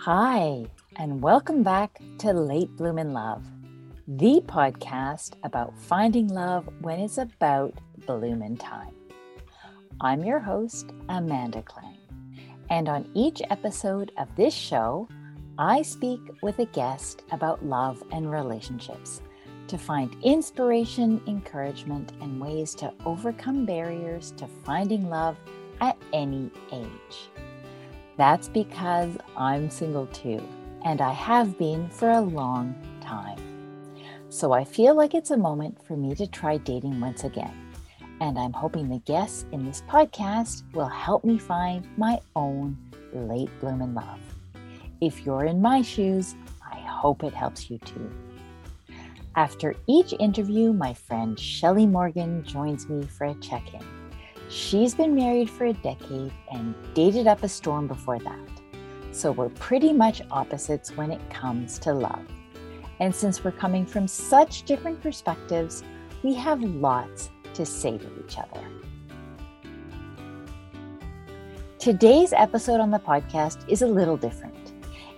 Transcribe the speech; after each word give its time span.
Hi, 0.00 0.66
and 0.96 1.22
welcome 1.22 1.62
back 1.62 2.00
to 2.18 2.32
Late 2.32 2.76
Bloomin' 2.76 3.12
Love, 3.12 3.44
the 4.06 4.42
podcast 4.46 5.32
about 5.42 5.76
finding 5.76 6.28
love 6.28 6.68
when 6.80 7.00
it's 7.00 7.18
about 7.18 7.74
blooming 8.06 8.56
time. 8.56 8.94
I'm 10.00 10.22
your 10.22 10.38
host, 10.38 10.92
Amanda 11.08 11.62
Klang, 11.62 11.98
and 12.70 12.88
on 12.88 13.10
each 13.14 13.40
episode 13.50 14.12
of 14.18 14.28
this 14.36 14.54
show, 14.54 15.08
I 15.58 15.82
speak 15.82 16.20
with 16.42 16.58
a 16.58 16.66
guest 16.66 17.24
about 17.32 17.64
love 17.64 18.00
and 18.12 18.30
relationships 18.30 19.22
to 19.66 19.78
find 19.78 20.14
inspiration, 20.22 21.20
encouragement, 21.26 22.12
and 22.20 22.40
ways 22.40 22.74
to 22.76 22.92
overcome 23.04 23.64
barriers 23.64 24.32
to 24.36 24.46
finding 24.46 25.08
love 25.08 25.36
at 25.80 25.96
any 26.12 26.50
age. 26.70 27.30
That's 28.16 28.48
because 28.48 29.16
I'm 29.36 29.68
single 29.68 30.06
too, 30.06 30.42
and 30.84 31.00
I 31.00 31.12
have 31.12 31.58
been 31.58 31.90
for 31.90 32.10
a 32.10 32.20
long 32.20 32.74
time. 33.00 33.38
So 34.30 34.52
I 34.52 34.64
feel 34.64 34.94
like 34.94 35.14
it's 35.14 35.30
a 35.30 35.36
moment 35.36 35.84
for 35.86 35.96
me 35.96 36.14
to 36.14 36.26
try 36.26 36.56
dating 36.56 37.00
once 37.00 37.24
again. 37.24 37.54
And 38.20 38.38
I'm 38.38 38.52
hoping 38.52 38.88
the 38.88 38.98
guests 39.00 39.44
in 39.52 39.64
this 39.64 39.82
podcast 39.82 40.62
will 40.72 40.88
help 40.88 41.24
me 41.24 41.38
find 41.38 41.86
my 41.98 42.18
own 42.34 42.78
late 43.12 43.50
bloom 43.60 43.82
in 43.82 43.94
love. 43.94 44.20
If 45.02 45.26
you're 45.26 45.44
in 45.44 45.60
my 45.60 45.82
shoes, 45.82 46.34
I 46.62 46.78
hope 46.78 47.22
it 47.22 47.34
helps 47.34 47.68
you 47.68 47.78
too. 47.78 48.10
After 49.36 49.74
each 49.86 50.14
interview, 50.18 50.72
my 50.72 50.94
friend 50.94 51.38
Shelley 51.38 51.86
Morgan 51.86 52.42
joins 52.44 52.88
me 52.88 53.04
for 53.04 53.26
a 53.26 53.34
check 53.34 53.74
in. 53.74 53.95
She's 54.48 54.94
been 54.94 55.14
married 55.14 55.50
for 55.50 55.64
a 55.64 55.72
decade 55.72 56.32
and 56.52 56.74
dated 56.94 57.26
up 57.26 57.42
a 57.42 57.48
storm 57.48 57.88
before 57.88 58.20
that. 58.20 58.48
So 59.10 59.32
we're 59.32 59.48
pretty 59.48 59.92
much 59.92 60.22
opposites 60.30 60.96
when 60.96 61.10
it 61.10 61.30
comes 61.30 61.80
to 61.80 61.92
love. 61.92 62.24
And 63.00 63.12
since 63.14 63.42
we're 63.42 63.50
coming 63.50 63.84
from 63.84 64.06
such 64.06 64.62
different 64.62 65.02
perspectives, 65.02 65.82
we 66.22 66.32
have 66.34 66.62
lots 66.62 67.30
to 67.54 67.66
say 67.66 67.98
to 67.98 68.24
each 68.24 68.38
other. 68.38 68.64
Today's 71.80 72.32
episode 72.32 72.80
on 72.80 72.90
the 72.90 72.98
podcast 72.98 73.68
is 73.68 73.82
a 73.82 73.86
little 73.86 74.16
different. 74.16 74.54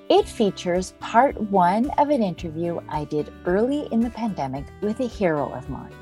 It 0.09 0.27
features 0.27 0.95
part 1.01 1.39
one 1.51 1.91
of 1.99 2.09
an 2.09 2.23
interview 2.23 2.81
I 2.89 3.05
did 3.05 3.31
early 3.45 3.89
in 3.93 4.01
the 4.01 4.11
pandemic 4.11 4.65
with 4.81 5.01
a 5.01 5.07
hero 5.07 5.53
of 5.53 5.69
mine 5.69 5.93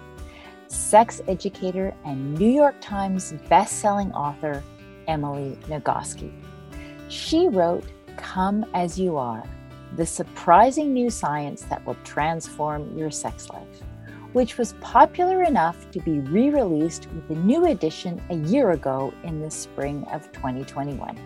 sex 0.69 1.21
educator 1.29 1.95
and 2.05 2.35
New 2.35 2.51
York 2.51 2.75
Times 2.81 3.35
best-selling 3.49 4.13
author 4.13 4.63
Emily 5.07 5.59
Nagoski. 5.69 6.33
She 7.09 7.49
wrote 7.49 7.85
Come 8.17 8.67
As 8.75 8.99
You 8.99 9.17
Are, 9.17 9.45
the 9.97 10.07
surprising 10.07 10.93
new 10.93 11.11
science 11.11 11.63
that 11.63 11.85
will 11.87 11.97
transform 12.05 12.97
your 12.97 13.11
sex 13.11 13.49
life, 13.51 13.83
which 14.33 14.59
was 14.59 14.75
popular 14.81 15.43
enough 15.43 15.91
to 15.93 16.01
be 16.01 16.19
re-released 16.21 17.09
with 17.13 17.31
a 17.31 17.41
new 17.41 17.67
edition 17.67 18.21
a 18.31 18.37
year 18.37 18.73
ago 18.73 19.13
in 19.23 19.41
the 19.41 19.51
spring 19.51 20.05
of 20.13 20.31
2021. 20.33 21.19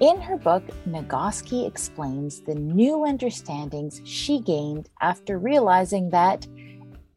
In 0.00 0.20
her 0.20 0.36
book, 0.36 0.62
Nagoski 0.88 1.66
explains 1.66 2.40
the 2.40 2.54
new 2.54 3.04
understandings 3.04 4.00
she 4.04 4.38
gained 4.38 4.88
after 5.00 5.38
realizing 5.38 6.08
that 6.10 6.46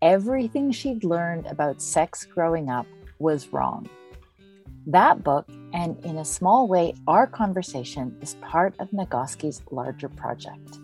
everything 0.02 0.72
she'd 0.72 1.04
learned 1.04 1.46
about 1.46 1.82
sex 1.82 2.26
growing 2.26 2.70
up 2.70 2.88
was 3.20 3.54
wrong. 3.54 3.88
That 4.88 5.24
book, 5.24 5.48
and 5.74 6.04
in 6.04 6.18
a 6.18 6.26
small 6.26 6.68
way, 6.68 6.96
our 7.08 7.28
conversation, 7.28 8.18
is 8.20 8.36
part 8.42 8.74
of 8.80 8.90
Nagoski's 8.92 9.62
larger 9.72 10.10
project 10.10 10.80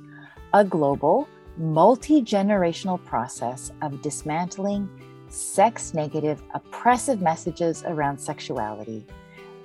a 0.53 0.63
global, 0.63 1.27
multi 1.57 2.21
generational 2.21 3.03
process 3.03 3.71
of 3.81 4.01
dismantling 4.01 4.87
sex 5.29 5.93
negative, 5.93 6.41
oppressive 6.53 7.21
messages 7.21 7.83
around 7.85 8.17
sexuality, 8.17 9.05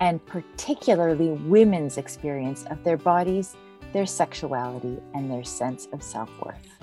and 0.01 0.25
particularly 0.27 1.31
women's 1.31 1.99
experience 1.99 2.65
of 2.65 2.83
their 2.83 2.97
bodies, 2.97 3.55
their 3.93 4.07
sexuality, 4.07 4.99
and 5.15 5.31
their 5.31 5.45
sense 5.45 5.87
of 5.93 6.03
self 6.03 6.31
worth. 6.45 6.82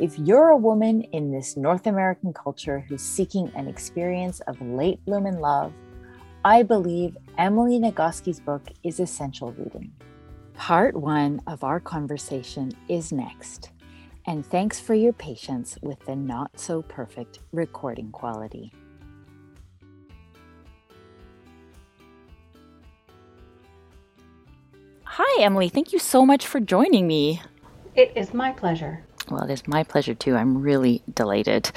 If 0.00 0.18
you're 0.18 0.48
a 0.48 0.56
woman 0.56 1.02
in 1.12 1.30
this 1.30 1.58
North 1.58 1.86
American 1.86 2.32
culture 2.32 2.80
who's 2.88 3.02
seeking 3.02 3.52
an 3.54 3.68
experience 3.68 4.40
of 4.46 4.58
late 4.62 5.04
bloom 5.04 5.26
in 5.26 5.40
love, 5.40 5.74
I 6.42 6.62
believe 6.62 7.18
Emily 7.36 7.78
Nagoski's 7.78 8.40
book 8.40 8.62
is 8.82 8.98
essential 8.98 9.52
reading. 9.52 9.92
Part 10.54 10.96
one 10.96 11.42
of 11.46 11.64
our 11.64 11.80
conversation 11.80 12.72
is 12.88 13.12
next. 13.12 13.72
And 14.26 14.46
thanks 14.46 14.80
for 14.80 14.94
your 14.94 15.12
patience 15.12 15.76
with 15.82 16.00
the 16.06 16.16
not 16.16 16.58
so 16.58 16.80
perfect 16.80 17.40
recording 17.52 18.10
quality. 18.10 18.72
Hi, 25.04 25.42
Emily. 25.42 25.68
Thank 25.68 25.92
you 25.92 25.98
so 25.98 26.24
much 26.24 26.46
for 26.46 26.58
joining 26.58 27.06
me. 27.06 27.42
It 27.94 28.12
is 28.16 28.32
my 28.32 28.52
pleasure. 28.52 29.04
Well, 29.28 29.44
it 29.44 29.50
is 29.50 29.66
my 29.68 29.84
pleasure 29.84 30.14
too. 30.14 30.36
I'm 30.36 30.62
really 30.62 31.02
delighted. 31.12 31.70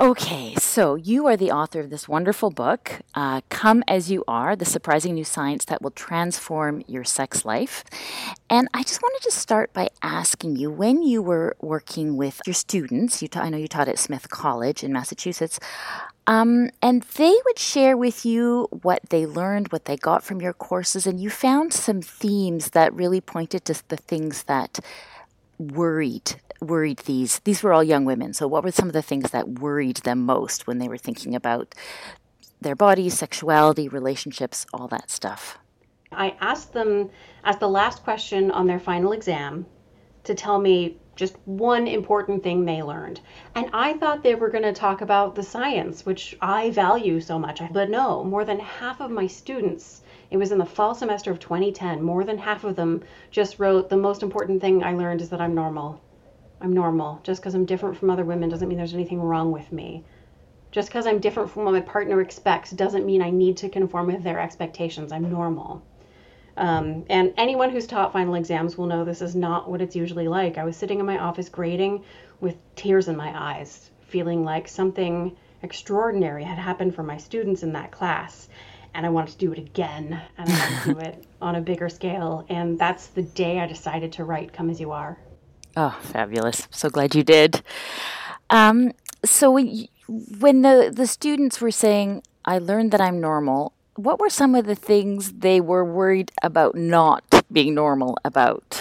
Okay, 0.00 0.54
so 0.54 0.94
you 0.94 1.26
are 1.26 1.36
the 1.36 1.50
author 1.50 1.80
of 1.80 1.90
this 1.90 2.06
wonderful 2.08 2.50
book, 2.50 3.00
uh, 3.16 3.40
Come 3.48 3.82
As 3.88 4.12
You 4.12 4.22
Are 4.28 4.54
The 4.54 4.64
Surprising 4.64 5.14
New 5.14 5.24
Science 5.24 5.64
That 5.64 5.82
Will 5.82 5.90
Transform 5.90 6.84
Your 6.86 7.02
Sex 7.02 7.44
Life. 7.44 7.82
And 8.48 8.68
I 8.72 8.84
just 8.84 9.02
wanted 9.02 9.24
to 9.24 9.32
start 9.32 9.72
by 9.72 9.88
asking 10.00 10.54
you 10.54 10.70
when 10.70 11.02
you 11.02 11.20
were 11.20 11.56
working 11.60 12.16
with 12.16 12.40
your 12.46 12.54
students, 12.54 13.20
you 13.22 13.26
ta- 13.26 13.40
I 13.40 13.50
know 13.50 13.58
you 13.58 13.66
taught 13.66 13.88
at 13.88 13.98
Smith 13.98 14.30
College 14.30 14.84
in 14.84 14.92
Massachusetts, 14.92 15.58
um, 16.28 16.70
and 16.80 17.02
they 17.02 17.34
would 17.46 17.58
share 17.58 17.96
with 17.96 18.24
you 18.24 18.68
what 18.70 19.02
they 19.10 19.26
learned, 19.26 19.72
what 19.72 19.86
they 19.86 19.96
got 19.96 20.22
from 20.22 20.40
your 20.40 20.52
courses, 20.52 21.08
and 21.08 21.18
you 21.18 21.28
found 21.28 21.72
some 21.72 22.02
themes 22.02 22.70
that 22.70 22.94
really 22.94 23.20
pointed 23.20 23.64
to 23.64 23.82
the 23.88 23.96
things 23.96 24.44
that 24.44 24.78
worried 25.58 26.36
worried 26.60 26.98
these 27.00 27.38
these 27.40 27.62
were 27.62 27.72
all 27.72 27.84
young 27.84 28.04
women. 28.04 28.32
So 28.32 28.46
what 28.48 28.64
were 28.64 28.72
some 28.72 28.88
of 28.88 28.92
the 28.92 29.02
things 29.02 29.30
that 29.30 29.60
worried 29.60 29.98
them 29.98 30.24
most 30.24 30.66
when 30.66 30.78
they 30.78 30.88
were 30.88 30.98
thinking 30.98 31.34
about 31.34 31.74
their 32.60 32.74
bodies 32.74 33.14
sexuality 33.14 33.88
relationships 33.88 34.66
all 34.72 34.88
that 34.88 35.10
stuff? 35.10 35.58
I 36.10 36.36
asked 36.40 36.72
them 36.72 37.10
as 37.44 37.58
the 37.58 37.68
last 37.68 38.02
question 38.02 38.50
on 38.50 38.66
their 38.66 38.80
final 38.80 39.12
exam 39.12 39.66
to 40.24 40.34
tell 40.34 40.58
me 40.58 40.96
just 41.14 41.36
one 41.44 41.86
important 41.86 42.42
thing 42.42 42.64
they 42.64 42.82
learned. 42.82 43.20
And 43.54 43.68
i 43.72 43.94
thought 43.94 44.22
they 44.22 44.34
were 44.34 44.50
going 44.50 44.64
to 44.64 44.72
talk 44.72 45.00
about 45.00 45.34
the 45.34 45.42
science 45.42 46.06
which 46.06 46.36
i 46.40 46.70
value 46.70 47.20
so 47.20 47.38
much. 47.38 47.60
But 47.72 47.90
no 47.90 48.24
more 48.24 48.44
than 48.44 48.60
half 48.60 49.00
of 49.00 49.10
my 49.10 49.26
students 49.26 50.02
it 50.30 50.36
was 50.36 50.52
in 50.52 50.58
the 50.58 50.66
fall 50.66 50.94
semester 50.94 51.30
of 51.30 51.38
2010. 51.38 52.02
More 52.02 52.22
than 52.22 52.38
half 52.38 52.64
of 52.64 52.76
them 52.76 53.02
just 53.30 53.58
wrote, 53.58 53.88
The 53.88 53.96
most 53.96 54.22
important 54.22 54.60
thing 54.60 54.84
I 54.84 54.92
learned 54.92 55.22
is 55.22 55.30
that 55.30 55.40
I'm 55.40 55.54
normal. 55.54 56.00
I'm 56.60 56.72
normal. 56.72 57.20
Just 57.22 57.40
because 57.40 57.54
I'm 57.54 57.64
different 57.64 57.96
from 57.96 58.10
other 58.10 58.24
women 58.24 58.50
doesn't 58.50 58.68
mean 58.68 58.76
there's 58.76 58.94
anything 58.94 59.22
wrong 59.22 59.52
with 59.52 59.72
me. 59.72 60.04
Just 60.70 60.88
because 60.88 61.06
I'm 61.06 61.18
different 61.18 61.50
from 61.50 61.64
what 61.64 61.72
my 61.72 61.80
partner 61.80 62.20
expects 62.20 62.70
doesn't 62.72 63.06
mean 63.06 63.22
I 63.22 63.30
need 63.30 63.56
to 63.58 63.70
conform 63.70 64.08
with 64.08 64.22
their 64.22 64.38
expectations. 64.38 65.12
I'm 65.12 65.30
normal. 65.30 65.82
Um, 66.58 67.06
and 67.08 67.32
anyone 67.38 67.70
who's 67.70 67.86
taught 67.86 68.12
final 68.12 68.34
exams 68.34 68.76
will 68.76 68.86
know 68.86 69.04
this 69.04 69.22
is 69.22 69.34
not 69.34 69.70
what 69.70 69.80
it's 69.80 69.96
usually 69.96 70.28
like. 70.28 70.58
I 70.58 70.64
was 70.64 70.76
sitting 70.76 71.00
in 71.00 71.06
my 71.06 71.16
office 71.16 71.48
grading 71.48 72.04
with 72.40 72.56
tears 72.74 73.08
in 73.08 73.16
my 73.16 73.32
eyes, 73.34 73.90
feeling 74.08 74.44
like 74.44 74.68
something 74.68 75.36
extraordinary 75.62 76.44
had 76.44 76.58
happened 76.58 76.94
for 76.94 77.02
my 77.02 77.16
students 77.16 77.62
in 77.62 77.72
that 77.72 77.92
class 77.92 78.48
and 78.94 79.06
I 79.06 79.08
wanted 79.08 79.32
to 79.32 79.38
do 79.38 79.52
it 79.52 79.58
again 79.58 80.20
and 80.36 80.50
I 80.50 80.52
wanted 80.52 80.82
to 80.82 80.94
do 80.94 80.98
it 81.10 81.26
on 81.40 81.56
a 81.56 81.60
bigger 81.60 81.88
scale. 81.88 82.44
And 82.48 82.78
that's 82.78 83.08
the 83.08 83.22
day 83.22 83.60
I 83.60 83.66
decided 83.66 84.12
to 84.12 84.24
write 84.24 84.52
Come 84.52 84.70
As 84.70 84.80
You 84.80 84.92
Are. 84.92 85.18
Oh, 85.76 85.96
fabulous. 86.02 86.66
So 86.70 86.90
glad 86.90 87.14
you 87.14 87.22
did. 87.22 87.62
Um, 88.50 88.92
so 89.24 89.50
when, 89.50 89.86
when 90.38 90.62
the, 90.62 90.92
the 90.94 91.06
students 91.06 91.60
were 91.60 91.70
saying, 91.70 92.22
I 92.44 92.58
learned 92.58 92.92
that 92.92 93.00
I'm 93.00 93.20
normal, 93.20 93.72
what 93.94 94.20
were 94.20 94.30
some 94.30 94.54
of 94.54 94.66
the 94.66 94.74
things 94.74 95.32
they 95.32 95.60
were 95.60 95.84
worried 95.84 96.30
about 96.42 96.74
not 96.74 97.44
being 97.50 97.74
normal 97.74 98.16
about? 98.24 98.80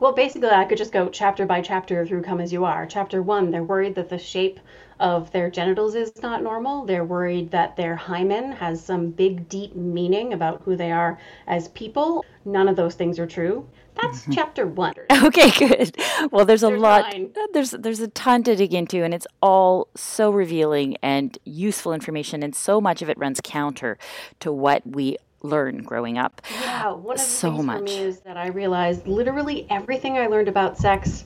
Well, 0.00 0.12
basically, 0.12 0.48
I 0.48 0.64
could 0.64 0.78
just 0.78 0.92
go 0.92 1.08
chapter 1.08 1.44
by 1.44 1.60
chapter 1.60 2.06
through 2.06 2.22
Come 2.22 2.40
As 2.40 2.52
You 2.52 2.64
Are. 2.64 2.86
Chapter 2.86 3.20
one, 3.20 3.50
they're 3.50 3.64
worried 3.64 3.96
that 3.96 4.08
the 4.08 4.18
shape 4.18 4.60
of 5.00 5.30
their 5.32 5.50
genitals 5.50 5.94
is 5.94 6.22
not 6.22 6.42
normal. 6.42 6.84
They're 6.84 7.04
worried 7.04 7.50
that 7.50 7.76
their 7.76 7.96
hymen 7.96 8.52
has 8.52 8.84
some 8.84 9.10
big, 9.10 9.48
deep 9.48 9.74
meaning 9.74 10.32
about 10.32 10.62
who 10.62 10.76
they 10.76 10.92
are 10.92 11.18
as 11.46 11.68
people. 11.68 12.24
None 12.44 12.68
of 12.68 12.76
those 12.76 12.94
things 12.94 13.18
are 13.18 13.26
true. 13.26 13.68
That's 14.00 14.22
mm-hmm. 14.22 14.32
chapter 14.32 14.66
one. 14.66 14.94
Okay, 15.28 15.50
good. 15.50 15.96
Well, 16.30 16.44
there's 16.44 16.62
a 16.62 16.68
there's 16.68 16.80
lot. 16.80 17.12
Nine. 17.12 17.32
There's 17.52 17.72
there's 17.72 18.00
a 18.00 18.08
ton 18.08 18.44
to 18.44 18.54
dig 18.54 18.72
into, 18.72 19.02
and 19.02 19.12
it's 19.12 19.26
all 19.42 19.88
so 19.96 20.30
revealing 20.30 20.96
and 21.02 21.36
useful 21.44 21.92
information, 21.92 22.42
and 22.42 22.54
so 22.54 22.80
much 22.80 23.02
of 23.02 23.10
it 23.10 23.18
runs 23.18 23.40
counter 23.42 23.98
to 24.40 24.52
what 24.52 24.86
we 24.86 25.16
learn 25.42 25.82
growing 25.82 26.18
up. 26.18 26.40
Yeah, 26.50 26.92
one 26.92 27.14
of 27.14 27.18
the 27.20 27.24
so 27.24 27.52
things 27.52 27.64
much. 27.64 27.78
for 27.78 27.84
me 27.84 27.98
is 27.98 28.20
that 28.20 28.36
I 28.36 28.48
realized 28.48 29.06
literally 29.06 29.66
everything 29.70 30.18
I 30.18 30.26
learned 30.26 30.48
about 30.48 30.78
sex 30.78 31.24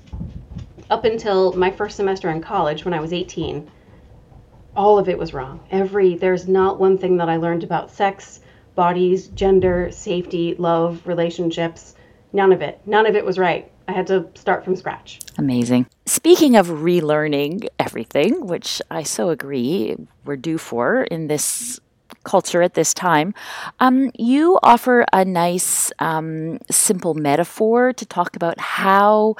up 0.93 1.05
until 1.07 1.55
my 1.55 1.71
first 1.71 1.97
semester 1.97 2.29
in 2.29 2.43
college 2.43 2.85
when 2.85 2.93
I 2.93 3.01
was 3.01 3.13
18 3.13 3.71
all 4.77 4.99
of 4.99 5.09
it 5.09 5.19
was 5.19 5.35
wrong. 5.35 5.61
Every 5.71 6.17
there's 6.17 6.49
not 6.49 6.79
one 6.81 6.99
thing 6.99 7.17
that 7.19 7.29
I 7.29 7.37
learned 7.37 7.65
about 7.65 7.91
sex, 7.91 8.41
bodies, 8.75 9.29
gender, 9.29 9.91
safety, 9.91 10.55
love, 10.59 11.07
relationships. 11.07 11.95
None 12.33 12.53
of 12.53 12.63
it. 12.63 12.81
None 12.87 13.07
of 13.07 13.15
it 13.15 13.25
was 13.25 13.39
right. 13.39 13.71
I 13.89 13.93
had 13.93 14.07
to 14.07 14.29
start 14.35 14.65
from 14.65 14.77
scratch. 14.77 15.21
Amazing. 15.37 15.87
Speaking 16.07 16.57
of 16.57 16.69
relearning 16.69 17.67
everything, 17.79 18.47
which 18.47 18.81
I 18.91 19.03
so 19.03 19.29
agree 19.29 19.97
we're 20.25 20.37
due 20.37 20.59
for 20.59 21.03
in 21.03 21.27
this 21.27 21.81
culture 22.25 22.63
at 22.63 22.75
this 22.75 22.95
time, 22.95 23.35
um, 23.81 24.11
you 24.19 24.59
offer 24.63 25.05
a 25.13 25.25
nice, 25.25 25.93
um, 25.99 26.59
simple 26.71 27.15
metaphor 27.15 27.93
to 27.93 28.07
talk 28.07 28.37
about 28.37 28.59
how 28.61 29.37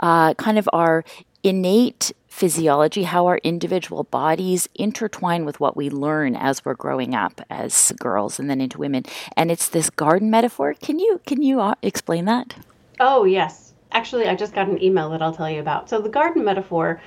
uh, 0.00 0.34
kind 0.34 0.58
of 0.58 0.68
our 0.72 1.04
innate 1.42 2.12
physiology, 2.34 3.04
how 3.04 3.26
our 3.26 3.38
individual 3.44 4.02
bodies 4.02 4.68
intertwine 4.74 5.44
with 5.44 5.60
what 5.60 5.76
we 5.76 5.88
learn 5.88 6.34
as 6.34 6.64
we're 6.64 6.74
growing 6.74 7.14
up 7.14 7.40
as 7.48 7.92
girls 8.00 8.40
and 8.40 8.50
then 8.50 8.60
into 8.60 8.76
women. 8.76 9.04
And 9.36 9.52
it's 9.52 9.68
this 9.68 9.88
garden 9.88 10.30
metaphor. 10.30 10.74
Can 10.74 10.98
you 10.98 11.20
can 11.26 11.42
you 11.42 11.60
uh, 11.60 11.74
explain 11.80 12.24
that? 12.24 12.56
Oh 12.98 13.22
yes, 13.24 13.72
actually, 13.92 14.26
I 14.26 14.34
just 14.34 14.52
got 14.52 14.68
an 14.68 14.82
email 14.82 15.10
that 15.10 15.22
I'll 15.22 15.34
tell 15.34 15.48
you 15.48 15.60
about. 15.60 15.88
So 15.88 16.00
the 16.00 16.08
garden 16.08 16.44
metaphor 16.44 17.00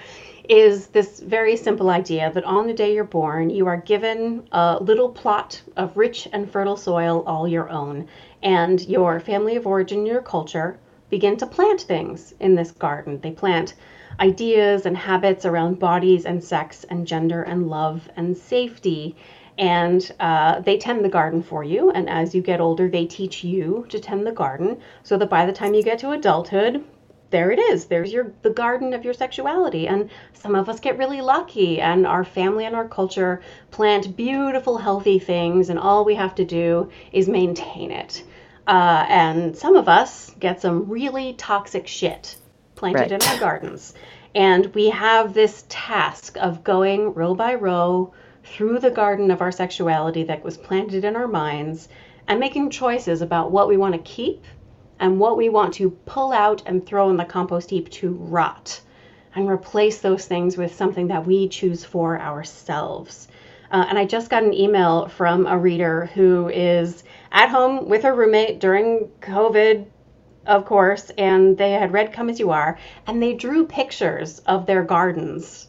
is 0.50 0.88
this 0.88 1.20
very 1.20 1.58
simple 1.58 1.90
idea 1.90 2.32
that 2.34 2.44
on 2.46 2.68
the 2.68 2.74
day 2.74 2.94
you're 2.94 3.04
born, 3.04 3.50
you 3.50 3.68
are 3.68 3.78
given 3.78 4.48
a 4.52 4.78
little 4.82 5.10
plot 5.10 5.62
of 5.76 5.98
rich 5.98 6.28
and 6.32 6.50
fertile 6.50 6.78
soil 6.78 7.24
all 7.28 7.48
your 7.48 7.70
own, 7.70 8.08
and 8.42 8.82
your 8.88 9.20
family 9.20 9.56
of 9.56 9.68
origin, 9.68 10.06
your 10.06 10.22
culture, 10.22 10.80
begin 11.10 11.38
to 11.38 11.46
plant 11.46 11.82
things 11.82 12.34
in 12.40 12.56
this 12.56 12.72
garden. 12.72 13.20
They 13.20 13.32
plant 13.32 13.76
ideas 14.20 14.86
and 14.86 14.98
habits 14.98 15.46
around 15.46 15.80
bodies 15.80 16.26
and 16.26 16.44
sex 16.44 16.86
and 16.90 17.06
gender 17.06 17.44
and 17.44 17.70
love 17.70 18.10
and 18.16 18.38
safety. 18.38 19.16
And 19.58 20.10
uh, 20.20 20.60
they 20.60 20.78
tend 20.78 21.04
the 21.04 21.10
garden 21.10 21.42
for 21.42 21.64
you. 21.64 21.92
And 21.92 22.10
as 22.10 22.36
you 22.36 22.42
get 22.42 22.62
older, 22.62 22.88
they 22.88 23.06
teach 23.06 23.44
you 23.44 23.86
to 23.90 24.00
tend 24.00 24.26
the 24.26 24.32
garden 24.32 24.80
so 25.04 25.18
that 25.18 25.30
by 25.30 25.46
the 25.46 25.54
time 25.54 25.74
you 25.74 25.84
get 25.84 26.00
to 26.00 26.12
adulthood, 26.12 26.84
there 27.30 27.52
it 27.52 27.60
is. 27.60 27.86
There's 27.86 28.12
your 28.14 28.32
the 28.42 28.50
garden 28.50 28.94
of 28.94 29.04
your 29.04 29.14
sexuality. 29.14 29.88
And 29.88 30.10
some 30.34 30.56
of 30.56 30.70
us 30.70 30.80
get 30.80 30.98
really 30.98 31.22
lucky 31.22 31.82
and 31.82 32.08
our 32.08 32.24
family 32.24 32.66
and 32.66 32.76
our 32.76 32.88
culture 32.88 33.42
plant 33.72 34.16
beautiful, 34.16 34.78
healthy 34.78 35.20
things, 35.20 35.70
and 35.70 35.80
all 35.80 36.06
we 36.06 36.16
have 36.16 36.36
to 36.36 36.46
do 36.46 36.90
is 37.12 37.28
maintain 37.28 37.92
it. 37.92 38.24
Uh, 38.66 39.06
and 39.08 39.58
some 39.58 39.76
of 39.76 39.88
us 39.88 40.32
get 40.40 40.62
some 40.62 40.90
really 40.90 41.34
toxic 41.34 41.88
shit 41.88 42.36
planted 42.76 43.12
right. 43.12 43.12
in 43.12 43.22
our 43.22 43.40
gardens. 43.40 43.94
And 44.36 44.74
we 44.76 44.90
have 44.90 45.34
this 45.34 45.66
task 45.68 46.38
of 46.38 46.64
going 46.64 47.14
row 47.14 47.34
by 47.34 47.56
row 47.56 48.14
through 48.44 48.80
the 48.80 48.92
garden 48.92 49.32
of 49.32 49.42
our 49.42 49.52
sexuality 49.52 50.24
that 50.24 50.44
was 50.44 50.58
planted 50.58 51.04
in 51.04 51.16
our 51.16 51.28
minds 51.28 51.90
and 52.28 52.40
making 52.40 52.70
choices 52.70 53.22
about 53.22 53.52
what 53.52 53.68
we 53.68 53.78
want 53.78 53.94
to 53.94 54.00
keep 54.00 54.44
and 55.00 55.20
what 55.20 55.38
we 55.38 55.50
want 55.50 55.74
to 55.76 55.92
pull 56.06 56.32
out 56.32 56.64
and 56.66 56.86
throw 56.86 57.10
in 57.10 57.18
the 57.18 57.26
compost 57.26 57.70
heap 57.70 57.90
to 57.90 58.14
rot 58.14 58.82
and 59.36 59.50
replace 59.50 60.00
those 60.00 60.26
things 60.26 60.58
with 60.58 60.76
something 60.76 61.08
that 61.08 61.26
we 61.26 61.48
choose 61.48 61.84
for 61.84 62.20
ourselves. 62.20 63.28
Uh, 63.72 63.86
and 63.90 63.98
I 63.98 64.06
just 64.06 64.30
got 64.30 64.44
an 64.44 64.54
email 64.54 65.08
from 65.08 65.46
a 65.46 65.58
reader 65.58 66.06
who 66.14 66.50
is 66.50 67.04
at 67.32 67.50
home 67.50 67.90
with 67.90 68.04
her 68.04 68.14
roommate 68.14 68.60
during 68.60 69.10
COVID 69.22 69.86
of 70.48 70.66
course, 70.66 71.12
and 71.18 71.58
they 71.58 71.72
had 71.72 71.92
read 71.92 72.14
Come 72.14 72.30
As 72.30 72.40
You 72.40 72.52
Are, 72.52 72.80
and 73.06 73.22
they 73.22 73.34
drew 73.34 73.66
pictures 73.66 74.40
of 74.40 74.66
their 74.66 74.82
gardens. 74.82 75.67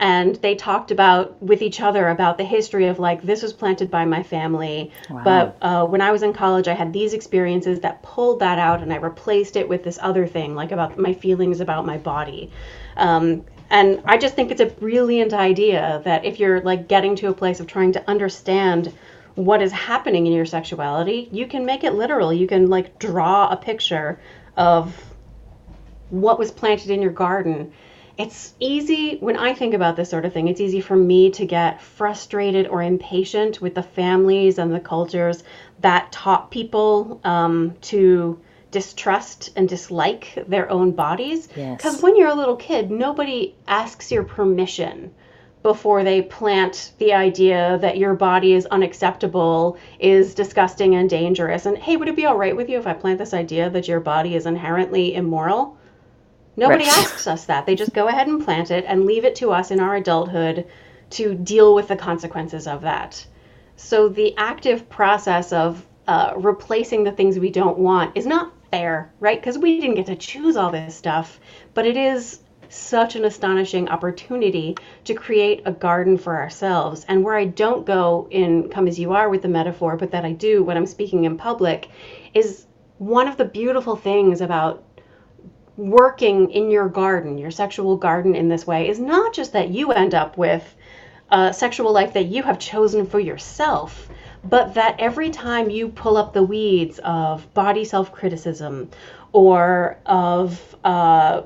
And 0.00 0.36
they 0.36 0.54
talked 0.54 0.90
about 0.90 1.40
with 1.42 1.60
each 1.60 1.82
other 1.82 2.08
about 2.08 2.38
the 2.38 2.44
history 2.44 2.86
of 2.86 2.98
like 2.98 3.20
this 3.20 3.42
was 3.42 3.52
planted 3.52 3.90
by 3.90 4.06
my 4.06 4.22
family, 4.22 4.92
wow. 5.10 5.20
but 5.22 5.58
uh, 5.60 5.86
when 5.86 6.00
I 6.00 6.10
was 6.10 6.22
in 6.22 6.32
college, 6.32 6.68
I 6.68 6.72
had 6.72 6.90
these 6.94 7.12
experiences 7.12 7.80
that 7.80 8.02
pulled 8.02 8.40
that 8.40 8.58
out, 8.58 8.82
and 8.82 8.94
I 8.94 8.96
replaced 8.96 9.56
it 9.56 9.68
with 9.68 9.84
this 9.84 9.98
other 10.00 10.26
thing, 10.26 10.54
like 10.54 10.72
about 10.72 10.98
my 10.98 11.12
feelings 11.12 11.60
about 11.60 11.84
my 11.84 11.98
body. 11.98 12.50
Um, 12.96 13.44
and 13.68 14.00
I 14.06 14.16
just 14.16 14.34
think 14.34 14.50
it's 14.50 14.62
a 14.62 14.66
brilliant 14.66 15.34
idea 15.34 16.00
that 16.06 16.24
if 16.24 16.40
you're 16.40 16.62
like 16.62 16.88
getting 16.88 17.14
to 17.16 17.28
a 17.28 17.34
place 17.34 17.60
of 17.60 17.66
trying 17.66 17.92
to 17.92 18.10
understand 18.10 18.92
what 19.34 19.60
is 19.60 19.70
happening 19.70 20.26
in 20.26 20.32
your 20.32 20.46
sexuality, 20.46 21.28
you 21.30 21.46
can 21.46 21.66
make 21.66 21.84
it 21.84 21.92
literal. 21.92 22.32
You 22.32 22.46
can 22.46 22.70
like 22.70 22.98
draw 22.98 23.50
a 23.50 23.56
picture 23.56 24.18
of 24.56 24.96
what 26.08 26.38
was 26.38 26.50
planted 26.50 26.90
in 26.90 27.02
your 27.02 27.12
garden. 27.12 27.72
It's 28.20 28.54
easy 28.60 29.16
when 29.18 29.36
I 29.36 29.54
think 29.54 29.72
about 29.72 29.96
this 29.96 30.10
sort 30.10 30.24
of 30.26 30.32
thing, 30.32 30.48
it's 30.48 30.60
easy 30.60 30.80
for 30.80 30.96
me 30.96 31.30
to 31.30 31.46
get 31.46 31.80
frustrated 31.80 32.66
or 32.66 32.82
impatient 32.82 33.60
with 33.62 33.74
the 33.74 33.82
families 33.82 34.58
and 34.58 34.74
the 34.74 34.80
cultures 34.80 35.42
that 35.80 36.12
taught 36.12 36.50
people 36.50 37.20
um, 37.24 37.76
to 37.82 38.38
distrust 38.70 39.50
and 39.56 39.68
dislike 39.68 40.44
their 40.46 40.70
own 40.70 40.92
bodies. 40.92 41.46
Because 41.46 41.94
yes. 41.94 42.02
when 42.02 42.16
you're 42.16 42.28
a 42.28 42.34
little 42.34 42.56
kid, 42.56 42.90
nobody 42.90 43.54
asks 43.66 44.12
your 44.12 44.24
permission 44.24 45.12
before 45.62 46.04
they 46.04 46.22
plant 46.22 46.92
the 46.98 47.12
idea 47.12 47.78
that 47.80 47.98
your 47.98 48.14
body 48.14 48.52
is 48.54 48.66
unacceptable, 48.66 49.78
is 49.98 50.34
disgusting 50.34 50.94
and 50.94 51.08
dangerous. 51.10 51.66
And 51.66 51.76
hey, 51.76 51.96
would 51.96 52.08
it 52.08 52.16
be 52.16 52.26
all 52.26 52.36
right 52.36 52.56
with 52.56 52.68
you 52.68 52.78
if 52.78 52.86
I 52.86 52.92
plant 52.92 53.18
this 53.18 53.34
idea 53.34 53.70
that 53.70 53.88
your 53.88 54.00
body 54.00 54.36
is 54.36 54.46
inherently 54.46 55.14
immoral? 55.14 55.78
Nobody 56.56 56.84
right. 56.84 56.98
asks 56.98 57.26
us 57.26 57.46
that. 57.46 57.66
They 57.66 57.74
just 57.74 57.94
go 57.94 58.08
ahead 58.08 58.26
and 58.26 58.44
plant 58.44 58.70
it 58.70 58.84
and 58.86 59.06
leave 59.06 59.24
it 59.24 59.36
to 59.36 59.52
us 59.52 59.70
in 59.70 59.80
our 59.80 59.96
adulthood 59.96 60.66
to 61.10 61.34
deal 61.34 61.74
with 61.74 61.88
the 61.88 61.96
consequences 61.96 62.66
of 62.66 62.82
that. 62.82 63.24
So 63.76 64.08
the 64.08 64.34
active 64.36 64.88
process 64.88 65.52
of 65.52 65.86
uh, 66.06 66.34
replacing 66.36 67.04
the 67.04 67.12
things 67.12 67.38
we 67.38 67.50
don't 67.50 67.78
want 67.78 68.16
is 68.16 68.26
not 68.26 68.52
fair, 68.70 69.12
right? 69.20 69.40
Because 69.40 69.58
we 69.58 69.80
didn't 69.80 69.96
get 69.96 70.06
to 70.06 70.16
choose 70.16 70.56
all 70.56 70.70
this 70.70 70.94
stuff, 70.94 71.40
but 71.74 71.86
it 71.86 71.96
is 71.96 72.40
such 72.68 73.16
an 73.16 73.24
astonishing 73.24 73.88
opportunity 73.88 74.76
to 75.04 75.14
create 75.14 75.62
a 75.64 75.72
garden 75.72 76.16
for 76.16 76.36
ourselves. 76.36 77.04
And 77.08 77.24
where 77.24 77.36
I 77.36 77.46
don't 77.46 77.84
go 77.84 78.28
in 78.30 78.68
Come 78.68 78.86
As 78.86 78.98
You 78.98 79.12
Are 79.12 79.28
with 79.28 79.42
the 79.42 79.48
metaphor, 79.48 79.96
but 79.96 80.12
that 80.12 80.24
I 80.24 80.32
do 80.32 80.62
when 80.62 80.76
I'm 80.76 80.86
speaking 80.86 81.24
in 81.24 81.36
public, 81.36 81.88
is 82.32 82.66
one 82.98 83.26
of 83.26 83.36
the 83.36 83.44
beautiful 83.44 83.96
things 83.96 84.40
about 84.40 84.84
working 85.88 86.50
in 86.50 86.70
your 86.70 86.88
garden, 86.88 87.38
your 87.38 87.50
sexual 87.50 87.96
garden 87.96 88.34
in 88.34 88.48
this 88.48 88.66
way, 88.66 88.88
is 88.88 88.98
not 88.98 89.32
just 89.32 89.52
that 89.54 89.70
you 89.70 89.92
end 89.92 90.14
up 90.14 90.36
with 90.36 90.74
a 91.30 91.52
sexual 91.52 91.92
life 91.92 92.12
that 92.12 92.26
you 92.26 92.42
have 92.42 92.58
chosen 92.58 93.06
for 93.06 93.20
yourself, 93.20 94.08
but 94.44 94.74
that 94.74 94.96
every 94.98 95.30
time 95.30 95.70
you 95.70 95.88
pull 95.88 96.16
up 96.16 96.32
the 96.32 96.42
weeds 96.42 96.98
of 97.04 97.52
body 97.54 97.84
self 97.84 98.12
criticism 98.12 98.90
or 99.32 99.98
of 100.06 100.76
uh, 100.84 101.42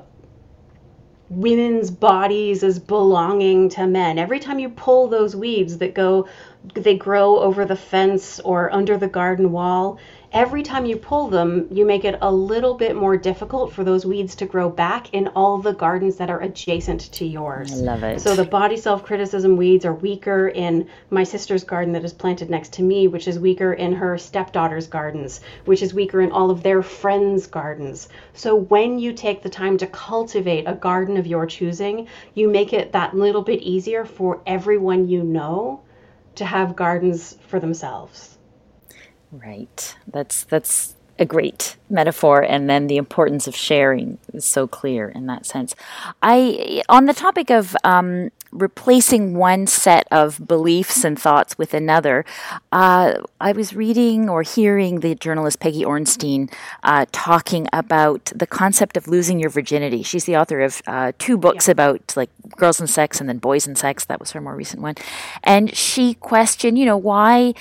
women's 1.29 1.89
bodies 1.89 2.63
as 2.63 2.79
belonging 2.79 3.69
to 3.69 3.87
men. 3.87 4.19
Every 4.19 4.39
time 4.39 4.59
you 4.59 4.69
pull 4.69 5.07
those 5.07 5.35
weeds 5.35 5.79
that 5.79 5.93
go, 5.93 6.27
they 6.73 6.97
grow 6.97 7.39
over 7.39 7.65
the 7.65 7.75
fence 7.75 8.39
or 8.39 8.71
under 8.71 8.97
the 8.97 9.07
garden 9.07 9.51
wall, 9.51 9.99
every 10.35 10.61
time 10.61 10.85
you 10.85 10.97
pull 10.97 11.29
them, 11.29 11.65
you 11.71 11.85
make 11.85 12.03
it 12.03 12.17
a 12.21 12.29
little 12.29 12.73
bit 12.73 12.93
more 12.93 13.15
difficult 13.15 13.71
for 13.71 13.85
those 13.85 14.05
weeds 14.05 14.35
to 14.35 14.45
grow 14.45 14.69
back 14.69 15.13
in 15.13 15.29
all 15.29 15.57
the 15.57 15.71
gardens 15.71 16.17
that 16.17 16.29
are 16.29 16.41
adjacent 16.41 17.09
to 17.13 17.25
yours. 17.25 17.71
I 17.71 17.77
love 17.77 18.03
it. 18.03 18.19
So 18.19 18.35
the 18.35 18.43
body 18.43 18.75
self 18.75 19.05
criticism 19.05 19.55
weeds 19.55 19.85
are 19.85 19.93
weaker 19.93 20.49
in 20.49 20.89
my 21.09 21.23
sister's 21.23 21.63
garden 21.63 21.93
that 21.93 22.03
is 22.03 22.11
planted 22.11 22.49
next 22.49 22.73
to 22.73 22.83
me, 22.83 23.07
which 23.07 23.29
is 23.29 23.39
weaker 23.39 23.71
in 23.71 23.93
her 23.93 24.17
stepdaughter's 24.17 24.87
gardens, 24.87 25.39
which 25.63 25.81
is 25.81 25.93
weaker 25.93 26.19
in 26.19 26.33
all 26.33 26.51
of 26.51 26.61
their 26.63 26.83
friends' 26.83 27.47
gardens. 27.47 28.09
So 28.33 28.55
when 28.55 28.99
you 28.99 29.13
take 29.13 29.41
the 29.41 29.49
time 29.49 29.77
to 29.77 29.87
cultivate 29.87 30.65
a 30.67 30.73
garden 30.73 31.15
of 31.15 31.25
your 31.25 31.45
choosing, 31.45 32.07
you 32.33 32.49
make 32.49 32.73
it 32.73 32.91
that 32.91 33.15
little 33.15 33.41
bit 33.41 33.61
easier 33.61 34.03
for 34.03 34.41
everyone 34.45 35.07
you 35.07 35.23
know 35.23 35.79
to 36.35 36.43
have 36.43 36.75
gardens 36.75 37.37
for 37.47 37.61
themselves. 37.61 38.34
Right. 39.43 39.95
That's 40.07 40.43
that's 40.45 40.95
a 41.17 41.25
great 41.25 41.77
metaphor 41.89 42.41
and 42.41 42.69
then 42.69 42.87
the 42.87 42.97
importance 42.97 43.47
of 43.47 43.55
sharing 43.55 44.17
is 44.33 44.43
so 44.43 44.67
clear 44.67 45.09
in 45.09 45.27
that 45.27 45.45
sense 45.45 45.75
i 46.21 46.81
on 46.89 47.05
the 47.05 47.13
topic 47.13 47.49
of 47.49 47.75
um, 47.83 48.29
replacing 48.55 49.35
one 49.35 49.67
set 49.67 50.07
of 50.11 50.47
beliefs 50.47 51.03
and 51.03 51.19
thoughts 51.19 51.57
with 51.57 51.73
another. 51.73 52.25
Uh, 52.71 53.15
I 53.41 53.51
was 53.51 53.75
reading 53.75 54.29
or 54.29 54.43
hearing 54.43 55.01
the 55.01 55.13
journalist 55.13 55.59
Peggy 55.59 55.83
Orenstein 55.83 56.51
uh, 56.83 57.05
talking 57.11 57.67
about 57.73 58.31
the 58.33 58.47
concept 58.47 58.95
of 58.95 59.07
losing 59.07 59.39
your 59.39 59.49
virginity. 59.49 60.01
She's 60.01 60.23
the 60.23 60.37
author 60.37 60.61
of 60.61 60.81
uh, 60.87 61.11
two 61.19 61.37
books 61.37 61.67
yeah. 61.67 61.73
about 61.73 62.15
like 62.15 62.29
girls 62.55 62.79
and 62.79 62.89
sex 62.89 63.19
and 63.19 63.27
then 63.27 63.39
boys 63.39 63.67
and 63.67 63.77
sex. 63.77 64.05
That 64.05 64.19
was 64.19 64.31
her 64.31 64.41
more 64.41 64.55
recent 64.55 64.81
one, 64.81 64.95
and 65.43 65.75
she 65.75 66.13
questioned, 66.15 66.77
you 66.77 66.85
know, 66.85 66.97
why 66.97 67.53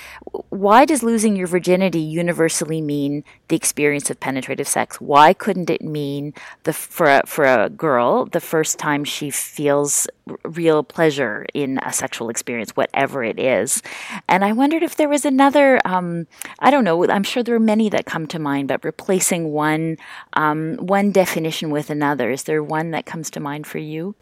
why 0.50 0.84
does 0.84 1.02
losing 1.02 1.34
your 1.34 1.48
virginity 1.48 2.00
universally 2.00 2.80
mean 2.80 3.24
the 3.48 3.56
experience 3.56 4.10
of 4.10 4.20
penetrative 4.20 4.68
sex? 4.68 5.00
Why 5.00 5.32
couldn't 5.32 5.70
it 5.70 5.82
mean 5.82 6.34
the 6.64 6.72
for 6.72 7.06
a, 7.06 7.22
for 7.26 7.44
a 7.44 7.68
girl 7.68 8.26
the 8.26 8.40
first 8.40 8.78
time 8.78 9.04
she 9.04 9.30
feels 9.30 10.06
real 10.44 10.82
pleasure 10.82 11.46
in 11.54 11.78
a 11.82 11.92
sexual 11.92 12.30
experience, 12.30 12.70
whatever 12.76 13.22
it 13.22 13.38
is? 13.38 13.82
And 14.28 14.44
I 14.44 14.52
wondered 14.52 14.82
if 14.82 14.96
there 14.96 15.08
was 15.08 15.24
another. 15.24 15.80
Um, 15.84 16.26
I 16.58 16.70
don't 16.70 16.84
know. 16.84 17.08
I'm 17.08 17.24
sure 17.24 17.42
there 17.42 17.54
are 17.54 17.60
many 17.60 17.88
that 17.90 18.06
come 18.06 18.26
to 18.28 18.38
mind, 18.38 18.68
but 18.68 18.84
replacing 18.84 19.52
one 19.52 19.98
um, 20.34 20.76
one 20.76 21.12
definition 21.12 21.70
with 21.70 21.90
another, 21.90 22.30
is 22.30 22.44
there 22.44 22.62
one 22.62 22.90
that 22.92 23.06
comes 23.06 23.30
to 23.30 23.40
mind 23.40 23.66
for 23.66 23.78
you? 23.78 24.14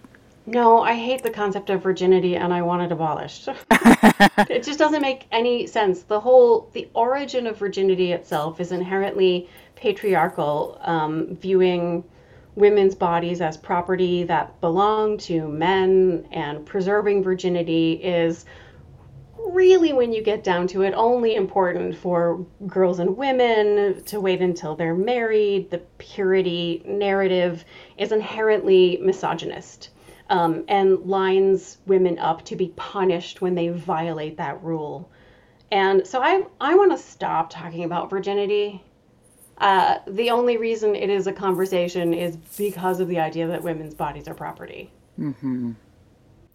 No, 0.45 0.83
I 0.83 0.95
hate 0.95 1.23
the 1.23 1.31
concept 1.31 1.71
of 1.71 1.83
virginity 1.83 2.37
and 2.37 2.53
I 2.53 2.63
want 2.63 2.83
it 2.83 2.91
abolished. 2.91 3.49
it 3.71 4.65
just 4.65 4.79
doesn't 4.79 5.01
make 5.01 5.27
any 5.31 5.69
sense. 5.69 6.03
The 6.03 6.19
whole, 6.19 6.69
the 6.73 6.89
origin 6.95 7.47
of 7.47 7.57
virginity 7.57 8.11
itself 8.11 8.61
is 8.61 8.73
inherently 8.73 9.49
patriarchal, 9.77 10.79
um, 10.83 11.37
viewing 11.37 12.03
women's 12.57 12.97
bodies 12.97 13.41
as 13.41 13.57
property 13.57 14.25
that 14.25 14.61
belong 14.61 15.17
to 15.17 15.47
men, 15.49 16.27
and 16.33 16.67
preserving 16.67 17.23
virginity 17.23 17.93
is 17.93 18.45
really, 19.39 19.93
when 19.93 20.13
you 20.13 20.23
get 20.23 20.43
down 20.43 20.67
to 20.67 20.83
it, 20.83 20.93
only 20.95 21.37
important 21.37 21.97
for 21.97 22.45
girls 22.67 22.99
and 22.99 23.17
women 23.17 24.03
to 24.05 24.21
wait 24.21 24.41
until 24.41 24.75
they're 24.75 24.95
married. 24.95 25.71
The 25.71 25.79
purity 25.99 26.83
narrative 26.85 27.65
is 27.97 28.11
inherently 28.11 28.99
misogynist 29.01 29.91
um, 30.31 30.65
and 30.69 31.01
lines 31.01 31.79
women 31.87 32.19
up 32.19 32.45
to 32.47 32.57
be 32.57 32.73
punished 32.77 33.41
when 33.41 33.55
they 33.55 33.69
violate 33.69 34.37
that 34.39 34.63
rule. 34.63 35.11
And 35.71 36.07
so 36.07 36.23
I, 36.23 36.45
I 36.61 36.75
want 36.75 36.93
to 36.93 36.99
stop 36.99 37.51
talking 37.51 37.85
about 37.85 38.11
virginity. 38.11 38.83
Uh, 39.59 39.99
the 40.07 40.31
only 40.31 40.57
reason 40.57 40.95
it 40.95 41.09
is 41.09 41.27
a 41.27 41.33
conversation 41.33 42.13
is 42.13 42.37
because 42.59 43.01
of 43.01 43.09
the 43.09 43.19
idea 43.19 43.47
that 43.47 43.63
women's 43.63 43.95
bodies 43.95 44.29
are 44.29 44.35
property. 44.35 44.93
Mm-hmm. 45.19 45.73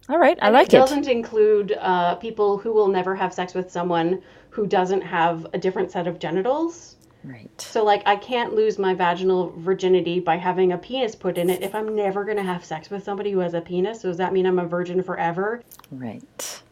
All 0.08 0.18
right, 0.18 0.38
I 0.40 0.46
and 0.46 0.54
like 0.54 0.68
it. 0.68 0.74
It 0.74 0.78
doesn't 0.78 1.08
include 1.08 1.72
uh, 1.72 2.14
people 2.16 2.58
who 2.58 2.72
will 2.72 2.88
never 2.88 3.14
have 3.14 3.34
sex 3.34 3.54
with 3.54 3.70
someone 3.70 4.22
who 4.50 4.66
doesn't 4.66 5.02
have 5.02 5.46
a 5.52 5.58
different 5.58 5.90
set 5.90 6.06
of 6.06 6.18
genitals. 6.18 6.96
Right. 7.24 7.50
So, 7.60 7.84
like, 7.84 8.02
I 8.06 8.16
can't 8.16 8.54
lose 8.54 8.78
my 8.78 8.94
vaginal 8.94 9.52
virginity 9.56 10.20
by 10.20 10.36
having 10.36 10.72
a 10.72 10.78
penis 10.78 11.16
put 11.16 11.36
in 11.36 11.50
it 11.50 11.62
if 11.62 11.74
I'm 11.74 11.96
never 11.96 12.24
going 12.24 12.36
to 12.36 12.42
have 12.42 12.64
sex 12.64 12.90
with 12.90 13.02
somebody 13.02 13.32
who 13.32 13.40
has 13.40 13.54
a 13.54 13.60
penis. 13.60 14.02
So, 14.02 14.08
does 14.08 14.18
that 14.18 14.32
mean 14.32 14.46
I'm 14.46 14.58
a 14.58 14.66
virgin 14.66 15.02
forever? 15.02 15.62
Right. 15.90 16.62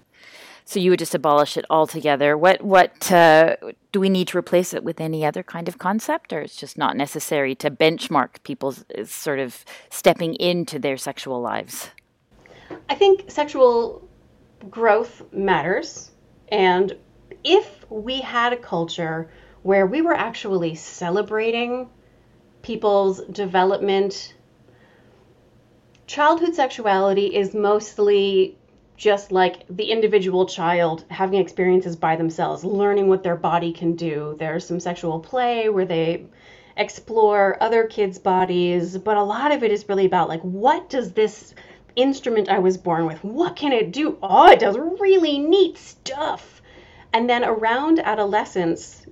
So 0.69 0.81
you 0.81 0.91
would 0.91 0.99
just 0.99 1.15
abolish 1.15 1.57
it 1.57 1.65
altogether. 1.71 2.37
What 2.37 2.61
what 2.61 3.13
uh, 3.13 3.55
do 3.93 4.01
we 4.01 4.09
need 4.09 4.27
to 4.29 4.39
replace 4.39 4.75
it 4.75 4.83
with? 4.83 5.01
Any 5.01 5.25
other 5.25 5.45
kind 5.45 5.69
of 5.69 5.79
concept, 5.79 6.33
or 6.33 6.41
it's 6.41 6.57
just 6.57 6.77
not 6.77 6.97
necessary 6.97 7.55
to 7.55 7.71
benchmark 7.71 8.43
people's 8.43 8.85
sort 9.05 9.39
of 9.39 9.65
stepping 9.91 10.35
into 10.35 10.81
their 10.81 10.97
sexual 10.97 11.41
lives? 11.41 11.91
I 12.89 12.97
think 12.97 13.31
sexual 13.31 14.09
growth 14.69 15.23
matters, 15.33 16.11
and 16.49 16.97
if 17.45 17.89
we 17.89 18.21
had 18.21 18.53
a 18.53 18.57
culture 18.57 19.31
where 19.67 19.85
we 19.85 20.01
were 20.01 20.15
actually 20.15 20.77
celebrating 20.77 21.89
people's 22.63 23.21
development. 23.25 24.33
Childhood 26.07 26.55
sexuality 26.55 27.35
is 27.35 27.53
mostly 27.53 28.57
just 28.97 29.33
like 29.33 29.67
the 29.69 29.91
individual 29.91 30.47
child 30.47 31.05
having 31.11 31.41
experiences 31.41 31.97
by 31.97 32.15
themselves, 32.15 32.65
learning 32.65 33.09
what 33.09 33.25
their 33.25 33.35
body 33.35 33.73
can 33.73 33.97
do. 33.97 34.37
There's 34.39 34.65
some 34.65 34.79
sexual 34.79 35.19
play 35.19 35.69
where 35.69 35.85
they 35.85 36.27
explore 36.77 37.61
other 37.61 37.89
kids' 37.89 38.21
bodies, 38.21 38.97
but 38.97 39.17
a 39.17 39.23
lot 39.23 39.51
of 39.51 39.65
it 39.65 39.73
is 39.73 39.89
really 39.89 40.07
about 40.07 40.29
like 40.29 40.43
what 40.43 40.89
does 40.89 41.11
this 41.11 41.55
instrument 41.97 42.49
I 42.49 42.61
was 42.61 42.77
born 42.77 43.05
with, 43.05 43.25
what 43.25 43.57
can 43.57 43.73
it 43.73 43.91
do? 43.91 44.17
Oh, 44.23 44.49
it 44.49 44.61
does 44.61 44.79
really 44.79 45.41
neat 45.41 45.77
stuff. 45.77 46.63
And 47.13 47.29
then 47.29 47.45
around 47.45 47.99
adolescence, 47.99 49.07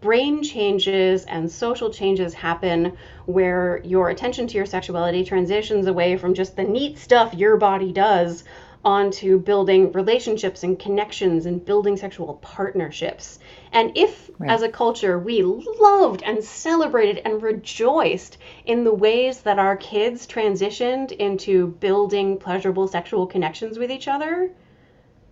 brain 0.00 0.42
changes 0.42 1.24
and 1.24 1.50
social 1.50 1.90
changes 1.92 2.34
happen 2.34 2.96
where 3.26 3.80
your 3.84 4.08
attention 4.08 4.46
to 4.46 4.56
your 4.56 4.66
sexuality 4.66 5.24
transitions 5.24 5.86
away 5.86 6.16
from 6.16 6.34
just 6.34 6.56
the 6.56 6.64
neat 6.64 6.98
stuff 6.98 7.34
your 7.34 7.56
body 7.56 7.92
does 7.92 8.44
onto 8.82 9.38
building 9.38 9.92
relationships 9.92 10.62
and 10.62 10.78
connections 10.78 11.44
and 11.44 11.64
building 11.64 11.98
sexual 11.98 12.34
partnerships. 12.40 13.38
And 13.72 13.96
if, 13.96 14.30
right. 14.38 14.50
as 14.50 14.62
a 14.62 14.70
culture, 14.70 15.18
we 15.18 15.42
loved 15.42 16.22
and 16.22 16.42
celebrated 16.42 17.20
and 17.24 17.42
rejoiced 17.42 18.38
in 18.64 18.84
the 18.84 18.94
ways 18.94 19.42
that 19.42 19.58
our 19.58 19.76
kids 19.76 20.26
transitioned 20.26 21.12
into 21.12 21.66
building 21.66 22.38
pleasurable 22.38 22.88
sexual 22.88 23.26
connections 23.26 23.78
with 23.78 23.90
each 23.90 24.08
other, 24.08 24.50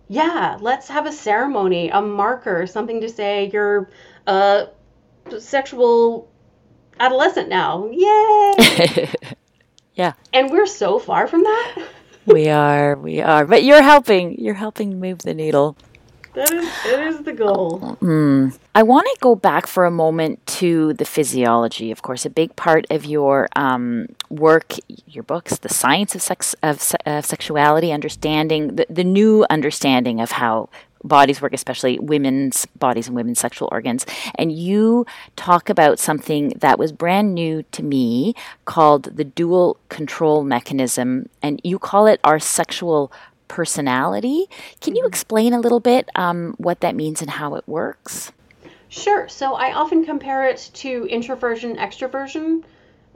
yeah, 0.07 0.57
let's 0.59 0.87
have 0.87 1.05
a 1.05 1.11
ceremony, 1.11 1.89
a 1.89 2.01
marker, 2.01 2.67
something 2.67 3.01
to 3.01 3.09
say 3.09 3.49
you're 3.51 3.89
a 4.27 4.69
sexual 5.39 6.29
adolescent 6.99 7.49
now. 7.49 7.89
Yay! 7.91 9.09
yeah. 9.95 10.13
And 10.33 10.51
we're 10.51 10.65
so 10.65 10.99
far 10.99 11.27
from 11.27 11.43
that. 11.43 11.83
we 12.25 12.49
are, 12.49 12.95
we 12.95 13.21
are. 13.21 13.45
But 13.45 13.63
you're 13.63 13.83
helping. 13.83 14.39
You're 14.39 14.53
helping 14.55 14.99
move 14.99 15.19
the 15.19 15.33
needle. 15.33 15.77
That 16.33 16.53
is, 16.53 16.69
it 16.85 16.99
is 17.01 17.23
the 17.23 17.33
goal. 17.33 17.97
Mm. 18.01 18.57
I 18.75 18.83
want 18.83 19.07
to 19.07 19.17
go 19.19 19.35
back 19.35 19.65
for 19.65 19.85
a 19.85 19.91
moment 19.91 20.45
to 20.59 20.93
the 20.93 21.03
physiology. 21.03 21.91
Of 21.91 22.03
course, 22.03 22.23
a 22.23 22.29
big 22.29 22.55
part 22.55 22.85
of 22.91 23.03
your 23.03 23.49
um, 23.55 24.07
work, 24.29 24.75
your 25.07 25.23
books, 25.23 25.57
the 25.57 25.69
science 25.69 26.13
of 26.13 26.21
sex 26.21 26.55
of, 26.61 26.93
of 27.07 27.25
sexuality, 27.25 27.91
understanding 27.91 28.75
the, 28.75 28.85
the 28.89 29.03
new 29.03 29.45
understanding 29.49 30.21
of 30.21 30.31
how 30.31 30.69
bodies 31.03 31.41
work, 31.41 31.53
especially 31.53 31.99
women's 31.99 32.65
bodies 32.77 33.07
and 33.07 33.15
women's 33.15 33.39
sexual 33.39 33.69
organs. 33.71 34.05
And 34.35 34.51
you 34.51 35.05
talk 35.35 35.69
about 35.69 35.99
something 35.99 36.49
that 36.59 36.79
was 36.79 36.91
brand 36.91 37.33
new 37.33 37.63
to 37.71 37.83
me 37.83 38.35
called 38.65 39.15
the 39.15 39.23
dual 39.23 39.77
control 39.89 40.43
mechanism. 40.43 41.29
And 41.41 41.61
you 41.63 41.79
call 41.79 42.07
it 42.07 42.19
our 42.23 42.39
sexual 42.39 43.11
personality. 43.47 44.47
Can 44.81 44.95
you 44.95 45.01
mm-hmm. 45.01 45.09
explain 45.09 45.53
a 45.53 45.59
little 45.59 45.79
bit 45.79 46.09
um, 46.15 46.55
what 46.57 46.81
that 46.81 46.95
means 46.95 47.21
and 47.21 47.31
how 47.31 47.55
it 47.55 47.67
works? 47.67 48.31
Sure. 48.89 49.27
So 49.27 49.53
I 49.53 49.73
often 49.73 50.03
compare 50.03 50.47
it 50.47 50.71
to 50.75 51.05
introversion, 51.09 51.75
extroversion 51.77 52.63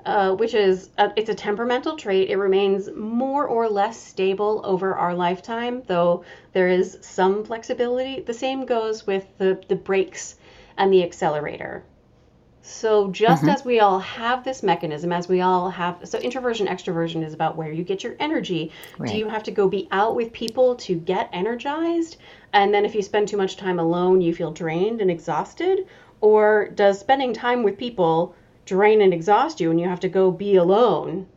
uh, 0.06 0.34
which 0.36 0.54
is 0.54 0.90
a, 0.98 1.12
it's 1.16 1.30
a 1.30 1.36
temperamental 1.36 1.98
trait. 1.98 2.30
It 2.30 2.38
remains 2.38 2.90
more 2.92 3.48
or 3.48 3.70
less 3.70 4.02
stable 4.02 4.62
over 4.64 4.96
our 4.96 5.14
lifetime, 5.14 5.84
though 5.88 6.24
there 6.52 6.68
is 6.68 6.98
some 7.02 7.44
flexibility. 7.44 8.22
The 8.22 8.34
same 8.34 8.66
goes 8.66 9.08
with 9.08 9.26
the, 9.38 9.62
the 9.68 9.76
brakes 9.76 10.36
and 10.78 10.92
the 10.92 11.04
accelerator. 11.04 11.84
So 12.66 13.12
just 13.12 13.42
mm-hmm. 13.42 13.50
as 13.50 13.66
we 13.66 13.82
all 13.82 14.00
have 14.00 14.46
this 14.46 14.64
mechanism, 14.64 15.12
as 15.12 15.28
we 15.28 15.42
all 15.42 15.70
have, 15.70 16.00
so 16.06 16.18
introversion, 16.18 16.68
extroversion 16.68 17.22
is 17.22 17.34
about 17.34 17.58
where 17.58 17.74
you 17.74 17.84
get 17.84 18.06
your 18.06 18.16
energy. 18.20 18.72
Right. 18.98 19.12
Do 19.12 19.18
you 19.18 19.28
have 19.28 19.44
to 19.44 19.52
go 19.52 19.68
be 19.68 19.90
out 19.92 20.16
with 20.16 20.32
people 20.32 20.76
to 20.76 20.96
get 20.96 21.30
energized? 21.34 22.18
And 22.54 22.74
then 22.74 22.86
if 22.86 22.96
you 22.96 23.02
spend 23.02 23.28
too 23.28 23.36
much 23.36 23.58
time 23.58 23.80
alone, 23.80 24.22
you 24.22 24.34
feel 24.34 24.52
drained 24.52 25.02
and 25.02 25.12
exhausted? 25.12 25.88
Or 26.22 26.70
does 26.70 27.02
spending 27.02 27.34
time 27.34 27.64
with 27.64 27.78
people 27.78 28.34
drain 28.66 29.02
and 29.02 29.14
exhaust 29.14 29.60
you 29.60 29.72
and 29.72 29.80
you 29.80 29.88
have 29.88 30.00
to 30.02 30.10
go 30.10 30.32
be 30.32 30.56
alone 30.56 31.28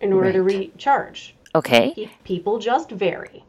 in 0.00 0.12
order 0.12 0.42
right. 0.42 0.52
to 0.52 0.58
recharge. 0.58 1.34
Okay. 1.54 2.10
People 2.24 2.58
just 2.58 2.90
vary. 2.90 3.44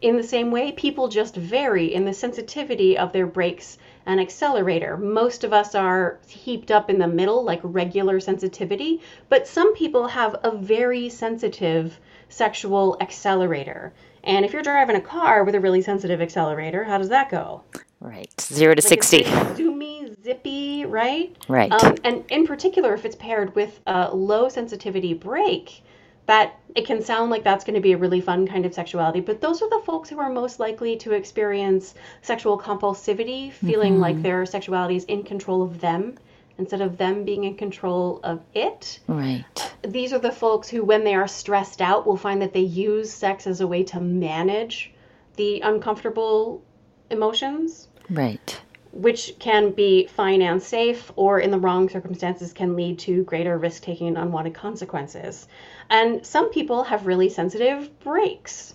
In 0.00 0.16
the 0.16 0.22
same 0.22 0.50
way, 0.50 0.72
people 0.72 1.08
just 1.08 1.36
vary 1.36 1.94
in 1.94 2.04
the 2.04 2.12
sensitivity 2.12 2.98
of 2.98 3.12
their 3.12 3.26
brakes 3.26 3.78
and 4.04 4.20
accelerator. 4.20 4.96
Most 4.96 5.42
of 5.42 5.52
us 5.52 5.74
are 5.74 6.18
heaped 6.28 6.70
up 6.70 6.90
in 6.90 6.98
the 6.98 7.08
middle, 7.08 7.42
like 7.42 7.60
regular 7.62 8.20
sensitivity, 8.20 9.00
but 9.28 9.48
some 9.48 9.74
people 9.74 10.06
have 10.06 10.36
a 10.42 10.50
very 10.50 11.08
sensitive 11.08 11.98
sexual 12.28 12.96
accelerator. 13.00 13.92
And 14.22 14.44
if 14.44 14.52
you're 14.52 14.62
driving 14.62 14.96
a 14.96 15.00
car 15.00 15.44
with 15.44 15.54
a 15.54 15.60
really 15.60 15.82
sensitive 15.82 16.20
accelerator, 16.20 16.84
how 16.84 16.98
does 16.98 17.08
that 17.08 17.30
go? 17.30 17.62
Right. 18.00 18.40
Zero 18.40 18.74
to 18.74 18.82
Like 18.82 19.02
60. 19.02 19.24
zoomy, 19.24 20.22
zippy, 20.22 20.84
right? 20.84 21.36
Right. 21.48 21.72
Um, 21.72 21.94
and 22.04 22.24
in 22.30 22.46
particular, 22.46 22.94
if 22.94 23.04
it's 23.04 23.16
paired 23.16 23.54
with 23.54 23.80
a 23.86 24.14
low 24.14 24.48
sensitivity 24.48 25.14
brake, 25.14 25.82
that 26.26 26.58
it 26.74 26.86
can 26.86 27.02
sound 27.02 27.30
like 27.30 27.44
that's 27.44 27.64
going 27.64 27.74
to 27.74 27.80
be 27.80 27.92
a 27.92 27.96
really 27.96 28.20
fun 28.20 28.46
kind 28.46 28.66
of 28.66 28.74
sexuality. 28.74 29.20
But 29.20 29.40
those 29.40 29.62
are 29.62 29.70
the 29.70 29.82
folks 29.86 30.10
who 30.10 30.18
are 30.18 30.28
most 30.28 30.58
likely 30.60 30.96
to 30.96 31.12
experience 31.12 31.94
sexual 32.22 32.58
compulsivity, 32.58 33.52
feeling 33.52 34.00
like 34.00 34.20
their 34.22 34.44
sexuality 34.44 34.96
is 34.96 35.04
in 35.04 35.22
control 35.22 35.62
of 35.62 35.80
them 35.80 36.18
instead 36.58 36.80
of 36.80 36.96
them 36.96 37.24
being 37.24 37.44
in 37.44 37.54
control 37.54 38.18
of 38.24 38.40
it. 38.54 38.98
Right. 39.06 39.44
These 39.86 40.12
are 40.12 40.18
the 40.18 40.32
folks 40.32 40.68
who, 40.68 40.82
when 40.84 41.04
they 41.04 41.14
are 41.14 41.28
stressed 41.28 41.80
out, 41.80 42.06
will 42.06 42.16
find 42.16 42.40
that 42.42 42.52
they 42.52 42.60
use 42.60 43.12
sex 43.12 43.46
as 43.46 43.60
a 43.60 43.66
way 43.66 43.84
to 43.84 44.00
manage 44.00 44.92
the 45.36 45.60
uncomfortable 45.60 46.62
emotions 47.10 47.88
Right. 48.10 48.60
which 48.92 49.38
can 49.38 49.72
be 49.72 50.06
fine 50.06 50.40
and 50.40 50.62
safe, 50.62 51.12
or 51.16 51.38
in 51.38 51.50
the 51.50 51.58
wrong 51.58 51.88
circumstances 51.88 52.52
can 52.52 52.76
lead 52.76 52.98
to 53.00 53.24
greater 53.24 53.58
risk 53.58 53.82
taking 53.82 54.08
and 54.08 54.16
unwanted 54.16 54.54
consequences. 54.54 55.48
And 55.90 56.24
some 56.24 56.50
people 56.50 56.84
have 56.84 57.06
really 57.06 57.28
sensitive 57.28 57.98
brakes. 58.00 58.74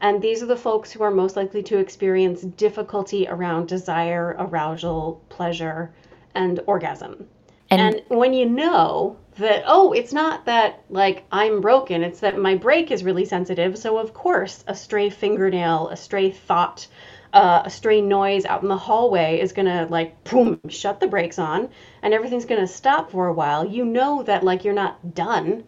And 0.00 0.20
these 0.20 0.42
are 0.42 0.46
the 0.46 0.56
folks 0.56 0.90
who 0.90 1.02
are 1.04 1.10
most 1.10 1.36
likely 1.36 1.62
to 1.62 1.78
experience 1.78 2.42
difficulty 2.42 3.28
around 3.28 3.68
desire, 3.68 4.36
arousal, 4.38 5.22
pleasure, 5.28 5.92
and 6.34 6.60
orgasm. 6.66 7.28
And, 7.70 7.80
And 7.80 8.02
when 8.08 8.34
you 8.34 8.46
know 8.46 9.16
that, 9.38 9.62
oh, 9.66 9.92
it's 9.92 10.12
not 10.12 10.44
that 10.46 10.82
like 10.90 11.24
I'm 11.32 11.60
broken, 11.60 12.02
it's 12.02 12.20
that 12.20 12.36
my 12.36 12.56
brake 12.56 12.90
is 12.90 13.04
really 13.04 13.24
sensitive. 13.24 13.78
So, 13.78 13.96
of 13.96 14.12
course, 14.12 14.64
a 14.66 14.74
stray 14.74 15.08
fingernail, 15.08 15.88
a 15.88 15.96
stray 15.96 16.30
thought, 16.32 16.86
uh, 17.32 17.62
a 17.64 17.70
stray 17.70 18.00
noise 18.00 18.44
out 18.44 18.62
in 18.62 18.68
the 18.68 18.76
hallway 18.76 19.40
is 19.40 19.52
to 19.66 19.86
like, 19.90 20.22
boom, 20.24 20.60
shut 20.68 21.00
the 21.00 21.06
brakes 21.06 21.38
on 21.38 21.70
and 22.02 22.12
everything's 22.12 22.44
to 22.60 22.66
stop 22.66 23.10
for 23.10 23.26
a 23.26 23.32
while. 23.32 23.66
You 23.66 23.84
know 23.84 24.22
that 24.24 24.44
like 24.44 24.64
you're 24.64 24.74
not 24.74 25.14
done. 25.14 25.64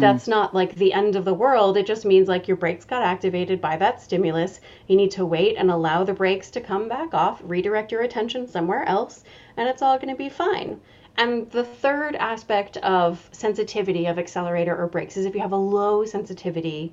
That's 0.00 0.26
not 0.26 0.52
like 0.52 0.74
the 0.74 0.92
end 0.92 1.14
of 1.14 1.24
the 1.24 1.32
world. 1.34 1.76
It 1.76 1.86
just 1.86 2.04
means 2.04 2.26
like 2.26 2.48
your 2.48 2.56
brakes 2.56 2.84
got 2.84 3.04
activated 3.04 3.60
by 3.60 3.76
that 3.76 4.02
stimulus. 4.02 4.60
You 4.88 4.96
need 4.96 5.12
to 5.12 5.24
wait 5.24 5.54
and 5.56 5.70
allow 5.70 6.02
the 6.02 6.12
brakes 6.12 6.50
to 6.50 6.60
come 6.60 6.88
back 6.88 7.14
off, 7.14 7.40
redirect 7.44 7.92
your 7.92 8.02
attention 8.02 8.48
somewhere 8.48 8.82
else, 8.82 9.22
and 9.56 9.68
it's 9.68 9.80
all 9.80 9.96
to 10.12 10.18
be 10.18 10.28
fine. 10.28 10.80
And 11.16 11.48
the 11.52 11.62
third 11.62 12.16
aspect 12.16 12.78
of 12.78 13.28
sensitivity 13.30 14.06
of 14.06 14.18
accelerator 14.18 14.76
or 14.76 14.88
brakes 14.88 15.16
is 15.16 15.24
if 15.24 15.36
you 15.36 15.40
have 15.40 15.52
a 15.52 15.56
low 15.56 16.04
sensitivity 16.04 16.92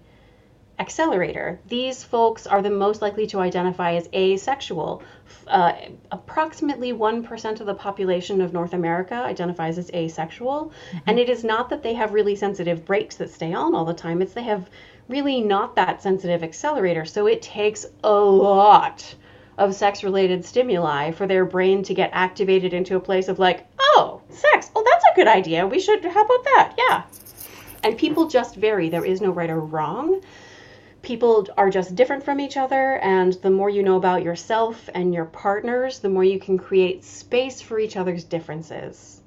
accelerator. 0.79 1.60
These 1.67 2.03
folks 2.03 2.46
are 2.46 2.62
the 2.62 2.69
most 2.69 3.01
likely 3.01 3.25
to 3.27 3.39
identify 3.39 3.93
as 3.93 4.07
asexual. 4.13 5.01
Uh, 5.48 5.74
approximately 6.12 6.93
1% 6.93 7.60
of 7.60 7.65
the 7.65 7.74
population 7.74 8.41
of 8.41 8.53
North 8.53 8.74
America 8.74 9.15
identifies 9.15 9.77
as 9.77 9.89
asexual. 9.91 10.72
And 11.07 11.17
it 11.17 11.29
is 11.29 11.43
not 11.43 11.69
that 11.69 11.84
they 11.84 11.93
have 11.93 12.13
really 12.13 12.36
sensitive 12.36 12.86
brakes 12.86 13.15
that 13.15 13.31
stay 13.31 13.53
on 13.53 13.74
all 13.74 13.86
the 13.86 13.93
time, 13.93 14.22
it's 14.22 14.34
they 14.34 14.43
have 14.43 14.69
really 15.07 15.41
not 15.41 15.75
that 15.75 16.01
sensitive 16.01 16.43
accelerator. 16.43 17.05
So 17.05 17.27
it 17.27 17.41
takes 17.41 17.86
a 18.03 18.19
lot 18.19 19.15
of 19.57 19.74
sex 19.74 20.03
related 20.03 20.46
stimuli 20.46 21.12
for 21.12 21.25
their 21.25 21.46
brain 21.46 21.81
to 21.84 21.93
get 21.93 22.12
activated 22.13 22.74
into 22.74 22.96
a 22.96 23.00
place 23.00 23.27
of 23.27 23.39
like, 23.39 23.65
oh, 23.79 24.22
sex. 24.29 24.69
Oh, 24.75 24.84
that's 24.86 25.05
a 25.12 25.15
good 25.15 25.27
idea. 25.27 25.65
We 25.65 25.79
should, 25.79 26.03
how 26.05 26.24
about 26.24 26.43
that? 26.43 26.74
Yeah. 26.77 27.03
And 27.84 27.98
people 27.98 28.27
just 28.27 28.55
vary. 28.55 28.89
There 28.89 29.05
is 29.05 29.22
no 29.22 29.31
right 29.31 29.50
or 29.50 29.60
wrong 29.60 30.22
people 31.07 31.47
are 31.55 31.69
just 31.69 31.95
different 31.95 32.21
from 32.21 32.37
each 32.37 32.57
other 32.57 32.97
and 32.97 33.33
the 33.35 33.49
more 33.49 33.69
you 33.69 33.81
know 33.81 33.95
about 33.95 34.23
yourself 34.23 34.89
and 34.93 35.13
your 35.13 35.23
partners 35.23 35.99
the 35.99 36.09
more 36.09 36.25
you 36.25 36.37
can 36.37 36.57
create 36.57 37.01
space 37.01 37.61
for 37.61 37.79
each 37.79 37.95
other's 37.95 38.25
differences 38.25 39.17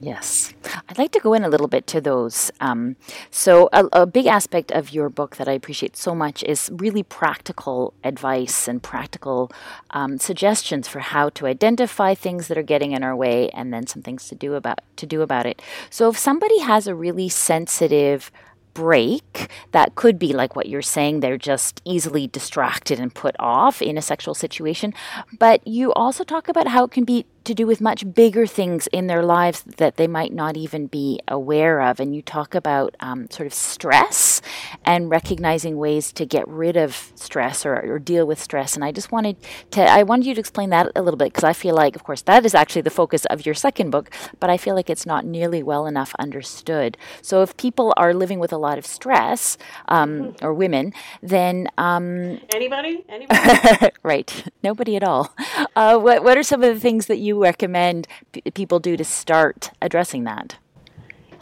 Yes. 0.00 0.54
I'd 0.88 0.98
like 0.98 1.10
to 1.12 1.20
go 1.20 1.34
in 1.34 1.42
a 1.42 1.48
little 1.48 1.66
bit 1.66 1.88
to 1.88 2.00
those. 2.00 2.52
Um, 2.60 2.94
so, 3.32 3.68
a, 3.72 3.86
a 3.92 4.06
big 4.06 4.26
aspect 4.26 4.70
of 4.70 4.92
your 4.92 5.08
book 5.08 5.36
that 5.36 5.48
I 5.48 5.52
appreciate 5.52 5.96
so 5.96 6.14
much 6.14 6.44
is 6.44 6.70
really 6.72 7.02
practical 7.02 7.94
advice 8.04 8.68
and 8.68 8.80
practical 8.80 9.50
um, 9.90 10.18
suggestions 10.18 10.86
for 10.86 11.00
how 11.00 11.30
to 11.30 11.46
identify 11.46 12.14
things 12.14 12.46
that 12.46 12.56
are 12.56 12.62
getting 12.62 12.92
in 12.92 13.02
our 13.02 13.16
way, 13.16 13.48
and 13.50 13.74
then 13.74 13.88
some 13.88 14.02
things 14.02 14.28
to 14.28 14.36
do 14.36 14.54
about 14.54 14.80
to 14.96 15.06
do 15.06 15.20
about 15.20 15.46
it. 15.46 15.60
So, 15.90 16.08
if 16.10 16.16
somebody 16.16 16.60
has 16.60 16.86
a 16.86 16.94
really 16.94 17.28
sensitive 17.28 18.30
brake 18.78 19.50
that 19.72 19.96
could 19.96 20.20
be 20.20 20.32
like 20.32 20.54
what 20.54 20.68
you're 20.68 20.80
saying 20.80 21.18
they're 21.18 21.36
just 21.36 21.82
easily 21.84 22.28
distracted 22.28 23.00
and 23.00 23.12
put 23.12 23.34
off 23.40 23.82
in 23.82 23.98
a 23.98 24.02
sexual 24.02 24.34
situation. 24.34 24.94
But 25.36 25.66
you 25.66 25.92
also 25.94 26.22
talk 26.22 26.48
about 26.48 26.68
how 26.68 26.84
it 26.84 26.92
can 26.92 27.02
be 27.02 27.26
to 27.48 27.54
do 27.54 27.66
with 27.66 27.80
much 27.80 28.14
bigger 28.14 28.46
things 28.46 28.86
in 28.88 29.06
their 29.06 29.22
lives 29.22 29.62
that 29.62 29.96
they 29.96 30.06
might 30.06 30.32
not 30.32 30.56
even 30.56 30.86
be 30.86 31.20
aware 31.26 31.80
of. 31.82 31.98
And 31.98 32.14
you 32.14 32.22
talk 32.22 32.54
about 32.54 32.94
um, 33.00 33.28
sort 33.30 33.46
of 33.46 33.54
stress 33.54 34.40
and 34.84 35.10
recognizing 35.10 35.76
ways 35.76 36.12
to 36.12 36.24
get 36.24 36.46
rid 36.46 36.76
of 36.76 37.12
stress 37.14 37.66
or, 37.66 37.74
or 37.74 37.98
deal 37.98 38.26
with 38.26 38.40
stress. 38.40 38.74
And 38.74 38.84
i 38.84 38.92
just 38.92 39.10
wanted 39.12 39.36
to 39.70 39.82
i 39.82 40.02
wanted 40.02 40.26
you 40.26 40.34
to 40.34 40.40
explain 40.40 40.70
that 40.70 40.92
a 40.94 41.02
little 41.02 41.16
bit 41.16 41.28
because 41.32 41.44
i 41.44 41.52
feel 41.52 41.74
like 41.74 41.96
of 41.96 42.04
course 42.04 42.22
that 42.22 42.44
is 42.44 42.54
actually 42.54 42.82
the 42.82 42.90
focus 42.90 43.24
of 43.26 43.46
your 43.46 43.54
second 43.54 43.90
book 43.90 44.10
but 44.40 44.50
i 44.50 44.56
feel 44.56 44.74
like 44.74 44.90
it's 44.90 45.06
not 45.06 45.24
nearly 45.24 45.62
well 45.62 45.86
enough 45.86 46.14
understood. 46.18 46.96
So 47.22 47.42
if 47.42 47.56
people 47.56 47.94
are 47.96 48.12
living 48.12 48.38
with 48.38 48.52
a 48.52 48.58
lot 48.58 48.78
of 48.78 48.86
stress 48.86 49.56
um, 49.88 50.34
or 50.42 50.52
women 50.52 50.92
then 51.22 51.68
um, 51.78 52.40
anybody? 52.54 53.04
Anybody? 53.08 53.90
Right. 54.02 54.44
Nobody 54.62 54.96
at 54.96 55.04
all. 55.04 55.34
Uh, 55.76 55.98
what, 55.98 56.24
what 56.24 56.36
are 56.36 56.42
some 56.42 56.62
of 56.62 56.74
the 56.74 56.80
things 56.80 57.06
that 57.06 57.18
you 57.18 57.36
recommend 57.38 58.06
p- 58.32 58.42
people 58.52 58.78
do 58.78 58.96
to 58.96 59.04
start 59.04 59.70
addressing 59.80 60.24
that? 60.24 60.56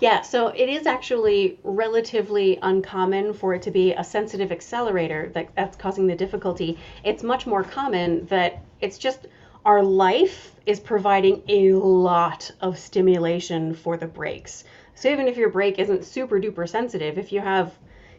Yeah 0.00 0.20
so 0.20 0.48
it 0.48 0.68
is 0.68 0.86
actually 0.86 1.58
relatively 1.62 2.58
uncommon 2.62 3.32
for 3.32 3.54
it 3.54 3.62
to 3.62 3.70
be 3.70 3.92
a 3.94 4.04
sensitive 4.04 4.52
accelerator 4.52 5.30
that, 5.34 5.54
that's 5.54 5.76
causing 5.76 6.06
the 6.06 6.14
difficulty. 6.14 6.78
It's 7.04 7.22
much 7.22 7.46
more 7.46 7.64
common 7.64 8.26
that 8.26 8.62
it's 8.80 8.98
just 8.98 9.26
our 9.64 9.82
life 9.82 10.54
is 10.66 10.78
providing 10.78 11.42
a 11.48 11.72
lot 11.72 12.50
of 12.60 12.78
stimulation 12.78 13.74
for 13.74 13.96
the 13.96 14.06
brakes. 14.06 14.64
So 14.94 15.08
even 15.08 15.28
if 15.28 15.36
your 15.36 15.50
brake 15.50 15.78
isn't 15.78 16.04
super 16.04 16.38
duper 16.38 16.68
sensitive 16.68 17.18
if 17.18 17.32
you 17.32 17.40
have 17.40 17.72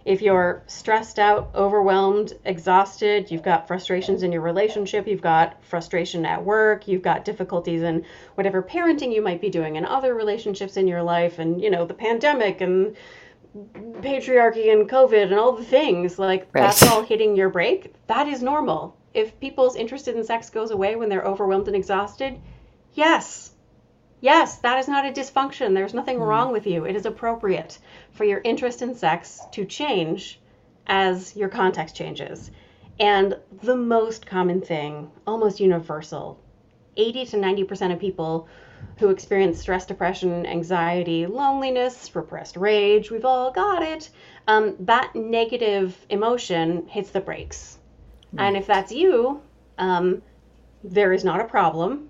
if 0.08 0.22
you're 0.22 0.64
stressed 0.68 1.20
out, 1.20 1.50
overwhelmed, 1.54 2.32
exhausted, 2.46 3.30
you've 3.30 3.44
got 3.44 3.68
frustrations 3.68 4.24
in 4.24 4.32
your 4.32 4.42
relationship, 4.42 5.06
you've 5.06 5.22
got 5.22 5.62
frustration 5.66 6.26
at 6.26 6.46
work, 6.46 6.88
you've 6.88 7.02
got 7.02 7.26
difficulties 7.26 7.82
in 7.82 8.06
whatever 8.36 8.64
parenting 8.64 9.14
you 9.14 9.22
might 9.22 9.42
be 9.42 9.50
doing 9.50 9.76
and 9.76 9.86
other 9.86 10.16
relationships 10.16 10.78
in 10.78 10.88
your 10.88 11.04
life, 11.04 11.40
and 11.40 11.62
you 11.62 11.70
know, 11.70 11.86
the 11.86 11.94
pandemic 11.94 12.62
and 12.62 12.96
patriarchy 14.02 14.72
and 14.72 14.90
COVID 14.90 15.24
and 15.24 15.34
all 15.34 15.52
the 15.52 15.66
things, 15.66 16.18
like 16.18 16.48
Right. 16.54 16.62
that's 16.62 16.84
all 16.88 17.02
hitting 17.04 17.36
your 17.36 17.50
brake. 17.50 17.94
that 18.08 18.30
is 18.30 18.42
normal. 18.42 18.96
If 19.14 19.38
people's 19.42 19.76
interest 19.76 20.08
in 20.08 20.24
sex 20.24 20.50
goes 20.50 20.72
away 20.72 20.96
when 20.96 21.10
they're 21.10 21.26
overwhelmed 21.26 21.68
and 21.68 21.76
exhausted, 21.76 22.40
yes, 22.94 23.52
Yes, 24.20 24.58
that 24.58 24.80
is 24.80 24.88
not 24.88 25.06
a 25.06 25.12
dysfunction. 25.12 25.74
There's 25.74 25.94
nothing 25.94 26.20
wrong 26.20 26.52
with 26.52 26.66
you. 26.66 26.86
It 26.86 26.96
is 26.96 27.06
appropriate 27.06 27.78
for 28.12 28.24
your 28.24 28.42
interest 28.44 28.82
in 28.82 28.96
sex 28.96 29.42
to 29.52 29.64
change 29.66 30.40
as 30.88 31.36
your 31.36 31.50
context 31.50 31.96
changes. 31.96 32.50
And 33.00 33.38
the 33.62 33.76
most 33.76 34.26
common 34.26 34.62
thing, 34.62 35.12
almost 35.28 35.60
universal, 35.60 36.40
80 36.96 37.26
to 37.28 37.38
90% 37.38 37.94
of 37.94 38.00
people 38.00 38.48
who 38.98 39.10
experience 39.10 39.60
stress, 39.60 39.86
depression, 39.86 40.48
anxiety, 40.48 41.28
loneliness, 41.28 42.16
repressed 42.16 42.58
rage, 42.58 43.12
we've 43.12 43.26
all 43.26 43.52
got 43.52 43.84
it, 43.84 44.10
um, 44.48 44.76
that 44.80 45.16
negative 45.16 45.96
emotion 46.10 46.88
hits 46.88 47.12
the 47.12 47.20
brakes. 47.20 47.78
And 48.38 48.58
if 48.58 48.66
that's 48.66 48.92
you, 48.92 49.42
um, 49.78 50.22
there 50.84 51.14
is 51.14 51.24
not 51.24 51.40
a 51.40 51.46
problem 51.46 52.10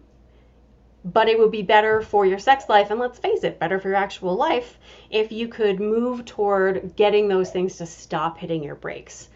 but 1.14 1.28
it 1.28 1.38
would 1.38 1.52
be 1.52 1.62
better 1.62 2.02
for 2.02 2.26
your 2.26 2.40
sex 2.40 2.66
life 2.70 2.92
and 2.92 3.00
let's 3.00 3.20
face 3.20 3.44
it 3.44 3.60
better 3.60 3.80
for 3.80 3.90
your 3.90 3.98
actual 3.98 4.36
life 4.36 4.78
if 5.10 5.32
you 5.32 5.48
could 5.48 5.80
move 5.80 6.26
toward 6.26 6.96
getting 6.96 7.28
those 7.28 7.52
things 7.52 7.78
to 7.78 7.86
stop 7.86 8.38
hitting 8.38 8.64
your 8.64 8.76
brakes 8.76 9.30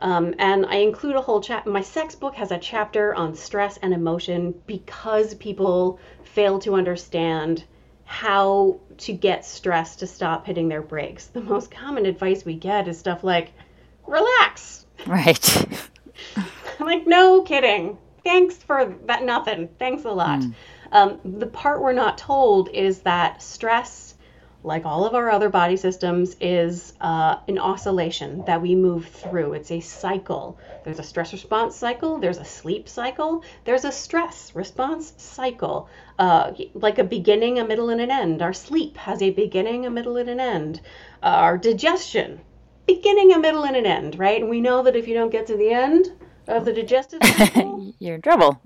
um, 0.00 0.34
and 0.38 0.66
i 0.66 0.76
include 0.76 1.16
a 1.16 1.20
whole 1.20 1.40
chapter 1.40 1.70
my 1.70 1.82
sex 1.82 2.14
book 2.14 2.34
has 2.34 2.50
a 2.50 2.58
chapter 2.58 3.14
on 3.14 3.34
stress 3.34 3.76
and 3.78 3.92
emotion 3.92 4.54
because 4.66 5.34
people 5.34 5.98
fail 6.22 6.58
to 6.58 6.74
understand 6.74 7.64
how 8.04 8.78
to 8.96 9.12
get 9.12 9.44
stress 9.44 9.96
to 9.96 10.06
stop 10.06 10.46
hitting 10.46 10.68
their 10.68 10.82
brakes 10.82 11.26
the 11.26 11.40
most 11.40 11.70
common 11.70 12.06
advice 12.06 12.44
we 12.44 12.54
get 12.54 12.88
is 12.88 12.98
stuff 12.98 13.22
like 13.22 13.52
relax 14.06 14.86
right 15.06 15.66
I'm 16.80 16.86
like, 16.86 17.06
no 17.06 17.42
kidding. 17.42 17.98
Thanks 18.24 18.56
for 18.56 18.94
that. 19.06 19.22
Nothing. 19.24 19.68
Thanks 19.78 20.04
a 20.04 20.10
lot. 20.10 20.42
Um, 20.92 21.20
the 21.24 21.46
part 21.46 21.80
we're 21.80 21.92
not 21.92 22.18
told 22.18 22.68
is 22.70 23.00
that 23.00 23.42
stress 23.42 24.10
like 24.62 24.84
all 24.84 25.06
of 25.06 25.14
our 25.14 25.30
other 25.30 25.48
body 25.48 25.76
systems, 25.76 26.36
is 26.40 26.92
uh, 27.00 27.36
an 27.48 27.58
oscillation 27.58 28.44
that 28.46 28.60
we 28.60 28.74
move 28.74 29.06
through. 29.06 29.54
It's 29.54 29.70
a 29.70 29.80
cycle. 29.80 30.58
There's 30.84 30.98
a 30.98 31.02
stress 31.02 31.32
response 31.32 31.76
cycle, 31.76 32.18
there's 32.18 32.38
a 32.38 32.44
sleep 32.44 32.88
cycle, 32.88 33.42
there's 33.64 33.84
a 33.84 33.92
stress 33.92 34.54
response 34.54 35.14
cycle, 35.16 35.88
uh, 36.18 36.52
like 36.74 36.98
a 36.98 37.04
beginning, 37.04 37.58
a 37.58 37.66
middle, 37.66 37.88
and 37.88 38.00
an 38.00 38.10
end. 38.10 38.42
Our 38.42 38.52
sleep 38.52 38.96
has 38.98 39.22
a 39.22 39.30
beginning, 39.30 39.86
a 39.86 39.90
middle, 39.90 40.16
and 40.16 40.28
an 40.28 40.40
end. 40.40 40.80
Uh, 41.22 41.26
our 41.26 41.56
digestion, 41.56 42.40
beginning, 42.86 43.32
a 43.32 43.38
middle, 43.38 43.64
and 43.64 43.76
an 43.76 43.86
end, 43.86 44.18
right? 44.18 44.40
And 44.40 44.50
we 44.50 44.60
know 44.60 44.82
that 44.82 44.96
if 44.96 45.08
you 45.08 45.14
don't 45.14 45.30
get 45.30 45.46
to 45.46 45.56
the 45.56 45.70
end 45.70 46.12
of 46.46 46.66
the 46.66 46.72
digestive 46.72 47.24
cycle, 47.24 47.94
you're 47.98 48.16
in 48.16 48.22
trouble. 48.22 48.60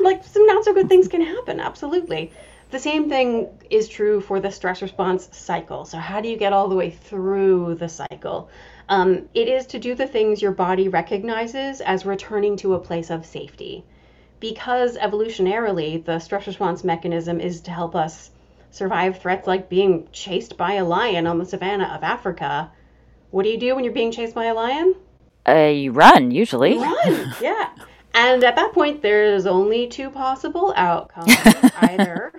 Like 0.00 0.24
some 0.24 0.46
not 0.46 0.64
so 0.64 0.74
good 0.74 0.88
things 0.88 1.08
can 1.08 1.22
happen, 1.22 1.60
absolutely. 1.60 2.32
The 2.70 2.78
same 2.78 3.08
thing 3.08 3.48
is 3.68 3.88
true 3.88 4.20
for 4.20 4.38
the 4.38 4.52
stress 4.52 4.80
response 4.80 5.28
cycle. 5.32 5.84
So, 5.84 5.98
how 5.98 6.20
do 6.20 6.28
you 6.28 6.36
get 6.36 6.52
all 6.52 6.68
the 6.68 6.76
way 6.76 6.90
through 6.90 7.74
the 7.74 7.88
cycle? 7.88 8.48
Um, 8.88 9.28
it 9.34 9.48
is 9.48 9.66
to 9.66 9.78
do 9.78 9.94
the 9.94 10.06
things 10.06 10.40
your 10.40 10.52
body 10.52 10.88
recognizes 10.88 11.80
as 11.80 12.06
returning 12.06 12.56
to 12.58 12.74
a 12.74 12.78
place 12.78 13.10
of 13.10 13.26
safety. 13.26 13.84
Because 14.38 14.96
evolutionarily, 14.96 16.04
the 16.04 16.20
stress 16.20 16.46
response 16.46 16.84
mechanism 16.84 17.40
is 17.40 17.60
to 17.62 17.72
help 17.72 17.96
us 17.96 18.30
survive 18.70 19.18
threats 19.18 19.46
like 19.46 19.68
being 19.68 20.08
chased 20.12 20.56
by 20.56 20.74
a 20.74 20.84
lion 20.84 21.26
on 21.26 21.38
the 21.38 21.44
savannah 21.44 21.92
of 21.96 22.04
Africa. 22.04 22.70
What 23.30 23.42
do 23.42 23.48
you 23.48 23.58
do 23.58 23.74
when 23.74 23.84
you're 23.84 23.92
being 23.92 24.12
chased 24.12 24.34
by 24.34 24.46
a 24.46 24.54
lion? 24.54 24.94
Uh, 25.46 25.72
you 25.74 25.90
run, 25.92 26.30
usually. 26.30 26.78
Run, 26.78 27.34
yeah. 27.42 27.70
And 28.14 28.42
at 28.44 28.56
that 28.56 28.72
point, 28.72 29.02
there's 29.02 29.46
only 29.46 29.86
two 29.86 30.10
possible 30.10 30.72
outcomes. 30.76 31.36
Either 31.80 32.32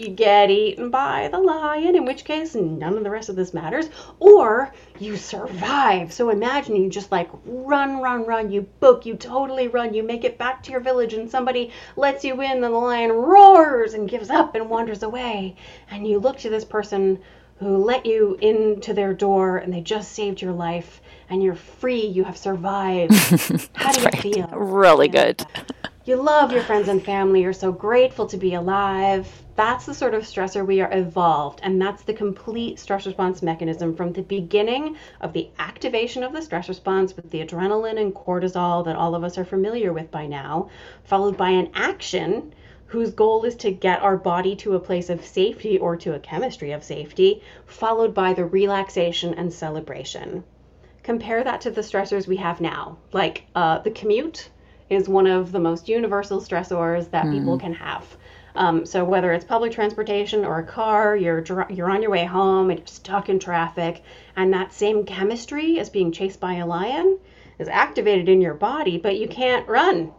you 0.00 0.08
get 0.08 0.50
eaten 0.50 0.90
by 0.90 1.28
the 1.28 1.38
lion, 1.38 1.94
in 1.94 2.04
which 2.04 2.24
case 2.24 2.54
none 2.54 2.96
of 2.96 3.04
the 3.04 3.10
rest 3.10 3.28
of 3.28 3.36
this 3.36 3.52
matters, 3.52 3.90
or 4.18 4.72
you 4.98 5.16
survive. 5.16 6.12
So 6.12 6.30
imagine 6.30 6.76
you 6.76 6.88
just 6.88 7.12
like 7.12 7.28
run, 7.44 8.00
run, 8.00 8.24
run, 8.24 8.50
you 8.50 8.62
book, 8.62 9.04
you 9.04 9.16
totally 9.16 9.68
run, 9.68 9.92
you 9.92 10.02
make 10.02 10.24
it 10.24 10.38
back 10.38 10.62
to 10.62 10.70
your 10.70 10.80
village, 10.80 11.12
and 11.12 11.30
somebody 11.30 11.72
lets 11.96 12.24
you 12.24 12.40
in, 12.40 12.50
and 12.52 12.62
the 12.62 12.70
lion 12.70 13.12
roars 13.12 13.94
and 13.94 14.08
gives 14.08 14.30
up 14.30 14.54
and 14.54 14.70
wanders 14.70 15.02
away. 15.02 15.56
And 15.90 16.06
you 16.06 16.18
look 16.18 16.38
to 16.38 16.50
this 16.50 16.64
person 16.64 17.20
who 17.60 17.76
let 17.76 18.06
you 18.06 18.38
into 18.40 18.94
their 18.94 19.12
door 19.12 19.58
and 19.58 19.72
they 19.72 19.82
just 19.82 20.12
saved 20.12 20.40
your 20.40 20.52
life 20.52 21.02
and 21.28 21.42
you're 21.42 21.54
free, 21.54 22.06
you 22.06 22.24
have 22.24 22.36
survived. 22.36 23.12
How 23.74 23.92
do 23.92 24.00
you 24.00 24.06
right. 24.06 24.20
feel? 24.20 24.48
Really 24.48 25.08
good. 25.08 25.46
You 26.06 26.16
love 26.16 26.50
your 26.52 26.62
friends 26.62 26.88
and 26.88 27.04
family, 27.04 27.42
you're 27.42 27.52
so 27.52 27.70
grateful 27.70 28.26
to 28.28 28.38
be 28.38 28.54
alive. 28.54 29.30
That's 29.54 29.84
the 29.84 29.92
sort 29.92 30.14
of 30.14 30.22
stressor 30.22 30.66
we 30.66 30.80
are 30.80 30.90
evolved, 30.90 31.60
and 31.62 31.80
that's 31.80 32.02
the 32.02 32.14
complete 32.14 32.78
stress 32.78 33.04
response 33.04 33.42
mechanism 33.42 33.94
from 33.94 34.14
the 34.14 34.22
beginning 34.22 34.96
of 35.20 35.34
the 35.34 35.50
activation 35.58 36.22
of 36.22 36.32
the 36.32 36.40
stress 36.40 36.70
response 36.70 37.14
with 37.14 37.30
the 37.30 37.44
adrenaline 37.44 38.00
and 38.00 38.14
cortisol 38.14 38.82
that 38.86 38.96
all 38.96 39.14
of 39.14 39.22
us 39.22 39.36
are 39.36 39.44
familiar 39.44 39.92
with 39.92 40.10
by 40.10 40.26
now, 40.26 40.70
followed 41.04 41.36
by 41.36 41.50
an 41.50 41.70
action 41.74 42.54
whose 42.90 43.12
goal 43.12 43.44
is 43.44 43.54
to 43.54 43.70
get 43.70 44.02
our 44.02 44.16
body 44.16 44.56
to 44.56 44.74
a 44.74 44.80
place 44.80 45.10
of 45.10 45.24
safety 45.24 45.78
or 45.78 45.96
to 45.96 46.12
a 46.12 46.18
chemistry 46.18 46.72
of 46.72 46.82
safety, 46.82 47.40
followed 47.64 48.12
by 48.12 48.32
the 48.32 48.44
relaxation 48.44 49.32
and 49.34 49.52
celebration. 49.52 50.42
Compare 51.04 51.44
that 51.44 51.60
to 51.60 51.70
the 51.70 51.82
stressors 51.82 52.26
we 52.26 52.36
have 52.36 52.60
now, 52.60 52.98
like 53.12 53.44
uh, 53.54 53.78
the 53.78 53.92
commute 53.92 54.50
is 54.88 55.08
one 55.08 55.28
of 55.28 55.52
the 55.52 55.60
most 55.60 55.88
universal 55.88 56.40
stressors 56.40 57.08
that 57.12 57.26
mm. 57.26 57.38
people 57.38 57.58
can 57.60 57.74
have. 57.74 58.04
Um, 58.56 58.84
so 58.84 59.04
whether 59.04 59.32
it's 59.32 59.44
public 59.44 59.70
transportation 59.70 60.44
or 60.44 60.58
a 60.58 60.66
car, 60.66 61.16
you're 61.16 61.44
you're 61.70 61.90
on 61.90 62.02
your 62.02 62.10
way 62.10 62.24
home 62.24 62.70
and 62.70 62.80
you're 62.80 62.86
stuck 62.88 63.28
in 63.28 63.38
traffic, 63.38 64.02
and 64.34 64.52
that 64.52 64.72
same 64.72 65.06
chemistry 65.06 65.78
as 65.78 65.90
being 65.90 66.10
chased 66.10 66.40
by 66.40 66.54
a 66.54 66.66
lion 66.66 67.20
is 67.60 67.68
activated 67.68 68.28
in 68.28 68.40
your 68.40 68.54
body, 68.54 68.98
but 68.98 69.16
you 69.16 69.28
can't 69.28 69.68
run. 69.68 70.12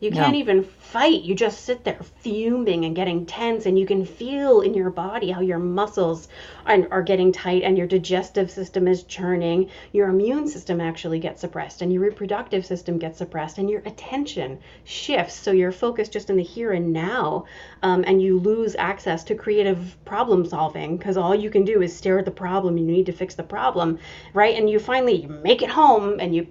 You 0.00 0.10
can't 0.10 0.32
no. 0.32 0.38
even 0.38 0.64
fight. 0.64 1.22
You 1.22 1.34
just 1.34 1.66
sit 1.66 1.84
there 1.84 2.00
fuming 2.20 2.86
and 2.86 2.96
getting 2.96 3.26
tense, 3.26 3.66
and 3.66 3.78
you 3.78 3.84
can 3.84 4.06
feel 4.06 4.62
in 4.62 4.72
your 4.72 4.88
body 4.88 5.30
how 5.30 5.42
your 5.42 5.58
muscles 5.58 6.26
are, 6.64 6.88
are, 6.90 7.02
getting 7.02 7.32
tight 7.32 7.64
and 7.64 7.76
your 7.76 7.86
digestive 7.86 8.50
system 8.50 8.88
is 8.88 9.02
churning. 9.02 9.68
Your 9.92 10.08
immune 10.08 10.48
system 10.48 10.80
actually 10.80 11.18
gets 11.18 11.42
suppressed, 11.42 11.82
and 11.82 11.92
your 11.92 12.02
reproductive 12.02 12.64
system 12.64 12.96
gets 12.98 13.18
suppressed, 13.18 13.58
and 13.58 13.68
your 13.68 13.82
attention 13.84 14.58
shifts. 14.84 15.34
So 15.34 15.52
you're 15.52 15.70
focused 15.70 16.12
just 16.12 16.30
in 16.30 16.36
the 16.36 16.42
here 16.42 16.72
and 16.72 16.94
now, 16.94 17.44
um, 17.82 18.02
and 18.06 18.22
you 18.22 18.40
lose 18.40 18.74
access 18.76 19.22
to 19.24 19.34
creative 19.34 19.98
problem 20.06 20.46
solving 20.46 20.96
because 20.96 21.18
all 21.18 21.34
you 21.34 21.50
can 21.50 21.66
do 21.66 21.82
is 21.82 21.94
stare 21.94 22.18
at 22.18 22.24
the 22.24 22.30
problem. 22.30 22.78
You 22.78 22.86
need 22.86 23.06
to 23.06 23.12
fix 23.12 23.34
the 23.34 23.42
problem, 23.42 23.98
right? 24.32 24.56
And 24.56 24.70
you 24.70 24.78
finally 24.78 25.26
make 25.26 25.60
it 25.60 25.68
home 25.68 26.20
and 26.20 26.34
you 26.34 26.46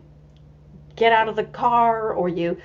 get 0.99 1.13
out 1.13 1.29
of 1.29 1.35
the 1.35 1.45
car 1.45 2.11
or 2.11 2.29
you 2.29 2.57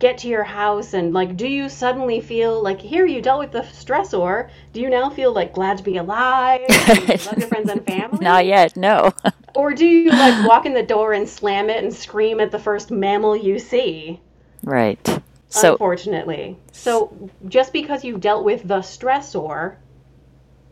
get 0.00 0.16
to 0.16 0.28
your 0.28 0.42
house 0.42 0.94
and 0.94 1.12
like 1.12 1.36
do 1.36 1.46
you 1.46 1.68
suddenly 1.68 2.20
feel 2.20 2.60
like 2.60 2.80
here 2.80 3.06
you 3.06 3.20
dealt 3.20 3.38
with 3.38 3.52
the 3.52 3.60
stressor. 3.60 4.48
Do 4.72 4.80
you 4.80 4.88
now 4.88 5.10
feel 5.10 5.32
like 5.32 5.52
glad 5.52 5.76
to 5.78 5.84
be 5.84 5.98
alive? 5.98 6.62
Love 6.88 7.38
your 7.38 7.46
friends 7.46 7.70
and 7.70 7.86
family? 7.86 8.18
Not 8.20 8.46
yet 8.46 8.76
no. 8.76 9.14
Or 9.56 9.74
do 9.74 9.84
you 9.84 10.10
like 10.10 10.46
walk 10.48 10.64
in 10.64 10.74
the 10.74 10.82
door 10.82 11.12
and 11.12 11.28
slam 11.28 11.70
it 11.70 11.82
and 11.82 11.92
scream 11.92 12.38
at 12.38 12.52
the 12.52 12.58
first 12.58 12.92
mammal 12.92 13.36
you 13.36 13.58
see? 13.58 14.20
Right. 14.62 15.04
So 15.48 15.72
unfortunately. 15.72 16.56
So 16.70 17.30
just 17.48 17.72
because 17.72 18.04
you 18.04 18.16
dealt 18.16 18.44
with 18.44 18.66
the 18.66 18.78
stressor 18.78 19.74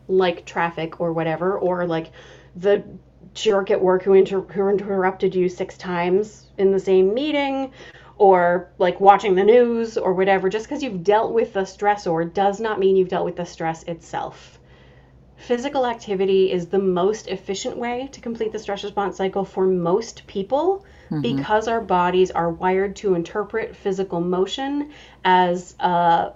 like 0.07 0.47
traffic 0.47 1.01
or 1.01 1.13
whatever 1.13 1.59
or 1.59 1.87
like 1.87 2.13
the 2.55 2.85
jerk 3.35 3.71
at 3.73 3.81
work 3.81 4.05
who, 4.05 4.13
inter- 4.15 4.43
who 4.43 4.69
interrupted 4.69 5.35
you 5.35 5.49
six 5.49 5.77
times 5.77 6.47
in 6.57 6.71
the 6.71 6.81
same 6.81 7.13
meeting 7.13 7.73
or 8.19 8.69
like 8.79 9.01
watching 9.01 9.35
the 9.35 9.45
news 9.45 9.97
or 9.97 10.13
whatever, 10.13 10.49
just 10.49 10.67
because 10.67 10.83
you've 10.83 11.05
dealt 11.05 11.33
with 11.33 11.53
the 11.53 11.61
stressor 11.61 12.33
does 12.33 12.61
not 12.61 12.79
mean 12.79 12.97
you've 12.97 13.09
dealt 13.09 13.25
with 13.25 13.37
the 13.37 13.47
stress 13.47 13.85
itself. 13.85 14.59
Physical 15.37 15.87
activity 15.87 16.51
is 16.51 16.67
the 16.67 16.81
most 16.81 17.29
efficient 17.29 17.77
way 17.77 18.09
to 18.11 18.21
complete 18.21 18.51
the 18.51 18.59
stress 18.59 18.83
response 18.83 19.17
cycle 19.17 19.45
for 19.45 19.67
most 19.67 20.27
people 20.27 20.85
mm-hmm. 21.11 21.21
because 21.21 21.69
our 21.69 21.81
bodies 21.81 22.33
are 22.33 22.51
wired 22.51 22.97
to 22.97 23.15
interpret 23.15 23.77
physical 23.77 24.21
motion 24.21 24.91
as 25.25 25.77
uh, 25.79 26.31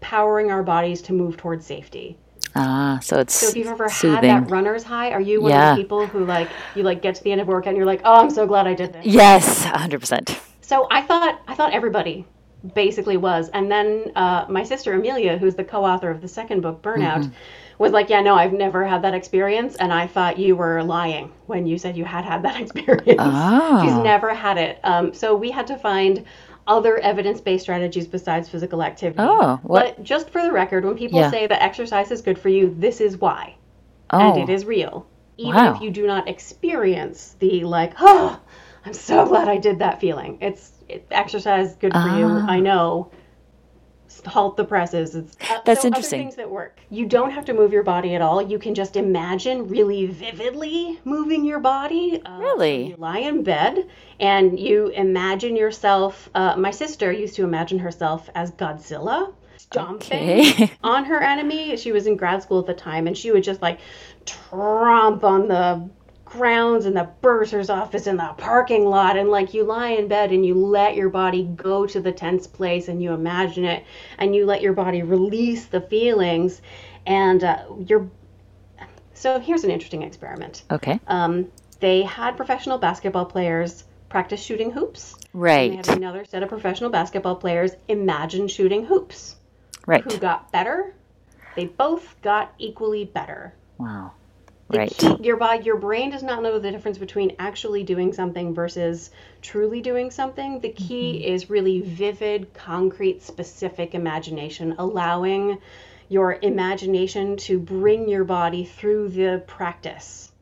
powering 0.00 0.52
our 0.52 0.62
bodies 0.62 1.02
to 1.02 1.12
move 1.12 1.36
towards 1.36 1.66
safety. 1.66 2.16
Ah, 2.54 2.98
so 3.02 3.18
it's 3.18 3.34
so 3.34 3.48
if 3.48 3.56
you've 3.56 3.66
ever 3.66 3.88
soothing. 3.88 4.30
had 4.30 4.44
that 4.44 4.50
runner's 4.50 4.84
high, 4.84 5.10
are 5.10 5.20
you 5.20 5.42
one 5.42 5.50
yeah. 5.50 5.72
of 5.72 5.76
the 5.76 5.82
people 5.82 6.06
who 6.06 6.24
like 6.24 6.48
you 6.74 6.82
like 6.82 7.02
get 7.02 7.16
to 7.16 7.22
the 7.22 7.32
end 7.32 7.40
of 7.40 7.48
workout 7.48 7.68
and 7.68 7.76
you're 7.76 7.86
like, 7.86 8.02
oh, 8.04 8.20
I'm 8.22 8.30
so 8.30 8.46
glad 8.46 8.66
I 8.66 8.74
did 8.74 8.92
this? 8.92 9.04
Yes, 9.04 9.64
hundred 9.64 10.00
percent. 10.00 10.40
So 10.68 10.86
I 10.90 11.00
thought 11.00 11.40
I 11.48 11.54
thought 11.54 11.72
everybody 11.72 12.26
basically 12.74 13.16
was, 13.16 13.48
and 13.54 13.70
then 13.70 14.12
uh, 14.14 14.44
my 14.50 14.64
sister 14.64 14.92
Amelia, 14.92 15.38
who's 15.38 15.54
the 15.54 15.64
co-author 15.64 16.10
of 16.10 16.20
the 16.20 16.28
second 16.28 16.60
book, 16.60 16.82
Burnout. 16.82 17.22
Mm-hmm. 17.24 17.32
Was 17.78 17.92
like, 17.92 18.10
yeah, 18.10 18.20
no, 18.22 18.34
I've 18.34 18.52
never 18.52 18.84
had 18.84 19.02
that 19.02 19.14
experience, 19.14 19.76
and 19.76 19.92
I 19.92 20.08
thought 20.08 20.36
you 20.36 20.56
were 20.56 20.82
lying 20.82 21.30
when 21.46 21.64
you 21.64 21.78
said 21.78 21.96
you 21.96 22.04
had 22.04 22.24
had 22.24 22.42
that 22.42 22.60
experience. 22.64 23.20
Oh. 23.20 23.82
She's 23.84 23.94
never 24.02 24.34
had 24.34 24.58
it. 24.58 24.80
Um, 24.82 25.14
so 25.14 25.36
we 25.36 25.52
had 25.52 25.68
to 25.68 25.78
find 25.78 26.24
other 26.66 26.98
evidence-based 26.98 27.62
strategies 27.62 28.08
besides 28.08 28.48
physical 28.48 28.82
activity. 28.82 29.20
Oh, 29.22 29.60
what? 29.62 29.96
But 29.96 30.04
just 30.04 30.28
for 30.30 30.42
the 30.42 30.50
record, 30.50 30.84
when 30.84 30.96
people 30.96 31.20
yeah. 31.20 31.30
say 31.30 31.46
that 31.46 31.62
exercise 31.62 32.10
is 32.10 32.20
good 32.20 32.36
for 32.36 32.48
you, 32.48 32.74
this 32.76 33.00
is 33.00 33.16
why, 33.16 33.54
oh. 34.10 34.32
and 34.32 34.42
it 34.42 34.52
is 34.52 34.64
real. 34.64 35.06
Even 35.38 35.54
wow. 35.54 35.74
if 35.74 35.80
you 35.80 35.90
do 35.90 36.04
not 36.04 36.28
experience 36.28 37.36
the 37.38 37.62
like, 37.62 37.94
oh, 38.00 38.40
I'm 38.84 38.94
so 38.94 39.26
glad 39.28 39.48
I 39.48 39.58
did 39.58 39.78
that 39.80 40.00
feeling. 40.00 40.38
It's 40.40 40.72
it, 40.88 41.06
exercise 41.10 41.74
good 41.76 41.92
for 41.92 41.98
you. 41.98 42.26
I 42.26 42.56
ah. 42.56 42.60
know. 42.60 43.10
Halt 44.26 44.56
the 44.56 44.64
presses. 44.64 45.14
It's, 45.14 45.36
uh, 45.48 45.60
That's 45.64 45.82
so 45.82 45.88
interesting. 45.88 46.20
Other 46.20 46.24
things 46.24 46.36
that 46.36 46.50
work. 46.50 46.80
You 46.90 47.06
don't 47.06 47.30
have 47.30 47.44
to 47.44 47.52
move 47.52 47.72
your 47.72 47.82
body 47.82 48.14
at 48.14 48.22
all. 48.22 48.42
You 48.42 48.58
can 48.58 48.74
just 48.74 48.96
imagine 48.96 49.68
really 49.68 50.06
vividly 50.06 50.98
moving 51.04 51.44
your 51.44 51.60
body. 51.60 52.20
Uh, 52.24 52.38
really? 52.38 52.88
You 52.88 52.96
lie 52.96 53.18
in 53.18 53.42
bed 53.44 53.86
and 54.18 54.58
you 54.58 54.88
imagine 54.88 55.56
yourself. 55.56 56.28
Uh, 56.34 56.56
my 56.56 56.70
sister 56.70 57.12
used 57.12 57.36
to 57.36 57.44
imagine 57.44 57.78
herself 57.78 58.28
as 58.34 58.50
Godzilla 58.52 59.32
stomping 59.58 60.40
okay. 60.40 60.72
on 60.82 61.04
her 61.04 61.20
enemy. 61.22 61.76
She 61.76 61.92
was 61.92 62.06
in 62.06 62.16
grad 62.16 62.42
school 62.42 62.60
at 62.60 62.66
the 62.66 62.74
time, 62.74 63.06
and 63.06 63.16
she 63.16 63.30
would 63.30 63.44
just 63.44 63.60
like 63.62 63.80
tromp 64.24 65.24
on 65.24 65.48
the 65.48 65.88
grounds 66.28 66.86
and 66.86 66.96
the 66.96 67.08
bursar's 67.22 67.70
office 67.70 68.06
in 68.06 68.16
the 68.16 68.34
parking 68.36 68.84
lot 68.84 69.16
and 69.16 69.30
like 69.30 69.54
you 69.54 69.64
lie 69.64 69.90
in 69.90 70.08
bed 70.08 70.30
and 70.30 70.44
you 70.44 70.54
let 70.54 70.94
your 70.94 71.08
body 71.08 71.44
go 71.56 71.86
to 71.86 72.00
the 72.00 72.12
tense 72.12 72.46
place 72.46 72.88
and 72.88 73.02
you 73.02 73.12
imagine 73.12 73.64
it 73.64 73.84
and 74.18 74.34
you 74.34 74.44
let 74.44 74.60
your 74.60 74.72
body 74.72 75.02
release 75.02 75.66
the 75.66 75.80
feelings 75.80 76.60
and 77.06 77.44
uh, 77.44 77.64
you're 77.86 78.08
so 79.14 79.40
here's 79.40 79.64
an 79.64 79.70
interesting 79.70 80.02
experiment. 80.02 80.62
Okay. 80.70 81.00
Um, 81.08 81.50
they 81.80 82.02
had 82.02 82.36
professional 82.36 82.78
basketball 82.78 83.26
players 83.26 83.84
practice 84.08 84.40
shooting 84.42 84.70
hoops. 84.70 85.16
Right 85.32 85.72
and 85.72 85.84
they 85.84 85.90
had 85.90 85.98
another 85.98 86.24
set 86.24 86.42
of 86.42 86.48
professional 86.48 86.90
basketball 86.90 87.36
players 87.36 87.72
imagine 87.88 88.48
shooting 88.48 88.84
hoops. 88.84 89.36
Right. 89.86 90.04
Who 90.04 90.18
got 90.18 90.52
better? 90.52 90.94
They 91.56 91.66
both 91.66 92.20
got 92.22 92.54
equally 92.58 93.04
better. 93.04 93.54
Wow. 93.78 94.12
Right. 94.70 94.90
Key, 94.90 95.16
your 95.22 95.38
body, 95.38 95.64
your 95.64 95.78
brain 95.78 96.10
does 96.10 96.22
not 96.22 96.42
know 96.42 96.58
the 96.58 96.70
difference 96.70 96.98
between 96.98 97.34
actually 97.38 97.84
doing 97.84 98.12
something 98.12 98.54
versus 98.54 99.10
truly 99.40 99.80
doing 99.80 100.10
something. 100.10 100.60
The 100.60 100.70
key 100.70 101.14
mm-hmm. 101.14 101.34
is 101.34 101.48
really 101.48 101.80
vivid, 101.80 102.52
concrete, 102.52 103.22
specific 103.22 103.94
imagination, 103.94 104.74
allowing 104.78 105.58
your 106.10 106.38
imagination 106.42 107.36
to 107.36 107.58
bring 107.58 108.08
your 108.08 108.24
body 108.24 108.64
through 108.64 109.08
the 109.08 109.42
practice. 109.46 110.32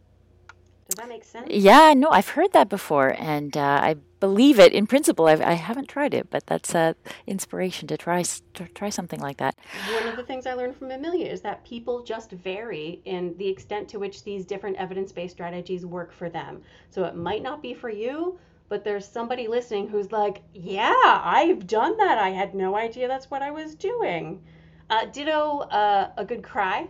Does 0.89 0.97
that 0.99 1.09
make 1.09 1.25
sense? 1.25 1.47
Yeah, 1.51 1.95
no, 1.97 2.11
I've 2.11 2.29
heard 2.29 2.53
that 2.53 2.69
before, 2.69 3.15
and 3.19 3.57
uh, 3.57 3.61
I 3.83 3.97
believe 4.21 4.59
it 4.59 4.73
in 4.73 4.87
principle. 4.87 5.27
I've, 5.27 5.41
I 5.41 5.53
haven't 5.53 5.89
tried 5.89 6.15
it, 6.15 6.31
but 6.31 6.47
that's 6.47 6.75
uh, 6.75 6.95
inspiration 7.27 7.89
to 7.89 7.97
try 7.97 8.23
to 8.23 8.69
try 8.75 8.91
something 8.91 9.21
like 9.21 9.37
that. 9.39 9.57
One 9.93 10.09
of 10.09 10.17
the 10.17 10.23
things 10.23 10.47
I 10.47 10.55
learned 10.55 10.77
from 10.77 10.91
Amelia 10.91 11.27
is 11.27 11.41
that 11.43 11.65
people 11.65 12.03
just 12.03 12.31
vary 12.33 13.01
in 13.05 13.35
the 13.39 13.49
extent 13.49 13.89
to 13.91 13.99
which 13.99 14.25
these 14.25 14.45
different 14.45 14.77
evidence-based 14.77 15.35
strategies 15.35 15.85
work 15.85 16.13
for 16.13 16.29
them. 16.29 16.63
So 16.91 17.05
it 17.05 17.17
might 17.17 17.43
not 17.43 17.63
be 17.63 17.75
for 17.75 17.91
you, 17.91 18.39
but 18.69 18.85
there's 18.85 19.07
somebody 19.07 19.47
listening 19.49 19.89
who's 19.89 20.13
like, 20.13 20.43
"Yeah, 20.53 20.93
I've 21.05 21.67
done 21.67 21.97
that. 21.99 22.19
I 22.19 22.31
had 22.31 22.55
no 22.55 22.77
idea 22.77 23.09
that's 23.09 23.31
what 23.31 23.43
I 23.43 23.51
was 23.51 23.75
doing." 23.75 24.43
Uh, 24.89 25.07
ditto 25.07 25.61
uh, 25.71 26.11
a 26.17 26.25
good 26.25 26.43
cry. 26.43 26.89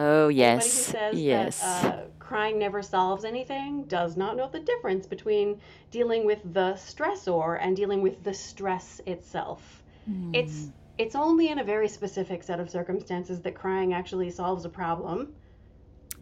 Oh 0.00 0.28
yes, 0.28 0.94
yes. 1.12 1.60
That, 1.60 1.94
uh, 1.94 2.02
crying 2.20 2.56
never 2.56 2.82
solves 2.82 3.24
anything 3.24 3.82
does 3.84 4.16
not 4.16 4.36
know 4.36 4.48
the 4.48 4.60
difference 4.60 5.06
between 5.06 5.60
dealing 5.90 6.24
with 6.24 6.40
the 6.54 6.74
stressor 6.74 7.58
and 7.60 7.74
dealing 7.74 8.00
with 8.00 8.22
the 8.22 8.32
stress 8.32 9.00
itself. 9.06 9.82
Mm. 10.08 10.36
It's 10.36 10.70
it's 10.98 11.16
only 11.16 11.48
in 11.48 11.58
a 11.58 11.64
very 11.64 11.88
specific 11.88 12.44
set 12.44 12.60
of 12.60 12.70
circumstances 12.70 13.40
that 13.40 13.56
crying 13.56 13.92
actually 13.92 14.30
solves 14.30 14.64
a 14.64 14.68
problem. 14.68 15.34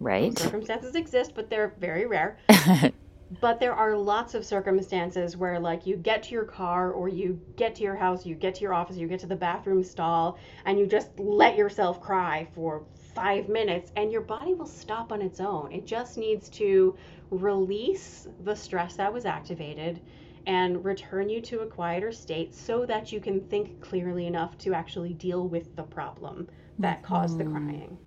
Right. 0.01 0.35
Those 0.35 0.45
circumstances 0.45 0.95
exist, 0.95 1.33
but 1.35 1.51
they're 1.51 1.75
very 1.79 2.07
rare. 2.07 2.39
but 3.41 3.61
there 3.61 3.75
are 3.75 3.95
lots 3.97 4.35
of 4.35 4.45
circumstances 4.45 5.37
where 5.37 5.59
like 5.59 5.87
you 5.87 5.97
get 5.97 6.23
to 6.25 6.31
your 6.31 6.45
car 6.45 6.93
or 6.93 7.09
you 7.09 7.41
get 7.57 7.75
to 7.75 7.83
your 7.83 7.97
house, 7.97 8.25
you 8.25 8.35
get 8.35 8.55
to 8.55 8.63
your 8.63 8.73
office, 8.73 8.97
you 8.97 9.07
get 9.07 9.21
to 9.21 9.27
the 9.27 9.37
bathroom 9.37 9.83
stall 9.83 10.39
and 10.65 10.79
you 10.79 10.87
just 10.87 11.11
let 11.19 11.57
yourself 11.57 12.01
cry 12.01 12.47
for 12.55 12.85
five 13.17 13.49
minutes 13.49 13.91
and 13.97 14.13
your 14.13 14.21
body 14.21 14.53
will 14.55 14.67
stop 14.67 15.11
on 15.11 15.23
its 15.23 15.41
own. 15.41 15.73
It 15.73 15.87
just 15.87 16.19
needs 16.19 16.49
to 16.51 16.95
release 17.31 18.29
the 18.45 18.55
stress 18.55 18.95
that 18.97 19.13
was 19.13 19.25
activated 19.25 20.01
and 20.47 20.85
return 20.85 21.29
you 21.29 21.41
to 21.41 21.61
a 21.61 21.67
quieter 21.67 22.13
state 22.13 22.55
so 22.55 22.87
that 22.87 23.11
you 23.11 23.19
can 23.19 23.41
think 23.49 23.81
clearly 23.81 24.27
enough 24.27 24.57
to 24.59 24.75
actually 24.75 25.15
deal 25.15 25.49
with 25.49 25.75
the 25.75 25.83
problem 25.83 26.47
that 26.79 26.99
mm-hmm. 26.99 27.07
caused 27.07 27.39
the 27.39 27.45
mm-hmm. 27.45 27.67
crying. 27.67 27.99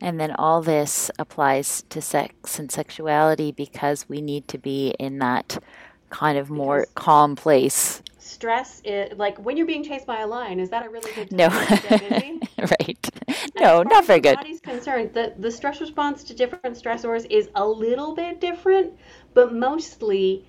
And 0.00 0.20
then 0.20 0.32
all 0.32 0.60
this 0.60 1.10
applies 1.18 1.82
to 1.88 2.02
sex 2.02 2.58
and 2.58 2.70
sexuality 2.70 3.50
because 3.50 4.08
we 4.08 4.20
need 4.20 4.46
to 4.48 4.58
be 4.58 4.90
in 4.98 5.18
that 5.20 5.58
kind 6.10 6.36
of 6.36 6.50
more 6.50 6.86
because 6.86 6.94
calm 6.94 7.34
place 7.34 8.02
stress 8.44 8.82
is 8.84 9.16
like 9.16 9.38
when 9.38 9.56
you're 9.56 9.66
being 9.66 9.82
chased 9.82 10.06
by 10.06 10.20
a 10.20 10.26
lion. 10.26 10.60
Is 10.60 10.68
that 10.68 10.84
a 10.84 10.90
really 10.90 11.10
good 11.12 11.32
no, 11.32 11.48
right? 12.58 13.10
No, 13.58 13.82
not 13.82 14.04
very 14.04 14.20
good. 14.20 14.36
Body's 14.36 14.60
concerned 14.60 15.14
that 15.14 15.40
the 15.40 15.50
stress 15.50 15.80
response 15.80 16.22
to 16.24 16.34
different 16.34 16.76
stressors 16.76 17.26
is 17.30 17.48
a 17.54 17.66
little 17.66 18.14
bit 18.14 18.42
different, 18.42 18.92
but 19.32 19.54
mostly 19.54 20.46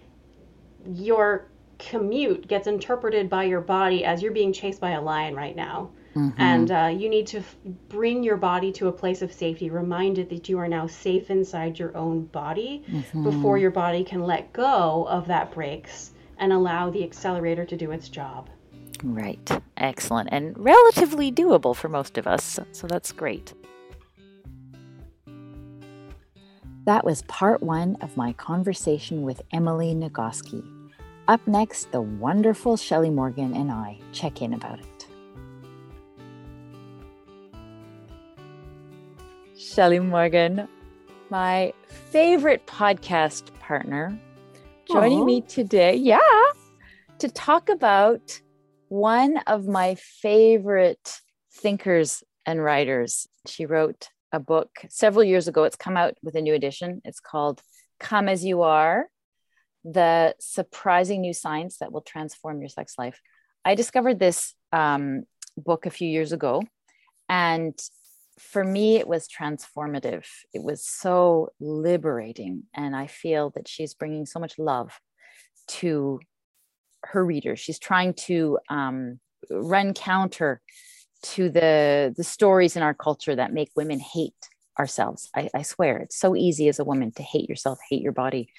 your 0.86 1.48
commute 1.80 2.50
gets 2.50 2.68
interpreted 2.68 3.30
by 3.30 3.46
your 3.46 3.62
body 3.62 4.04
as 4.04 4.22
you're 4.22 4.34
being 4.34 4.52
chased 4.52 4.82
by 4.82 4.92
a 4.92 5.02
lion 5.02 5.34
right 5.34 5.56
now. 5.56 5.90
Mm-hmm. 6.18 6.42
And 6.42 6.72
uh, 6.72 6.92
you 6.98 7.08
need 7.08 7.28
to 7.28 7.38
f- 7.38 7.56
bring 7.88 8.24
your 8.24 8.38
body 8.38 8.74
to 8.74 8.90
a 8.90 8.92
place 8.92 9.22
of 9.22 9.32
safety, 9.32 9.70
remind 9.70 10.18
it 10.18 10.30
that 10.30 10.50
you 10.50 10.60
are 10.60 10.68
now 10.68 10.88
safe 10.88 11.30
inside 11.30 11.80
your 11.80 11.96
own 11.96 12.26
body 12.26 12.84
mm-hmm. 12.90 13.24
before 13.24 13.58
your 13.58 13.72
body 13.72 14.04
can 14.04 14.24
let 14.24 14.52
go 14.52 15.08
of 15.10 15.28
that 15.28 15.54
brakes 15.54 16.12
and 16.38 16.54
allow 16.54 16.90
the 16.90 17.04
accelerator 17.04 17.66
to 17.66 17.78
do 17.78 17.92
its 17.92 18.10
job. 18.10 18.50
Right. 19.04 19.50
Excellent. 19.78 20.30
And 20.32 20.58
relatively 20.58 21.32
doable 21.32 21.76
for 21.76 21.90
most 21.90 22.18
of 22.18 22.28
us. 22.28 22.60
So 22.72 22.88
that's 22.88 23.12
great. 23.12 23.54
That 26.86 27.04
was 27.04 27.24
part 27.24 27.64
one 27.64 27.98
of 28.02 28.16
my 28.16 28.34
conversation 28.34 29.24
with 29.24 29.42
Emily 29.52 29.96
Nagoski. 29.96 30.64
Up 31.28 31.46
next, 31.48 31.92
the 31.92 32.02
wonderful 32.02 32.78
Shelley 32.78 33.10
Morgan 33.10 33.56
and 33.56 33.72
I 33.72 34.00
check 34.12 34.42
in 34.42 34.54
about 34.54 34.80
it. 34.80 35.08
Shelley 39.58 40.00
Morgan, 40.00 40.68
my 41.32 41.74
favorite 41.88 42.68
podcast 42.68 43.52
partner, 43.60 44.20
joining 44.88 45.20
Aww. 45.20 45.26
me 45.26 45.42
today. 45.42 45.96
Yeah, 45.96 46.20
to 47.20 47.30
talk 47.30 47.70
about 47.70 48.40
one 48.90 49.38
of 49.48 49.68
my 49.68 49.96
favorite 49.96 51.20
thinkers 51.54 52.24
and 52.46 52.64
writers. 52.64 53.28
She 53.48 53.66
wrote 53.66 54.10
a 54.32 54.40
book 54.40 54.70
several 54.90 55.24
years 55.24 55.48
ago. 55.48 55.64
It's 55.64 55.76
come 55.76 55.98
out 55.98 56.16
with 56.22 56.36
a 56.36 56.42
new 56.42 56.54
edition. 56.54 57.02
It's 57.06 57.20
called 57.20 57.62
Come 58.00 58.30
As 58.30 58.46
You 58.46 58.62
Are 58.62 59.08
The 59.84 60.36
Surprising 60.40 61.22
New 61.22 61.34
Science 61.34 61.78
That 61.78 61.92
Will 61.92 62.02
Transform 62.02 62.60
Your 62.60 62.70
Sex 62.70 62.96
Life. 62.98 63.20
I 63.64 63.76
discovered 63.76 64.20
this 64.20 64.54
um, 64.72 65.24
book 65.58 65.86
a 65.86 65.90
few 65.90 66.08
years 66.08 66.32
ago, 66.32 66.62
and 67.28 67.78
for 68.38 68.64
me, 68.64 68.98
it 68.98 69.08
was 69.08 69.28
transformative. 69.28 70.26
It 70.54 70.64
was 70.64 70.84
so 70.84 71.54
liberating. 71.60 72.64
And 72.74 72.96
I 72.96 73.08
feel 73.08 73.52
that 73.52 73.68
she's 73.68 73.94
bringing 73.94 74.26
so 74.26 74.40
much 74.40 74.60
love 74.60 75.00
to 75.68 76.20
her 77.04 77.24
readers. 77.24 77.60
She's 77.60 77.80
trying 77.80 78.14
to 78.14 78.60
um, 78.70 79.20
run 79.50 79.94
counter 79.94 80.62
to 81.24 81.50
the, 81.50 82.14
the 82.16 82.24
stories 82.24 82.76
in 82.76 82.84
our 82.84 82.94
culture 82.94 83.36
that 83.36 83.54
make 83.54 83.72
women 83.76 84.00
hate 84.00 84.34
ourselves. 84.78 85.30
I, 85.36 85.50
I 85.54 85.62
swear, 85.62 85.98
it's 85.98 86.18
so 86.18 86.36
easy 86.36 86.68
as 86.68 86.80
a 86.80 86.84
woman 86.84 87.12
to 87.14 87.24
hate 87.24 87.50
yourself, 87.50 87.80
hate 87.90 88.02
your 88.02 88.12
body. 88.12 88.50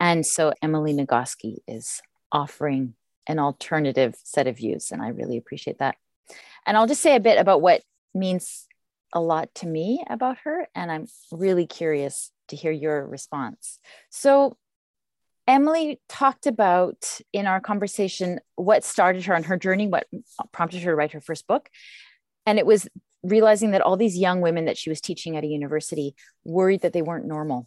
And 0.00 0.26
so 0.26 0.52
Emily 0.62 0.92
Nagoski 0.94 1.58
is 1.68 2.00
offering 2.32 2.94
an 3.26 3.38
alternative 3.38 4.16
set 4.24 4.46
of 4.46 4.56
views, 4.56 4.90
and 4.90 5.02
I 5.02 5.08
really 5.08 5.36
appreciate 5.36 5.78
that. 5.78 5.96
And 6.66 6.76
I'll 6.76 6.86
just 6.86 7.02
say 7.02 7.16
a 7.16 7.20
bit 7.20 7.38
about 7.38 7.60
what 7.60 7.82
means 8.14 8.66
a 9.12 9.20
lot 9.20 9.54
to 9.56 9.66
me 9.66 10.04
about 10.08 10.38
her. 10.44 10.68
And 10.74 10.90
I'm 10.90 11.06
really 11.32 11.66
curious 11.66 12.30
to 12.48 12.56
hear 12.56 12.72
your 12.72 13.06
response. 13.06 13.78
So, 14.10 14.56
Emily 15.48 16.00
talked 16.08 16.46
about 16.46 17.18
in 17.32 17.46
our 17.46 17.60
conversation 17.60 18.38
what 18.54 18.84
started 18.84 19.24
her 19.24 19.34
on 19.34 19.42
her 19.44 19.56
journey, 19.56 19.88
what 19.88 20.06
prompted 20.52 20.82
her 20.82 20.92
to 20.92 20.94
write 20.94 21.10
her 21.10 21.20
first 21.20 21.48
book. 21.48 21.68
And 22.46 22.56
it 22.56 22.66
was 22.66 22.86
realizing 23.24 23.72
that 23.72 23.80
all 23.80 23.96
these 23.96 24.16
young 24.16 24.40
women 24.42 24.66
that 24.66 24.78
she 24.78 24.90
was 24.90 25.00
teaching 25.00 25.36
at 25.36 25.42
a 25.42 25.48
university 25.48 26.14
worried 26.44 26.82
that 26.82 26.92
they 26.92 27.02
weren't 27.02 27.26
normal. 27.26 27.66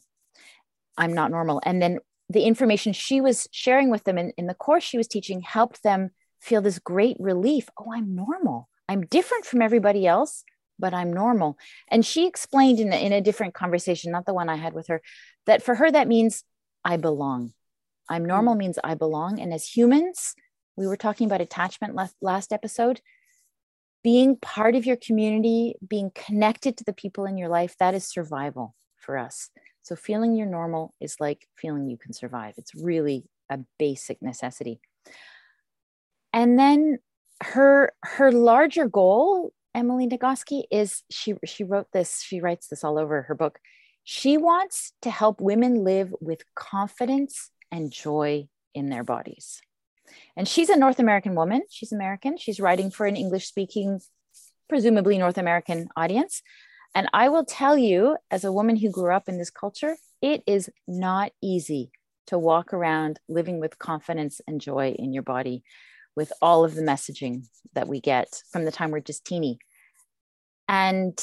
I'm 0.97 1.13
not 1.13 1.31
normal. 1.31 1.61
And 1.65 1.81
then 1.81 1.99
the 2.29 2.43
information 2.43 2.93
she 2.93 3.21
was 3.21 3.47
sharing 3.51 3.89
with 3.89 4.03
them 4.05 4.17
in, 4.17 4.31
in 4.37 4.47
the 4.47 4.53
course 4.53 4.83
she 4.83 4.97
was 4.97 5.07
teaching 5.07 5.41
helped 5.41 5.83
them 5.83 6.11
feel 6.39 6.61
this 6.61 6.79
great 6.79 7.17
relief. 7.19 7.69
Oh, 7.77 7.91
I'm 7.93 8.15
normal. 8.15 8.69
I'm 8.93 9.07
different 9.07 9.45
from 9.45 9.63
everybody 9.63 10.05
else, 10.05 10.43
but 10.77 10.93
I'm 10.93 11.11
normal. 11.11 11.57
And 11.89 12.05
she 12.05 12.27
explained 12.27 12.79
in 12.79 12.93
a, 12.93 12.95
in 12.95 13.11
a 13.11 13.21
different 13.21 13.55
conversation, 13.55 14.11
not 14.11 14.27
the 14.27 14.35
one 14.35 14.49
I 14.49 14.55
had 14.55 14.73
with 14.73 14.87
her, 14.87 15.01
that 15.47 15.63
for 15.63 15.73
her, 15.73 15.89
that 15.91 16.07
means 16.07 16.43
I 16.85 16.97
belong. 16.97 17.53
I'm 18.07 18.23
normal 18.23 18.53
mm. 18.53 18.59
means 18.59 18.77
I 18.83 18.93
belong. 18.93 19.39
And 19.39 19.51
as 19.51 19.65
humans, 19.67 20.35
we 20.75 20.85
were 20.85 20.95
talking 20.95 21.25
about 21.25 21.41
attachment 21.41 21.95
last, 21.95 22.15
last 22.21 22.53
episode. 22.53 23.01
Being 24.03 24.35
part 24.35 24.75
of 24.75 24.85
your 24.85 24.97
community, 24.97 25.73
being 25.85 26.11
connected 26.13 26.77
to 26.77 26.83
the 26.83 26.93
people 26.93 27.25
in 27.25 27.35
your 27.35 27.49
life, 27.49 27.75
that 27.79 27.95
is 27.95 28.05
survival 28.07 28.75
for 28.97 29.17
us. 29.17 29.49
So 29.81 29.95
feeling 29.95 30.35
you're 30.35 30.45
normal 30.45 30.93
is 31.01 31.15
like 31.19 31.47
feeling 31.57 31.89
you 31.89 31.97
can 31.97 32.13
survive. 32.13 32.53
It's 32.57 32.75
really 32.75 33.25
a 33.49 33.59
basic 33.79 34.21
necessity. 34.21 34.81
And 36.31 36.59
then 36.59 36.99
her 37.43 37.93
her 38.03 38.31
larger 38.31 38.87
goal 38.87 39.53
emily 39.75 40.07
nagoski 40.07 40.63
is 40.71 41.03
she 41.09 41.35
she 41.45 41.63
wrote 41.63 41.87
this 41.93 42.21
she 42.21 42.39
writes 42.39 42.67
this 42.67 42.83
all 42.83 42.97
over 42.97 43.23
her 43.23 43.35
book. 43.35 43.59
She 44.05 44.37
wants 44.37 44.91
to 45.03 45.09
help 45.09 45.39
women 45.39 45.83
live 45.83 46.13
with 46.19 46.43
confidence 46.55 47.49
and 47.71 47.89
joy 47.89 48.49
in 48.73 48.89
their 48.89 49.03
bodies. 49.03 49.61
And 50.35 50.45
she's 50.47 50.69
a 50.69 50.77
north 50.77 50.99
american 50.99 51.35
woman. 51.35 51.61
She's 51.69 51.91
american. 51.91 52.37
She's 52.37 52.59
writing 52.59 52.91
for 52.91 53.05
an 53.05 53.15
english 53.15 53.47
speaking 53.47 53.99
presumably 54.69 55.17
north 55.17 55.37
american 55.37 55.89
audience. 55.95 56.41
And 56.95 57.07
i 57.13 57.29
will 57.29 57.45
tell 57.45 57.77
you 57.77 58.17
as 58.29 58.43
a 58.43 58.51
woman 58.51 58.75
who 58.75 58.91
grew 58.91 59.13
up 59.13 59.27
in 59.27 59.37
this 59.37 59.49
culture 59.49 59.97
it 60.21 60.43
is 60.47 60.69
not 60.87 61.31
easy 61.41 61.91
to 62.27 62.39
walk 62.39 62.73
around 62.73 63.19
living 63.27 63.59
with 63.59 63.77
confidence 63.79 64.39
and 64.47 64.61
joy 64.61 64.95
in 64.97 65.11
your 65.11 65.23
body 65.23 65.63
with 66.15 66.31
all 66.41 66.63
of 66.63 66.75
the 66.75 66.81
messaging 66.81 67.45
that 67.73 67.87
we 67.87 67.99
get 67.99 68.41
from 68.51 68.65
the 68.65 68.71
time 68.71 68.91
we're 68.91 68.99
just 68.99 69.25
teeny. 69.25 69.57
And 70.67 71.19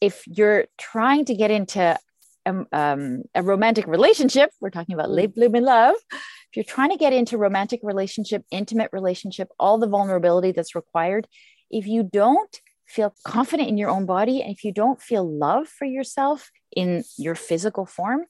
if 0.00 0.24
you're 0.26 0.66
trying 0.78 1.24
to 1.26 1.34
get 1.34 1.50
into 1.50 1.98
a, 2.46 2.66
um, 2.72 3.22
a 3.34 3.42
romantic 3.42 3.86
relationship, 3.86 4.50
we're 4.60 4.70
talking 4.70 4.94
about 4.94 5.10
late 5.10 5.34
bloom 5.34 5.52
blooming 5.52 5.66
love. 5.66 5.94
If 6.10 6.56
you're 6.56 6.64
trying 6.64 6.90
to 6.90 6.96
get 6.96 7.12
into 7.12 7.38
romantic 7.38 7.80
relationship, 7.82 8.44
intimate 8.50 8.90
relationship, 8.92 9.48
all 9.58 9.78
the 9.78 9.86
vulnerability 9.88 10.52
that's 10.52 10.74
required, 10.74 11.26
if 11.70 11.86
you 11.86 12.02
don't 12.02 12.60
feel 12.86 13.14
confident 13.24 13.68
in 13.68 13.78
your 13.78 13.88
own 13.88 14.04
body 14.04 14.42
and 14.42 14.52
if 14.52 14.64
you 14.64 14.72
don't 14.72 15.00
feel 15.00 15.26
love 15.26 15.66
for 15.68 15.86
yourself 15.86 16.50
in 16.76 17.04
your 17.16 17.34
physical 17.34 17.86
form, 17.86 18.24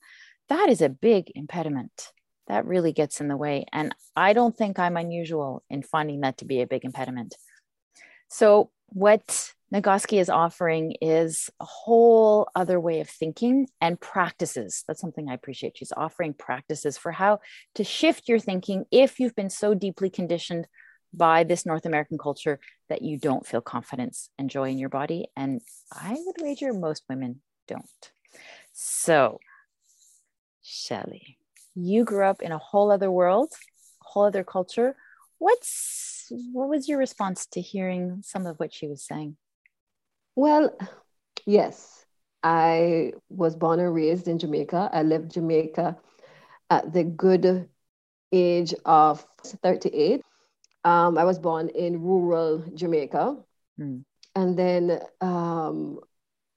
that 0.47 0.69
is 0.69 0.81
a 0.81 0.89
big 0.89 1.31
impediment. 1.35 2.11
That 2.47 2.65
really 2.65 2.91
gets 2.91 3.21
in 3.21 3.27
the 3.27 3.37
way. 3.37 3.65
And 3.71 3.95
I 4.15 4.33
don't 4.33 4.55
think 4.55 4.79
I'm 4.79 4.97
unusual 4.97 5.63
in 5.69 5.81
finding 5.81 6.21
that 6.21 6.37
to 6.39 6.45
be 6.45 6.61
a 6.61 6.67
big 6.67 6.83
impediment. 6.83 7.35
So, 8.27 8.71
what 8.87 9.53
Nagoski 9.73 10.19
is 10.19 10.29
offering 10.29 10.95
is 11.01 11.49
a 11.59 11.65
whole 11.65 12.47
other 12.55 12.79
way 12.79 12.99
of 12.99 13.09
thinking 13.09 13.67
and 13.81 13.99
practices. 13.99 14.83
That's 14.87 15.01
something 15.01 15.29
I 15.29 15.33
appreciate. 15.33 15.77
She's 15.77 15.93
offering 15.95 16.35
practices 16.35 16.95
for 16.95 17.11
how 17.11 17.39
to 17.75 17.83
shift 17.83 18.29
your 18.29 18.37
thinking 18.37 18.85
if 18.91 19.19
you've 19.19 19.35
been 19.35 19.49
so 19.49 19.73
deeply 19.73 20.11
conditioned 20.11 20.67
by 21.11 21.43
this 21.43 21.65
North 21.65 21.85
American 21.85 22.17
culture 22.17 22.59
that 22.89 23.01
you 23.01 23.17
don't 23.17 23.47
feel 23.47 23.61
confidence 23.61 24.29
and 24.37 24.49
joy 24.49 24.69
in 24.69 24.77
your 24.77 24.89
body. 24.89 25.27
And 25.35 25.61
I 25.91 26.11
would 26.11 26.35
wager 26.39 26.73
most 26.73 27.03
women 27.09 27.41
don't. 27.67 28.11
So, 28.73 29.39
Shelley, 30.61 31.37
you 31.75 32.03
grew 32.03 32.25
up 32.25 32.41
in 32.41 32.51
a 32.51 32.57
whole 32.57 32.91
other 32.91 33.11
world, 33.11 33.51
a 34.01 34.05
whole 34.05 34.25
other 34.25 34.43
culture. 34.43 34.95
What's 35.39 36.31
what 36.51 36.69
was 36.69 36.87
your 36.87 36.97
response 36.97 37.45
to 37.47 37.61
hearing 37.61 38.21
some 38.23 38.45
of 38.45 38.57
what 38.59 38.73
she 38.73 38.87
was 38.87 39.03
saying? 39.03 39.35
Well, 40.35 40.75
yes, 41.45 42.05
I 42.43 43.13
was 43.29 43.55
born 43.55 43.79
and 43.79 43.93
raised 43.93 44.27
in 44.27 44.39
Jamaica. 44.39 44.89
I 44.91 45.03
left 45.03 45.33
Jamaica 45.33 45.97
at 46.69 46.93
the 46.93 47.03
good 47.03 47.69
age 48.31 48.73
of 48.85 49.25
38. 49.43 50.21
Um, 50.83 51.17
I 51.17 51.23
was 51.23 51.39
born 51.39 51.69
in 51.69 52.01
rural 52.01 52.65
Jamaica 52.73 53.37
mm. 53.79 54.03
and 54.35 54.57
then 54.59 54.99
um, 55.21 55.99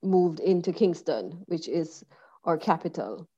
moved 0.02 0.40
into 0.40 0.72
Kingston, 0.72 1.44
which 1.46 1.68
is 1.68 2.04
our 2.44 2.56
capital. 2.56 3.28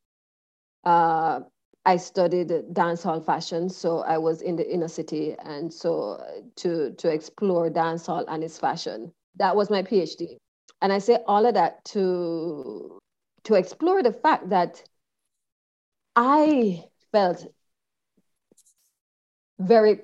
Uh, 0.85 1.41
I 1.89 1.97
studied 1.97 2.49
dancehall 2.75 3.25
fashion, 3.25 3.71
so 3.71 4.01
I 4.01 4.19
was 4.19 4.43
in 4.43 4.57
the 4.57 4.71
inner 4.75 4.89
city, 4.89 5.35
and 5.43 5.73
so 5.73 6.21
to 6.57 6.93
to 6.93 7.09
explore 7.09 7.71
dancehall 7.71 8.25
and 8.29 8.45
its 8.45 8.59
fashion. 8.59 9.13
That 9.37 9.57
was 9.57 9.71
my 9.71 9.83
PhD. 9.83 10.37
And 10.83 10.93
I 10.93 10.99
say 10.99 11.19
all 11.27 11.47
of 11.47 11.55
that 11.55 11.85
to, 11.87 12.99
to 13.45 13.55
explore 13.55 14.03
the 14.03 14.13
fact 14.13 14.51
that 14.51 14.83
I 16.15 16.85
felt 17.11 17.47
very 19.59 20.01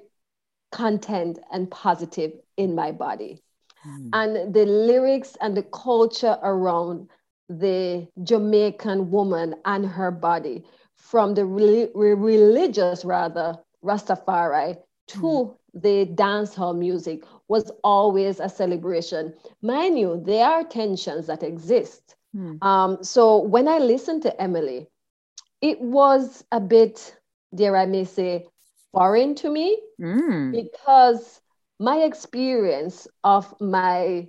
content 0.72 1.38
and 1.52 1.70
positive 1.70 2.32
in 2.56 2.74
my 2.74 2.92
body. 2.92 3.42
Mm. 3.86 4.10
And 4.12 4.54
the 4.54 4.64
lyrics 4.64 5.36
and 5.40 5.56
the 5.56 5.62
culture 5.62 6.38
around 6.42 7.08
the 7.48 8.08
Jamaican 8.22 9.10
woman 9.10 9.54
and 9.64 9.86
her 9.86 10.10
body, 10.10 10.64
from 11.04 11.34
the 11.34 11.46
re- 11.46 11.90
religious, 11.94 13.04
rather, 13.04 13.58
Rastafari, 13.84 14.76
to 15.08 15.20
mm 15.20 15.54
the 15.74 16.06
dancehall 16.06 16.76
music 16.78 17.24
was 17.48 17.70
always 17.82 18.38
a 18.40 18.48
celebration. 18.48 19.34
Mind 19.60 19.98
you, 19.98 20.22
there 20.24 20.46
are 20.46 20.64
tensions 20.64 21.26
that 21.26 21.42
exist. 21.42 22.14
Hmm. 22.32 22.56
Um, 22.62 22.98
so 23.02 23.38
when 23.38 23.68
I 23.68 23.78
listened 23.78 24.22
to 24.22 24.40
Emily, 24.40 24.86
it 25.60 25.80
was 25.80 26.44
a 26.52 26.60
bit, 26.60 27.16
dare 27.54 27.76
I 27.76 27.86
may 27.86 28.04
say, 28.04 28.46
foreign 28.92 29.34
to 29.36 29.50
me 29.50 29.78
mm. 30.00 30.52
because 30.52 31.40
my 31.80 31.98
experience 31.98 33.08
of 33.24 33.52
my 33.60 34.28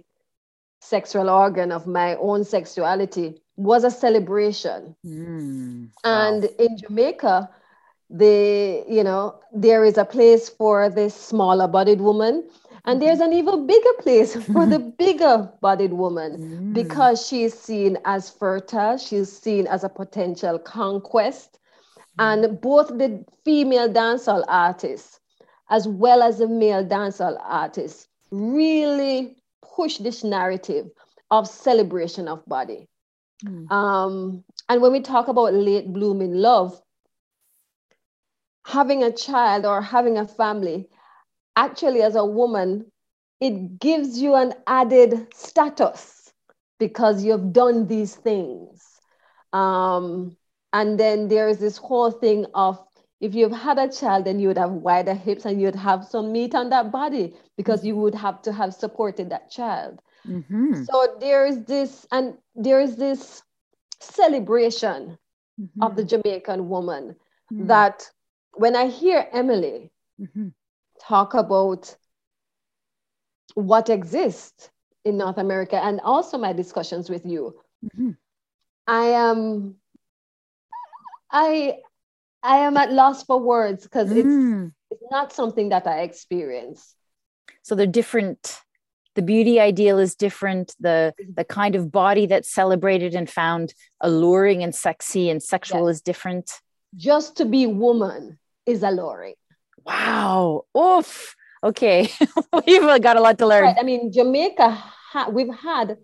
sexual 0.80 1.30
organ, 1.30 1.72
of 1.72 1.88
my 1.88 2.16
own 2.16 2.44
sexuality, 2.44 3.42
was 3.58 3.84
a 3.84 3.92
celebration. 3.92 4.96
Mm. 5.06 5.90
Wow. 6.04 6.30
And 6.30 6.44
in 6.60 6.78
Jamaica, 6.78 7.50
the 8.10 8.84
you 8.88 9.04
know 9.04 9.40
there 9.52 9.84
is 9.84 9.98
a 9.98 10.06
place 10.06 10.48
for 10.50 10.90
this 10.90 11.16
smaller 11.16 11.68
bodied 11.68 12.02
woman 12.02 12.48
and 12.86 13.02
there's 13.02 13.20
an 13.20 13.34
even 13.34 13.66
bigger 13.66 13.94
place 14.00 14.36
for 14.54 14.66
the 14.66 14.80
bigger 15.00 15.50
bodied 15.62 15.94
woman 15.94 16.38
mm. 16.38 16.74
because 16.74 17.26
she's 17.26 17.58
seen 17.58 17.98
as 18.06 18.30
fertile 18.30 18.98
she's 18.98 19.32
seen 19.32 19.66
as 19.68 19.84
a 19.84 19.90
potential 19.90 20.60
conquest 20.60 21.58
mm. 22.20 22.24
and 22.24 22.62
both 22.62 22.90
the 22.90 23.26
female 23.44 23.90
dancehall 23.90 24.44
artists 24.48 25.20
as 25.72 25.88
well 25.88 26.22
as 26.22 26.38
the 26.38 26.48
male 26.48 26.86
dancehall 26.86 27.38
artists 27.42 28.08
really 28.30 29.36
push 29.76 29.98
this 29.98 30.24
narrative 30.24 30.88
of 31.32 31.48
celebration 31.48 32.28
of 32.28 32.46
body 32.46 32.88
mm. 33.44 33.72
um, 33.72 34.44
and 34.70 34.82
when 34.82 34.92
we 34.92 35.02
talk 35.02 35.28
about 35.28 35.54
late 35.54 35.92
blooming 35.92 36.34
love 36.34 36.82
having 38.66 39.04
a 39.04 39.12
child 39.12 39.66
or 39.66 39.82
having 39.82 40.18
a 40.18 40.28
family, 40.28 40.90
actually, 41.56 42.02
as 42.02 42.16
a 42.16 42.26
woman, 42.26 42.92
it 43.40 43.80
gives 43.80 44.20
you 44.20 44.34
an 44.34 44.54
added 44.66 45.28
status 45.34 46.34
because 46.80 47.24
you've 47.24 47.54
done 47.54 47.88
these 47.88 48.16
things. 48.16 48.84
Um, 49.54 50.36
and 50.74 51.00
then 51.00 51.28
there's 51.28 51.60
this 51.60 51.78
whole 51.78 52.12
thing 52.12 52.48
of 52.54 52.84
if 53.22 53.34
you've 53.34 53.52
had 53.52 53.78
a 53.78 53.90
child, 53.90 54.26
then 54.26 54.40
you 54.40 54.48
would 54.50 54.58
have 54.58 54.72
wider 54.72 55.14
hips 55.14 55.46
and 55.46 55.62
you'd 55.62 55.76
have 55.76 56.06
some 56.06 56.32
meat 56.32 56.54
on 56.54 56.70
that 56.70 56.92
body 56.92 57.34
because 57.58 57.86
you 57.86 57.96
would 57.96 58.16
have 58.16 58.42
to 58.44 58.52
have 58.52 58.74
supported 58.74 59.30
that 59.30 59.50
child. 59.50 60.02
Mm-hmm. 60.28 60.84
So 60.84 61.18
there 61.20 61.46
is 61.46 61.64
this, 61.64 62.06
and 62.12 62.38
there 62.56 62.82
is 62.82 62.96
this 62.98 63.42
celebration 64.00 65.18
mm-hmm. 65.60 65.84
of 65.84 65.96
the 65.96 66.04
Jamaican 66.04 66.68
woman 66.68 67.16
mm-hmm. 67.52 67.68
that 67.68 68.10
when 68.54 68.76
I 68.76 68.88
hear 68.88 69.28
Emily 69.32 69.92
mm-hmm. 70.20 70.50
talk 71.02 71.34
about 71.34 71.96
what 73.54 73.90
exists 73.90 74.70
in 75.06 75.18
North 75.18 75.38
America 75.38 75.82
and 75.82 76.02
also 76.02 76.38
my 76.38 76.52
discussions 76.52 77.10
with 77.10 77.26
you, 77.26 77.56
mm-hmm. 77.86 78.12
I 78.88 79.06
am 79.06 79.76
I 81.32 81.80
I 82.46 82.58
am 82.58 82.78
at 82.78 82.92
loss 82.92 83.24
for 83.24 83.40
words 83.40 83.84
because 83.84 84.10
mm. 84.12 84.68
it's 84.68 84.76
it's 84.92 85.12
not 85.12 85.34
something 85.34 85.70
that 85.70 85.88
I 85.88 86.02
experience. 86.02 86.96
So 87.64 87.74
they're 87.74 87.88
different. 87.88 88.60
The 89.16 89.22
beauty 89.22 89.60
ideal 89.60 89.98
is 89.98 90.16
different. 90.16 90.76
The 90.80 91.14
the 91.34 91.44
kind 91.44 91.76
of 91.76 91.92
body 91.92 92.28
that's 92.28 92.54
celebrated 92.54 93.16
and 93.16 93.30
found 93.30 93.74
alluring 94.00 94.62
and 94.64 94.76
sexy 94.76 95.30
and 95.30 95.42
sexual 95.42 95.88
yes. 95.88 95.96
is 95.96 96.02
different. 96.02 96.52
Just 96.96 97.38
to 97.38 97.46
be 97.46 97.66
woman 97.66 98.38
is 98.66 98.84
alluring. 98.84 99.36
Wow. 99.84 100.66
Oof. 100.78 101.36
Okay. 101.64 102.10
We've 102.68 103.02
got 103.02 103.18
a 103.18 103.22
lot 103.22 103.40
to 103.40 103.48
learn. 103.48 103.64
Right. 103.64 103.78
I 103.80 103.84
mean, 103.84 104.12
Jamaica, 104.12 104.70
ha- 104.70 105.30
we've 105.30 105.54
had 105.54 105.98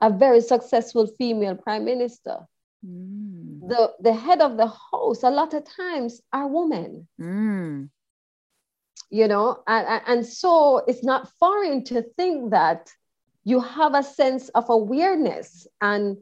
a 0.00 0.10
very 0.10 0.40
successful 0.40 1.08
female 1.18 1.56
prime 1.56 1.84
minister. 1.84 2.36
Mm. 2.86 3.47
The, 3.68 3.92
the 4.00 4.14
head 4.14 4.40
of 4.40 4.56
the 4.56 4.66
house, 4.66 5.22
a 5.22 5.30
lot 5.30 5.54
of 5.54 5.64
times, 5.64 6.20
are 6.32 6.48
women. 6.48 7.08
Mm. 7.20 7.90
You 9.10 9.28
know, 9.28 9.62
and, 9.66 10.02
and 10.06 10.26
so 10.26 10.78
it's 10.86 11.04
not 11.04 11.30
foreign 11.38 11.84
to 11.84 12.02
think 12.02 12.50
that 12.50 12.90
you 13.44 13.60
have 13.60 13.94
a 13.94 14.02
sense 14.02 14.50
of 14.50 14.68
awareness 14.68 15.66
and 15.80 16.18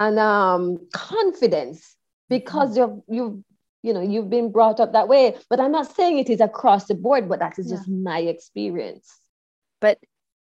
and 0.00 0.18
um, 0.18 0.78
confidence 0.92 1.96
because 2.28 2.76
mm. 2.76 3.02
you've 3.08 3.16
you've 3.16 3.44
you 3.82 3.92
know 3.92 4.00
you've 4.00 4.30
been 4.30 4.50
brought 4.50 4.80
up 4.80 4.92
that 4.92 5.08
way 5.08 5.36
but 5.50 5.60
i'm 5.60 5.70
not 5.70 5.94
saying 5.94 6.18
it 6.18 6.30
is 6.30 6.40
across 6.40 6.86
the 6.86 6.94
board 6.94 7.28
but 7.28 7.38
that 7.38 7.58
is 7.58 7.68
just 7.68 7.88
my 7.88 8.18
experience 8.20 9.20
but 9.80 9.98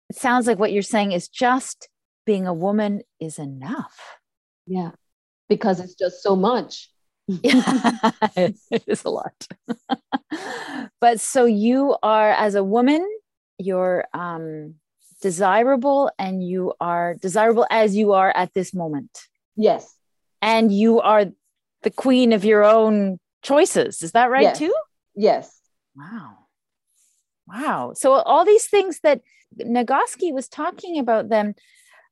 it 0.10 0.16
sounds 0.16 0.48
like 0.48 0.58
what 0.58 0.72
you're 0.72 0.82
saying 0.82 1.12
is 1.12 1.28
just 1.28 1.90
being 2.26 2.48
a 2.48 2.54
woman 2.54 3.02
is 3.20 3.38
enough 3.38 4.00
yeah 4.66 4.92
because 5.50 5.80
it's 5.80 5.96
just 5.96 6.22
so 6.22 6.36
much 6.36 6.90
it 7.28 8.56
is 8.88 9.04
a 9.06 9.10
lot 9.10 9.48
but 11.02 11.22
so 11.22 11.46
you 11.46 11.96
are 12.04 12.32
as 12.32 12.56
a 12.56 12.64
woman 12.64 13.06
you're 13.58 14.04
um 14.14 14.76
desirable 15.22 16.12
and 16.20 16.46
you 16.46 16.74
are 16.82 17.16
desirable 17.16 17.66
as 17.70 17.96
you 17.96 18.12
are 18.12 18.36
at 18.36 18.54
this 18.54 18.74
moment 18.74 19.22
yes 19.56 19.96
and 20.42 20.74
you 20.74 21.00
are 21.00 21.28
the 21.84 21.92
queen 21.92 22.34
of 22.34 22.44
your 22.44 22.64
own 22.64 23.20
choices. 23.42 24.02
Is 24.02 24.14
that 24.14 24.30
right 24.30 24.44
yes. 24.44 24.58
too? 24.58 24.74
Yes. 25.16 25.60
Wow. 25.96 26.38
Wow. 27.48 27.94
So 27.96 28.14
all 28.14 28.46
these 28.46 28.68
things 28.68 29.00
that 29.04 29.22
Nagoski 29.60 30.34
was 30.34 30.48
talking 30.48 30.98
about 30.98 31.30
them, 31.30 31.54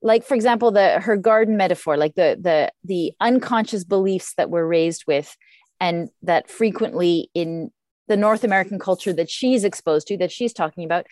like 0.02 0.24
for 0.24 0.36
example 0.36 0.72
the 0.72 1.00
her 1.00 1.18
garden 1.18 1.58
metaphor 1.58 1.98
like 1.98 2.16
the 2.16 2.38
the 2.40 2.72
the 2.84 3.14
unconscious 3.20 3.84
beliefs 3.84 4.34
that 4.36 4.50
we're 4.50 4.66
raised 4.66 5.04
with 5.08 5.36
and 5.80 6.10
that 6.22 6.50
frequently 6.50 7.30
in 7.34 7.72
the 8.08 8.18
north 8.18 8.44
american 8.44 8.80
culture 8.80 9.14
that 9.14 9.30
she's 9.30 9.64
exposed 9.64 10.08
to 10.08 10.18
that 10.18 10.32
she's 10.32 10.54
talking 10.54 10.84
about 10.84 11.06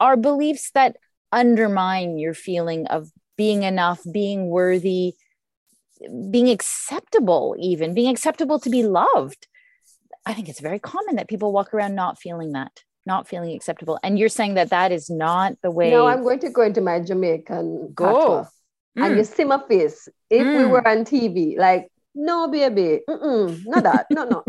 are 0.00 0.16
beliefs 0.16 0.70
that 0.72 0.96
undermine 1.32 2.18
your 2.18 2.34
feeling 2.34 2.86
of 2.86 3.10
being 3.36 3.62
enough 3.62 4.00
being 4.12 4.48
worthy 4.48 5.14
being 6.30 6.48
acceptable 6.48 7.56
even 7.58 7.94
being 7.94 8.08
acceptable 8.08 8.58
to 8.60 8.70
be 8.70 8.82
loved. 8.82 9.46
I 10.26 10.34
think 10.34 10.48
it's 10.48 10.60
very 10.60 10.78
common 10.78 11.16
that 11.16 11.28
people 11.28 11.52
walk 11.52 11.72
around 11.72 11.94
not 11.94 12.18
feeling 12.18 12.52
that 12.52 12.82
not 13.08 13.26
feeling 13.26 13.56
acceptable. 13.56 13.98
And 14.04 14.16
you're 14.18 14.28
saying 14.28 14.54
that 14.54 14.70
that 14.70 14.92
is 14.92 15.10
not 15.10 15.54
the 15.62 15.70
way. 15.72 15.90
No, 15.90 16.06
I'm 16.06 16.22
going 16.22 16.38
to 16.40 16.50
go 16.50 16.62
into 16.62 16.80
my 16.80 17.00
Jamaican 17.00 17.92
go. 17.94 18.46
Mm. 18.96 19.04
And 19.06 19.16
you 19.16 19.24
see 19.24 19.44
my 19.44 19.60
face. 19.66 20.08
If 20.30 20.46
mm. 20.46 20.58
we 20.58 20.64
were 20.66 20.86
on 20.86 21.04
TV, 21.04 21.58
like, 21.58 21.88
no, 22.14 22.48
baby, 22.48 23.00
mm-mm, 23.08 23.60
not 23.66 23.82
that. 23.82 24.06
No, 24.10 24.24
no, 24.24 24.42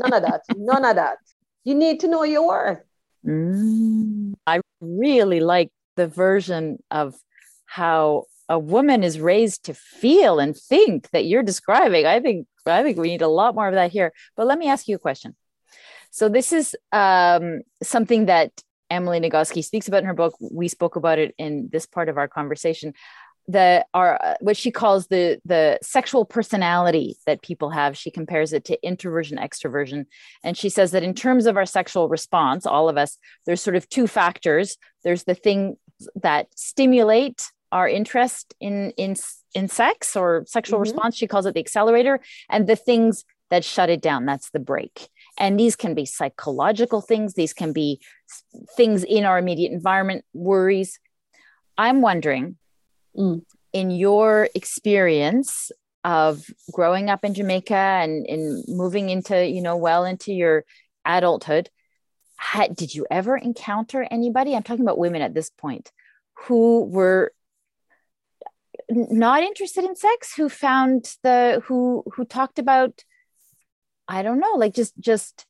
none 0.00 0.12
of 0.12 0.22
that. 0.22 0.40
None 0.56 0.84
of 0.84 0.96
that. 0.96 1.18
You 1.64 1.74
need 1.74 2.00
to 2.00 2.08
know 2.08 2.24
your 2.24 2.46
worth. 2.46 2.82
Mm. 3.24 4.34
I 4.46 4.60
really 4.80 5.40
like 5.40 5.70
the 5.96 6.08
version 6.08 6.82
of 6.90 7.14
how 7.66 8.24
a 8.48 8.58
woman 8.58 9.04
is 9.04 9.20
raised 9.20 9.64
to 9.64 9.74
feel 9.74 10.38
and 10.38 10.56
think 10.56 11.10
that 11.10 11.26
you're 11.26 11.42
describing. 11.42 12.06
I 12.06 12.20
think 12.20 12.46
I 12.66 12.82
think 12.82 12.98
we 12.98 13.08
need 13.08 13.22
a 13.22 13.28
lot 13.28 13.54
more 13.54 13.68
of 13.68 13.74
that 13.74 13.92
here. 13.92 14.12
But 14.36 14.46
let 14.46 14.58
me 14.58 14.68
ask 14.68 14.88
you 14.88 14.96
a 14.96 14.98
question. 14.98 15.34
So 16.12 16.28
this 16.28 16.52
is 16.52 16.76
um, 16.92 17.62
something 17.82 18.26
that 18.26 18.52
Emily 18.90 19.18
Nagoski 19.18 19.64
speaks 19.64 19.88
about 19.88 20.02
in 20.02 20.04
her 20.04 20.14
book. 20.14 20.36
We 20.40 20.68
spoke 20.68 20.94
about 20.94 21.18
it 21.18 21.34
in 21.38 21.70
this 21.72 21.86
part 21.86 22.10
of 22.10 22.18
our 22.18 22.28
conversation. 22.28 22.92
The 23.48 23.84
are 23.94 24.20
uh, 24.22 24.34
what 24.40 24.58
she 24.58 24.70
calls 24.70 25.08
the 25.08 25.40
the 25.44 25.78
sexual 25.82 26.26
personality 26.26 27.16
that 27.26 27.42
people 27.42 27.70
have. 27.70 27.96
She 27.96 28.10
compares 28.10 28.52
it 28.52 28.64
to 28.66 28.86
introversion, 28.86 29.38
extroversion, 29.38 30.04
and 30.44 30.56
she 30.56 30.68
says 30.68 30.92
that 30.92 31.02
in 31.02 31.14
terms 31.14 31.46
of 31.46 31.56
our 31.56 31.66
sexual 31.66 32.08
response, 32.08 32.66
all 32.66 32.88
of 32.90 32.98
us, 32.98 33.18
there's 33.46 33.62
sort 33.62 33.74
of 33.74 33.88
two 33.88 34.06
factors. 34.06 34.76
There's 35.02 35.24
the 35.24 35.34
thing 35.34 35.76
that 36.14 36.46
stimulate 36.54 37.50
our 37.72 37.88
interest 37.88 38.54
in 38.60 38.90
in 38.98 39.16
in 39.54 39.66
sex 39.66 40.14
or 40.14 40.44
sexual 40.46 40.76
mm-hmm. 40.76 40.92
response. 40.92 41.16
She 41.16 41.26
calls 41.26 41.46
it 41.46 41.54
the 41.54 41.60
accelerator, 41.60 42.20
and 42.48 42.68
the 42.68 42.76
things 42.76 43.24
that 43.50 43.64
shut 43.64 43.90
it 43.90 44.00
down. 44.00 44.24
That's 44.24 44.50
the 44.50 44.60
brake. 44.60 45.08
And 45.38 45.58
these 45.58 45.76
can 45.76 45.94
be 45.94 46.04
psychological 46.04 47.00
things, 47.00 47.34
these 47.34 47.54
can 47.54 47.72
be 47.72 48.00
things 48.76 49.02
in 49.02 49.24
our 49.24 49.38
immediate 49.38 49.72
environment, 49.72 50.24
worries. 50.34 51.00
I'm 51.78 52.02
wondering, 52.02 52.56
mm. 53.16 53.42
in 53.72 53.90
your 53.90 54.48
experience 54.54 55.72
of 56.04 56.44
growing 56.70 57.08
up 57.08 57.24
in 57.24 57.34
Jamaica 57.34 57.74
and 57.74 58.26
in 58.26 58.64
moving 58.68 59.08
into, 59.08 59.46
you 59.46 59.62
know, 59.62 59.76
well 59.76 60.04
into 60.04 60.32
your 60.32 60.64
adulthood, 61.04 61.70
had, 62.36 62.76
did 62.76 62.94
you 62.94 63.06
ever 63.10 63.36
encounter 63.36 64.06
anybody? 64.10 64.54
I'm 64.54 64.62
talking 64.62 64.84
about 64.84 64.98
women 64.98 65.22
at 65.22 65.32
this 65.32 65.48
point 65.48 65.92
who 66.46 66.84
were 66.84 67.32
not 68.90 69.42
interested 69.42 69.84
in 69.84 69.96
sex 69.96 70.34
who 70.34 70.48
found 70.48 71.16
the 71.22 71.62
who 71.64 72.04
who 72.14 72.24
talked 72.24 72.58
about 72.58 73.04
I 74.08 74.22
don't 74.22 74.40
know, 74.40 74.54
like 74.56 74.74
just 74.74 74.94
just 74.98 75.46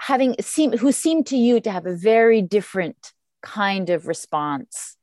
having 0.00 0.36
seem 0.40 0.72
who 0.72 0.92
seemed 0.92 1.26
to 1.28 1.36
you 1.36 1.60
to 1.60 1.70
have 1.70 1.86
a 1.86 1.96
very 1.96 2.42
different 2.42 3.12
kind 3.42 3.90
of 3.90 4.06
response 4.06 4.96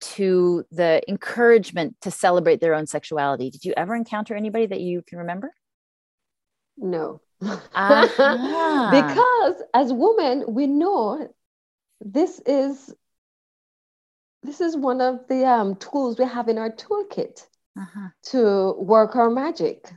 to 0.00 0.64
the 0.70 1.00
encouragement 1.08 1.96
to 2.02 2.10
celebrate 2.10 2.60
their 2.60 2.74
own 2.74 2.86
sexuality. 2.86 3.50
Did 3.50 3.64
you 3.64 3.72
ever 3.76 3.94
encounter 3.94 4.34
anybody 4.34 4.66
that 4.66 4.80
you 4.80 5.02
can 5.02 5.18
remember? 5.18 5.52
No. 6.76 7.20
Uh-huh. 7.40 8.90
because 8.90 9.62
as 9.72 9.92
women, 9.92 10.44
we 10.48 10.66
know 10.66 11.28
this 12.00 12.40
is 12.46 12.94
this 14.42 14.60
is 14.60 14.76
one 14.76 15.00
of 15.00 15.26
the 15.28 15.46
um, 15.46 15.74
tools 15.76 16.18
we 16.18 16.26
have 16.26 16.48
in 16.48 16.58
our 16.58 16.70
toolkit 16.70 17.46
uh-huh. 17.78 18.08
to 18.24 18.74
work 18.78 19.16
our 19.16 19.30
magic 19.30 19.90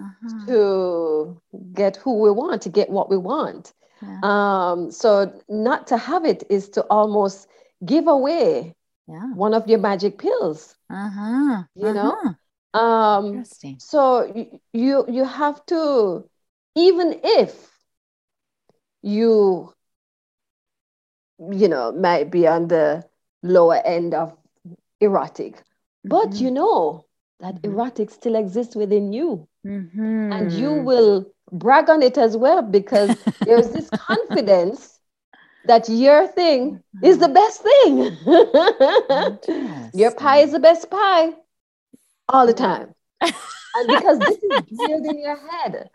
uh-huh. 0.00 0.46
to 0.46 1.40
get 1.74 1.96
who 1.96 2.18
we 2.20 2.30
want, 2.30 2.62
to 2.62 2.68
get 2.68 2.90
what 2.90 3.10
we 3.10 3.16
want. 3.16 3.72
Yeah. 4.00 4.18
Um, 4.22 4.90
so 4.90 5.32
not 5.48 5.86
to 5.88 5.96
have 5.96 6.24
it 6.24 6.44
is 6.50 6.68
to 6.70 6.82
almost 6.84 7.48
give 7.84 8.08
away 8.08 8.74
yeah. 9.08 9.32
one 9.34 9.54
of 9.54 9.68
your 9.68 9.78
magic 9.78 10.18
pills. 10.18 10.74
Uh-huh. 10.90 11.62
You 11.74 11.88
uh-huh. 11.88 11.92
know? 11.92 12.34
Um, 12.74 13.26
Interesting. 13.26 13.76
So 13.78 14.48
you 14.72 15.04
you 15.08 15.24
have 15.24 15.64
to, 15.66 16.28
even 16.74 17.20
if 17.22 17.70
you 19.02 19.72
you 21.50 21.68
know 21.68 21.92
might 21.92 22.30
be 22.30 22.46
on 22.46 22.68
the 22.68 23.04
lower 23.42 23.76
end 23.84 24.14
of 24.14 24.36
erotic, 25.00 25.56
mm-hmm. 25.56 26.08
but 26.08 26.34
you 26.34 26.50
know 26.50 27.04
that 27.40 27.56
mm-hmm. 27.56 27.72
erotic 27.72 28.10
still 28.10 28.36
exists 28.36 28.74
within 28.74 29.12
you. 29.12 29.48
Mm-hmm. 29.66 30.32
And 30.32 30.52
you 30.52 30.72
will 30.72 31.26
brag 31.50 31.88
on 31.90 32.02
it 32.02 32.18
as 32.18 32.36
well 32.36 32.62
because 32.62 33.16
there's 33.40 33.70
this 33.70 33.88
confidence 33.94 34.98
that 35.66 35.88
your 35.88 36.26
thing 36.26 36.82
mm-hmm. 36.96 37.04
is 37.04 37.18
the 37.18 37.28
best 37.28 37.62
thing. 37.62 37.96
your 39.94 40.14
pie 40.14 40.38
is 40.38 40.52
the 40.52 40.60
best 40.60 40.90
pie 40.90 41.32
all 42.28 42.46
the 42.46 42.54
time. 42.54 42.94
and 43.20 43.86
because 43.86 44.18
this 44.18 44.36
is 44.36 44.78
drilled 44.78 45.06
in 45.06 45.20
your 45.20 45.38
head 45.50 45.88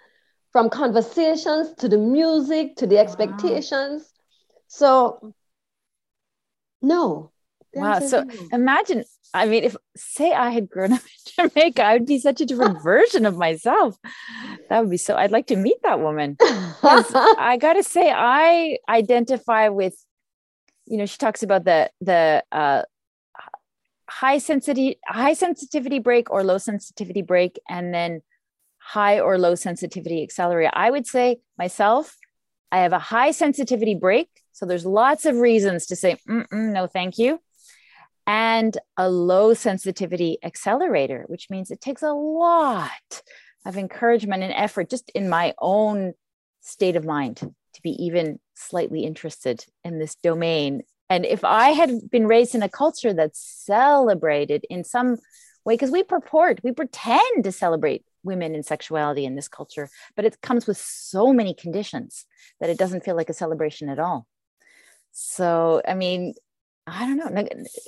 from 0.51 0.69
conversations 0.69 1.73
to 1.75 1.89
the 1.89 1.97
music 1.97 2.77
to 2.77 2.87
the 2.87 2.97
expectations. 2.97 4.01
Wow. 4.01 4.07
So, 4.69 5.33
no, 6.81 7.31
Wow. 7.73 7.99
So 7.99 8.25
imagine, 8.51 9.03
I 9.33 9.45
mean, 9.45 9.63
if 9.63 9.75
say 9.95 10.33
I 10.33 10.49
had 10.49 10.69
grown 10.69 10.93
up 10.97 11.01
in 11.01 11.49
Jamaica, 11.51 11.83
I 11.83 11.93
would 11.93 12.05
be 12.05 12.19
such 12.19 12.41
a 12.41 12.45
different 12.45 12.81
version 12.83 13.25
of 13.25 13.37
myself. 13.37 13.97
That 14.69 14.81
would 14.81 14.89
be 14.89 14.97
so, 14.97 15.15
I'd 15.15 15.31
like 15.31 15.47
to 15.47 15.55
meet 15.55 15.77
that 15.83 15.99
woman. 15.99 16.37
I 16.41 17.57
got 17.59 17.73
to 17.73 17.83
say, 17.83 18.11
I 18.11 18.77
identify 18.89 19.69
with, 19.69 19.95
you 20.85 20.97
know, 20.97 21.05
she 21.05 21.17
talks 21.17 21.43
about 21.43 21.65
the, 21.65 21.89
the, 22.01 22.43
uh, 22.51 22.83
high 24.09 24.37
sensitivity 24.37 24.97
high 25.05 25.33
sensitivity 25.33 25.99
brake 25.99 26.31
or 26.31 26.43
low 26.43 26.57
sensitivity 26.57 27.21
brake, 27.21 27.59
and 27.67 27.93
then 27.93 28.21
high 28.79 29.19
or 29.19 29.37
low 29.37 29.53
sensitivity 29.53 30.23
accelerator 30.23 30.71
i 30.73 30.89
would 30.89 31.05
say 31.05 31.37
myself 31.57 32.15
i 32.71 32.77
have 32.77 32.93
a 32.93 32.99
high 32.99 33.31
sensitivity 33.31 33.95
brake. 33.95 34.29
so 34.53 34.65
there's 34.65 34.85
lots 34.85 35.25
of 35.25 35.35
reasons 35.35 35.85
to 35.87 35.95
say 35.95 36.15
no 36.53 36.87
thank 36.87 37.17
you 37.17 37.41
and 38.27 38.77
a 38.97 39.09
low 39.09 39.53
sensitivity 39.53 40.37
accelerator, 40.43 41.23
which 41.27 41.49
means 41.49 41.71
it 41.71 41.79
takes 41.79 42.03
a 42.03 42.11
lot 42.11 43.21
of 43.65 43.77
encouragement 43.77 44.43
and 44.43 44.53
effort 44.53 44.89
just 44.89 45.09
in 45.15 45.29
my 45.29 45.53
own 45.59 46.13
state 46.61 46.97
of 46.97 47.05
mind 47.05 47.37
to 47.37 47.81
be 47.81 47.91
even 48.03 48.39
slightly 48.53 49.05
interested 49.05 49.65
in 49.85 49.97
this 49.97 50.15
domain. 50.15 50.81
And 51.09 51.25
if 51.25 51.45
I 51.45 51.69
had 51.69 52.09
been 52.11 52.27
raised 52.27 52.53
in 52.53 52.63
a 52.63 52.69
culture 52.69 53.13
that's 53.13 53.39
celebrated 53.39 54.65
in 54.69 54.83
some 54.83 55.17
way, 55.63 55.75
because 55.75 55.91
we 55.91 56.03
purport, 56.03 56.59
we 56.63 56.73
pretend 56.73 57.45
to 57.45 57.51
celebrate 57.53 58.03
women 58.23 58.55
and 58.55 58.65
sexuality 58.65 59.23
in 59.23 59.35
this 59.35 59.47
culture, 59.47 59.89
but 60.17 60.25
it 60.25 60.41
comes 60.41 60.67
with 60.67 60.77
so 60.77 61.31
many 61.31 61.53
conditions 61.53 62.25
that 62.59 62.69
it 62.69 62.77
doesn't 62.77 63.05
feel 63.05 63.15
like 63.15 63.29
a 63.29 63.33
celebration 63.33 63.87
at 63.87 63.99
all. 63.99 64.27
So, 65.13 65.81
I 65.87 65.93
mean, 65.93 66.33
I 66.87 67.05
don't 67.05 67.17
know. 67.17 67.45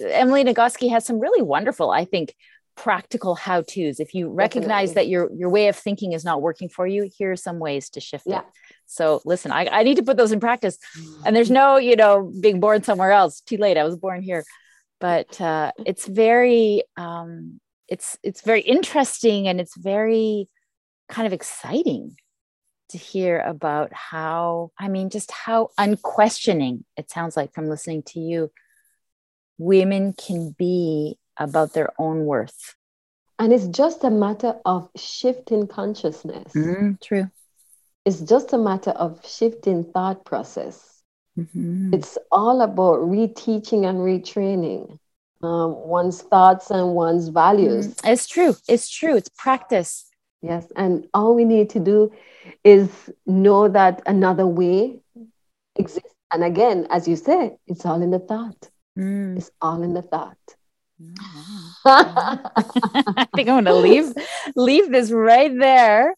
Emily 0.09 0.43
Nagoski 0.43 0.89
has 0.89 1.05
some 1.05 1.19
really 1.19 1.41
wonderful, 1.41 1.89
I 1.89 2.03
think, 2.03 2.35
practical 2.75 3.35
how 3.35 3.61
to's. 3.61 3.99
If 3.99 4.13
you 4.13 4.29
recognize 4.29 4.89
Definitely. 4.89 4.93
that 4.93 5.07
your 5.09 5.29
your 5.33 5.49
way 5.49 5.67
of 5.69 5.75
thinking 5.75 6.13
is 6.13 6.25
not 6.25 6.41
working 6.41 6.69
for 6.69 6.85
you, 6.85 7.09
here 7.17 7.31
are 7.31 7.37
some 7.37 7.59
ways 7.59 7.89
to 7.91 8.01
shift 8.01 8.25
yeah. 8.27 8.39
it. 8.39 8.45
So 8.85 9.21
listen, 9.23 9.51
I, 9.51 9.67
I 9.67 9.83
need 9.83 9.95
to 9.95 10.03
put 10.03 10.17
those 10.17 10.31
in 10.31 10.39
practice. 10.39 10.77
And 11.25 11.35
there's 11.35 11.51
no, 11.51 11.77
you 11.77 11.95
know, 11.95 12.31
being 12.41 12.59
born 12.59 12.83
somewhere 12.83 13.11
else. 13.11 13.41
Too 13.41 13.57
late. 13.57 13.77
I 13.77 13.83
was 13.83 13.95
born 13.95 14.21
here. 14.21 14.43
But 14.99 15.39
uh, 15.39 15.71
it's 15.85 16.05
very 16.05 16.83
um, 16.97 17.61
it's 17.87 18.17
it's 18.21 18.41
very 18.41 18.61
interesting 18.61 19.47
and 19.47 19.61
it's 19.61 19.77
very 19.77 20.49
kind 21.07 21.25
of 21.25 21.33
exciting 21.33 22.15
to 22.89 22.97
hear 22.97 23.39
about 23.39 23.93
how, 23.93 24.71
I 24.79 24.87
mean, 24.87 25.09
just 25.09 25.31
how 25.31 25.69
unquestioning 25.77 26.85
it 26.97 27.11
sounds 27.11 27.37
like 27.37 27.53
from 27.53 27.69
listening 27.69 28.03
to 28.07 28.19
you 28.19 28.51
women 29.59 30.13
can 30.13 30.55
be 30.57 31.19
about 31.37 31.73
their 31.73 31.91
own 31.99 32.25
worth. 32.25 32.75
And 33.37 33.53
it's 33.53 33.67
just 33.67 34.03
a 34.03 34.09
matter 34.09 34.55
of 34.65 34.89
shifting 34.95 35.67
consciousness. 35.67 36.51
Mm, 36.53 36.99
true. 36.99 37.29
It's 38.05 38.21
just 38.21 38.51
a 38.53 38.57
matter 38.57 38.91
of 38.91 39.19
shifting 39.27 39.83
thought 39.83 40.25
process. 40.25 41.03
Mm-hmm. 41.37 41.93
It's 41.93 42.17
all 42.31 42.61
about 42.61 42.99
reteaching 42.99 43.87
and 43.87 43.99
retraining. 43.99 44.97
um, 45.41 45.87
one's 45.87 46.21
thoughts 46.21 46.69
and 46.69 46.93
one's 46.95 47.29
values. 47.29 47.87
Mm, 47.87 48.11
it's 48.11 48.27
true. 48.27 48.55
It's 48.67 48.89
true. 48.89 49.15
It's 49.15 49.29
practice. 49.29 50.05
Yes. 50.41 50.65
And 50.75 51.07
all 51.13 51.35
we 51.35 51.45
need 51.45 51.69
to 51.71 51.79
do 51.79 52.11
is 52.63 52.89
know 53.25 53.67
that 53.67 54.01
another 54.05 54.47
way 54.47 54.99
exists. 55.75 56.13
And 56.31 56.43
again, 56.43 56.87
as 56.89 57.07
you 57.07 57.15
said, 57.15 57.57
it's 57.67 57.85
all 57.85 58.01
in 58.01 58.11
the 58.11 58.19
thought. 58.19 58.69
Mm. 58.99 59.37
It's 59.37 59.51
all 59.61 59.81
in 59.81 59.93
the 59.93 60.01
thought. 60.01 60.37
I 61.85 63.25
think 63.33 63.47
I'm 63.47 63.63
going 63.63 63.65
to 63.65 63.73
leave 63.73 64.13
leave 64.55 64.91
this 64.91 65.11
right 65.11 65.51
there. 65.57 66.13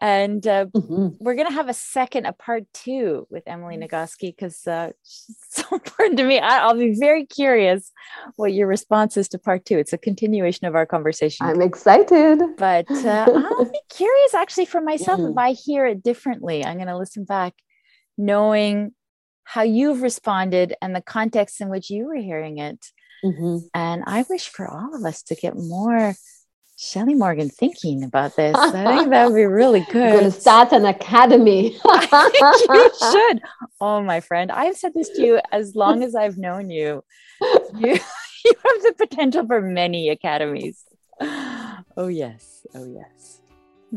And 0.00 0.44
uh, 0.48 0.66
mm-hmm. 0.66 1.10
we're 1.20 1.36
going 1.36 1.46
to 1.46 1.54
have 1.54 1.68
a 1.68 1.74
second, 1.74 2.26
a 2.26 2.32
part 2.32 2.64
two 2.74 3.28
with 3.30 3.44
Emily 3.46 3.76
Nagoski 3.76 4.34
because 4.34 4.66
uh, 4.66 4.90
she's 5.04 5.36
so 5.50 5.62
important 5.70 6.16
to 6.18 6.24
me. 6.24 6.40
I, 6.40 6.66
will 6.66 6.80
be 6.80 6.96
very 6.98 7.24
curious 7.24 7.92
what 8.34 8.52
your 8.52 8.66
response 8.66 9.16
is 9.16 9.28
to 9.28 9.38
part 9.38 9.64
two. 9.64 9.78
It's 9.78 9.92
a 9.92 9.98
continuation 9.98 10.66
of 10.66 10.74
our 10.74 10.86
conversation. 10.86 11.46
I'm 11.46 11.62
excited. 11.62 12.40
But 12.58 12.90
uh, 12.90 13.26
I'll 13.32 13.64
be 13.64 13.80
curious 13.90 14.34
actually 14.34 14.66
for 14.66 14.80
myself 14.80 15.20
mm-hmm. 15.20 15.30
if 15.30 15.38
I 15.38 15.52
hear 15.52 15.86
it 15.86 16.02
differently. 16.02 16.64
I'm 16.64 16.78
going 16.78 16.88
to 16.88 16.98
listen 16.98 17.22
back 17.22 17.54
knowing 18.18 18.92
how 19.44 19.62
you've 19.62 20.02
responded 20.02 20.74
and 20.80 20.94
the 20.94 21.02
context 21.02 21.60
in 21.60 21.68
which 21.68 21.90
you 21.90 22.06
were 22.06 22.16
hearing 22.16 22.58
it. 22.58 22.78
Mm-hmm. 23.24 23.66
And 23.74 24.02
I 24.06 24.24
wish 24.28 24.48
for 24.48 24.68
all 24.68 24.94
of 24.94 25.04
us 25.04 25.22
to 25.24 25.34
get 25.34 25.56
more 25.56 26.14
Shelley 26.78 27.14
Morgan 27.14 27.48
thinking 27.48 28.02
about 28.02 28.34
this. 28.34 28.56
I 28.56 28.96
think 28.96 29.10
that 29.10 29.28
would 29.28 29.36
be 29.36 29.44
really 29.44 29.80
good. 29.90 30.12
going 30.12 30.24
to 30.24 30.32
start 30.32 30.72
an 30.72 30.84
academy. 30.84 31.78
you 31.84 32.90
should. 33.12 33.40
Oh, 33.80 34.02
my 34.02 34.20
friend, 34.20 34.50
I've 34.50 34.76
said 34.76 34.92
this 34.94 35.08
to 35.10 35.22
you 35.22 35.40
as 35.52 35.76
long 35.76 36.02
as 36.02 36.16
I've 36.16 36.38
known 36.38 36.70
you. 36.70 37.04
You, 37.40 37.98
you 38.44 38.52
have 38.64 38.82
the 38.82 38.94
potential 38.98 39.46
for 39.46 39.60
many 39.60 40.08
academies. 40.08 40.84
Oh, 41.94 42.08
yes. 42.08 42.66
Oh, 42.74 42.86
yes. 42.86 43.41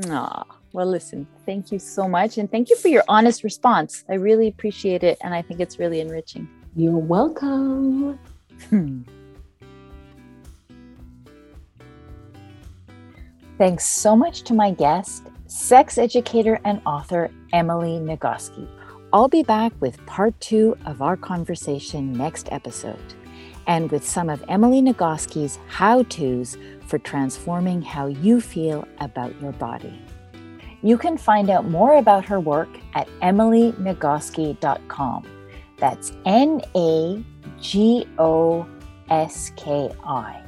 Aw. 0.10 0.44
Well, 0.74 0.88
listen, 0.88 1.26
thank 1.46 1.72
you 1.72 1.80
so 1.80 2.08
much. 2.08 2.38
And 2.38 2.52
thank 2.52 2.70
you 2.70 2.76
for 2.76 2.90
your 2.90 3.04
honest 3.08 3.44
response. 3.44 4.04
I 4.10 4.16
really 4.16 4.48
appreciate 4.48 5.04
it. 5.04 5.18
And 5.22 5.34
I 5.34 5.42
think 5.42 5.60
it's 5.62 5.80
really 5.80 6.02
enriching. 6.02 6.50
You're 6.76 6.98
welcome. 6.98 8.20
Hmm. 8.70 9.04
Thanks 13.58 13.86
so 13.86 14.18
much 14.18 14.42
to 14.44 14.54
my 14.54 14.72
guest, 14.72 15.28
sex 15.48 15.98
educator 15.98 16.60
and 16.66 16.82
author 16.86 17.32
Emily 17.54 18.00
Nagoski. 18.00 18.68
I'll 19.14 19.30
be 19.30 19.44
back 19.44 19.72
with 19.80 20.06
part 20.06 20.38
two 20.42 20.78
of 20.86 21.02
our 21.02 21.16
conversation 21.16 22.12
next 22.12 22.50
episode 22.52 23.14
and 23.66 23.90
with 23.92 24.06
some 24.06 24.30
of 24.30 24.44
Emily 24.50 24.82
Nagoski's 24.82 25.58
how 25.68 26.04
to's 26.04 26.58
for 26.86 27.00
transforming 27.00 27.82
how 27.82 28.08
you 28.08 28.42
feel 28.42 28.86
about 29.00 29.40
your 29.42 29.54
body. 29.54 29.98
You 30.82 30.98
can 30.98 31.18
find 31.18 31.50
out 31.50 31.68
more 31.68 31.98
about 31.98 32.26
her 32.26 32.40
work 32.40 32.70
at 32.94 33.08
emilynagoski.com. 33.22 35.26
That's 35.78 36.14
N 36.26 36.62
A 36.76 37.24
G 37.60 38.08
O 38.20 38.68
S 39.10 39.52
K 39.56 39.92
I. 40.06 40.42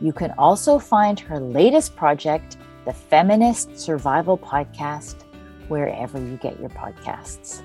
You 0.00 0.12
can 0.12 0.32
also 0.38 0.78
find 0.78 1.18
her 1.18 1.40
latest 1.40 1.96
project, 1.96 2.56
the 2.84 2.92
Feminist 2.92 3.76
Survival 3.78 4.38
Podcast, 4.38 5.24
wherever 5.68 6.20
you 6.20 6.36
get 6.36 6.60
your 6.60 6.70
podcasts. 6.70 7.62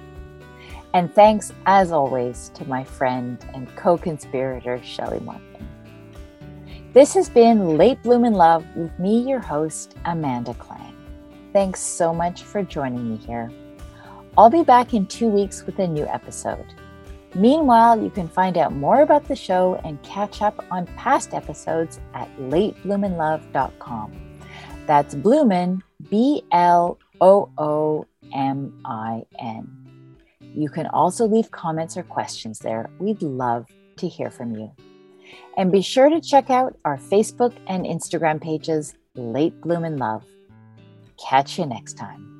And 0.93 1.13
thanks, 1.13 1.51
as 1.65 1.91
always, 1.91 2.49
to 2.55 2.65
my 2.65 2.83
friend 2.83 3.43
and 3.53 3.73
co 3.75 3.97
conspirator, 3.97 4.81
Shelley 4.83 5.19
Morgan. 5.19 5.52
This 6.93 7.15
has 7.15 7.27
been 7.27 7.75
Late 7.75 8.03
Bloomin' 8.03 8.35
Love 8.35 8.63
with 8.75 8.99
me, 8.99 9.27
your 9.27 9.39
host, 9.39 9.95
Amanda 10.05 10.53
Klang. 10.53 10.95
Thanks 11.51 11.79
so 11.79 12.13
much 12.13 12.43
for 12.43 12.61
joining 12.61 13.09
me 13.09 13.17
here. 13.17 13.51
I'll 14.37 14.51
be 14.51 14.61
back 14.61 14.93
in 14.93 15.07
two 15.07 15.27
weeks 15.27 15.65
with 15.65 15.79
a 15.79 15.87
new 15.87 16.05
episode. 16.05 16.67
Meanwhile, 17.33 18.03
you 18.03 18.11
can 18.11 18.27
find 18.27 18.59
out 18.59 18.73
more 18.73 19.01
about 19.01 19.27
the 19.27 19.35
show 19.35 19.81
and 19.83 20.03
catch 20.03 20.43
up 20.43 20.63
on 20.69 20.85
past 20.95 21.33
episodes 21.33 21.99
at 22.13 22.29
latebloominlove.com. 22.37 24.39
That's 24.85 25.15
Bloomin, 25.15 25.81
B 26.11 26.43
L 26.51 26.99
O 27.19 27.49
O 27.57 28.05
M 28.35 28.79
I 28.85 29.23
N. 29.39 30.15
You 30.53 30.69
can 30.69 30.85
also 30.85 31.25
leave 31.25 31.49
comments 31.49 31.97
or 31.97 32.03
questions 32.03 32.59
there. 32.59 32.87
We'd 32.99 33.23
love 33.23 33.65
to 33.97 34.07
hear 34.07 34.29
from 34.29 34.55
you. 34.55 34.71
And 35.57 35.71
be 35.71 35.81
sure 35.81 36.09
to 36.09 36.21
check 36.21 36.49
out 36.49 36.77
our 36.85 36.97
Facebook 36.97 37.53
and 37.67 37.85
Instagram 37.85 38.41
pages, 38.41 38.93
Late 39.15 39.59
Bloomin' 39.61 39.97
Love. 39.97 40.23
Catch 41.17 41.59
you 41.59 41.65
next 41.65 41.93
time. 41.93 42.32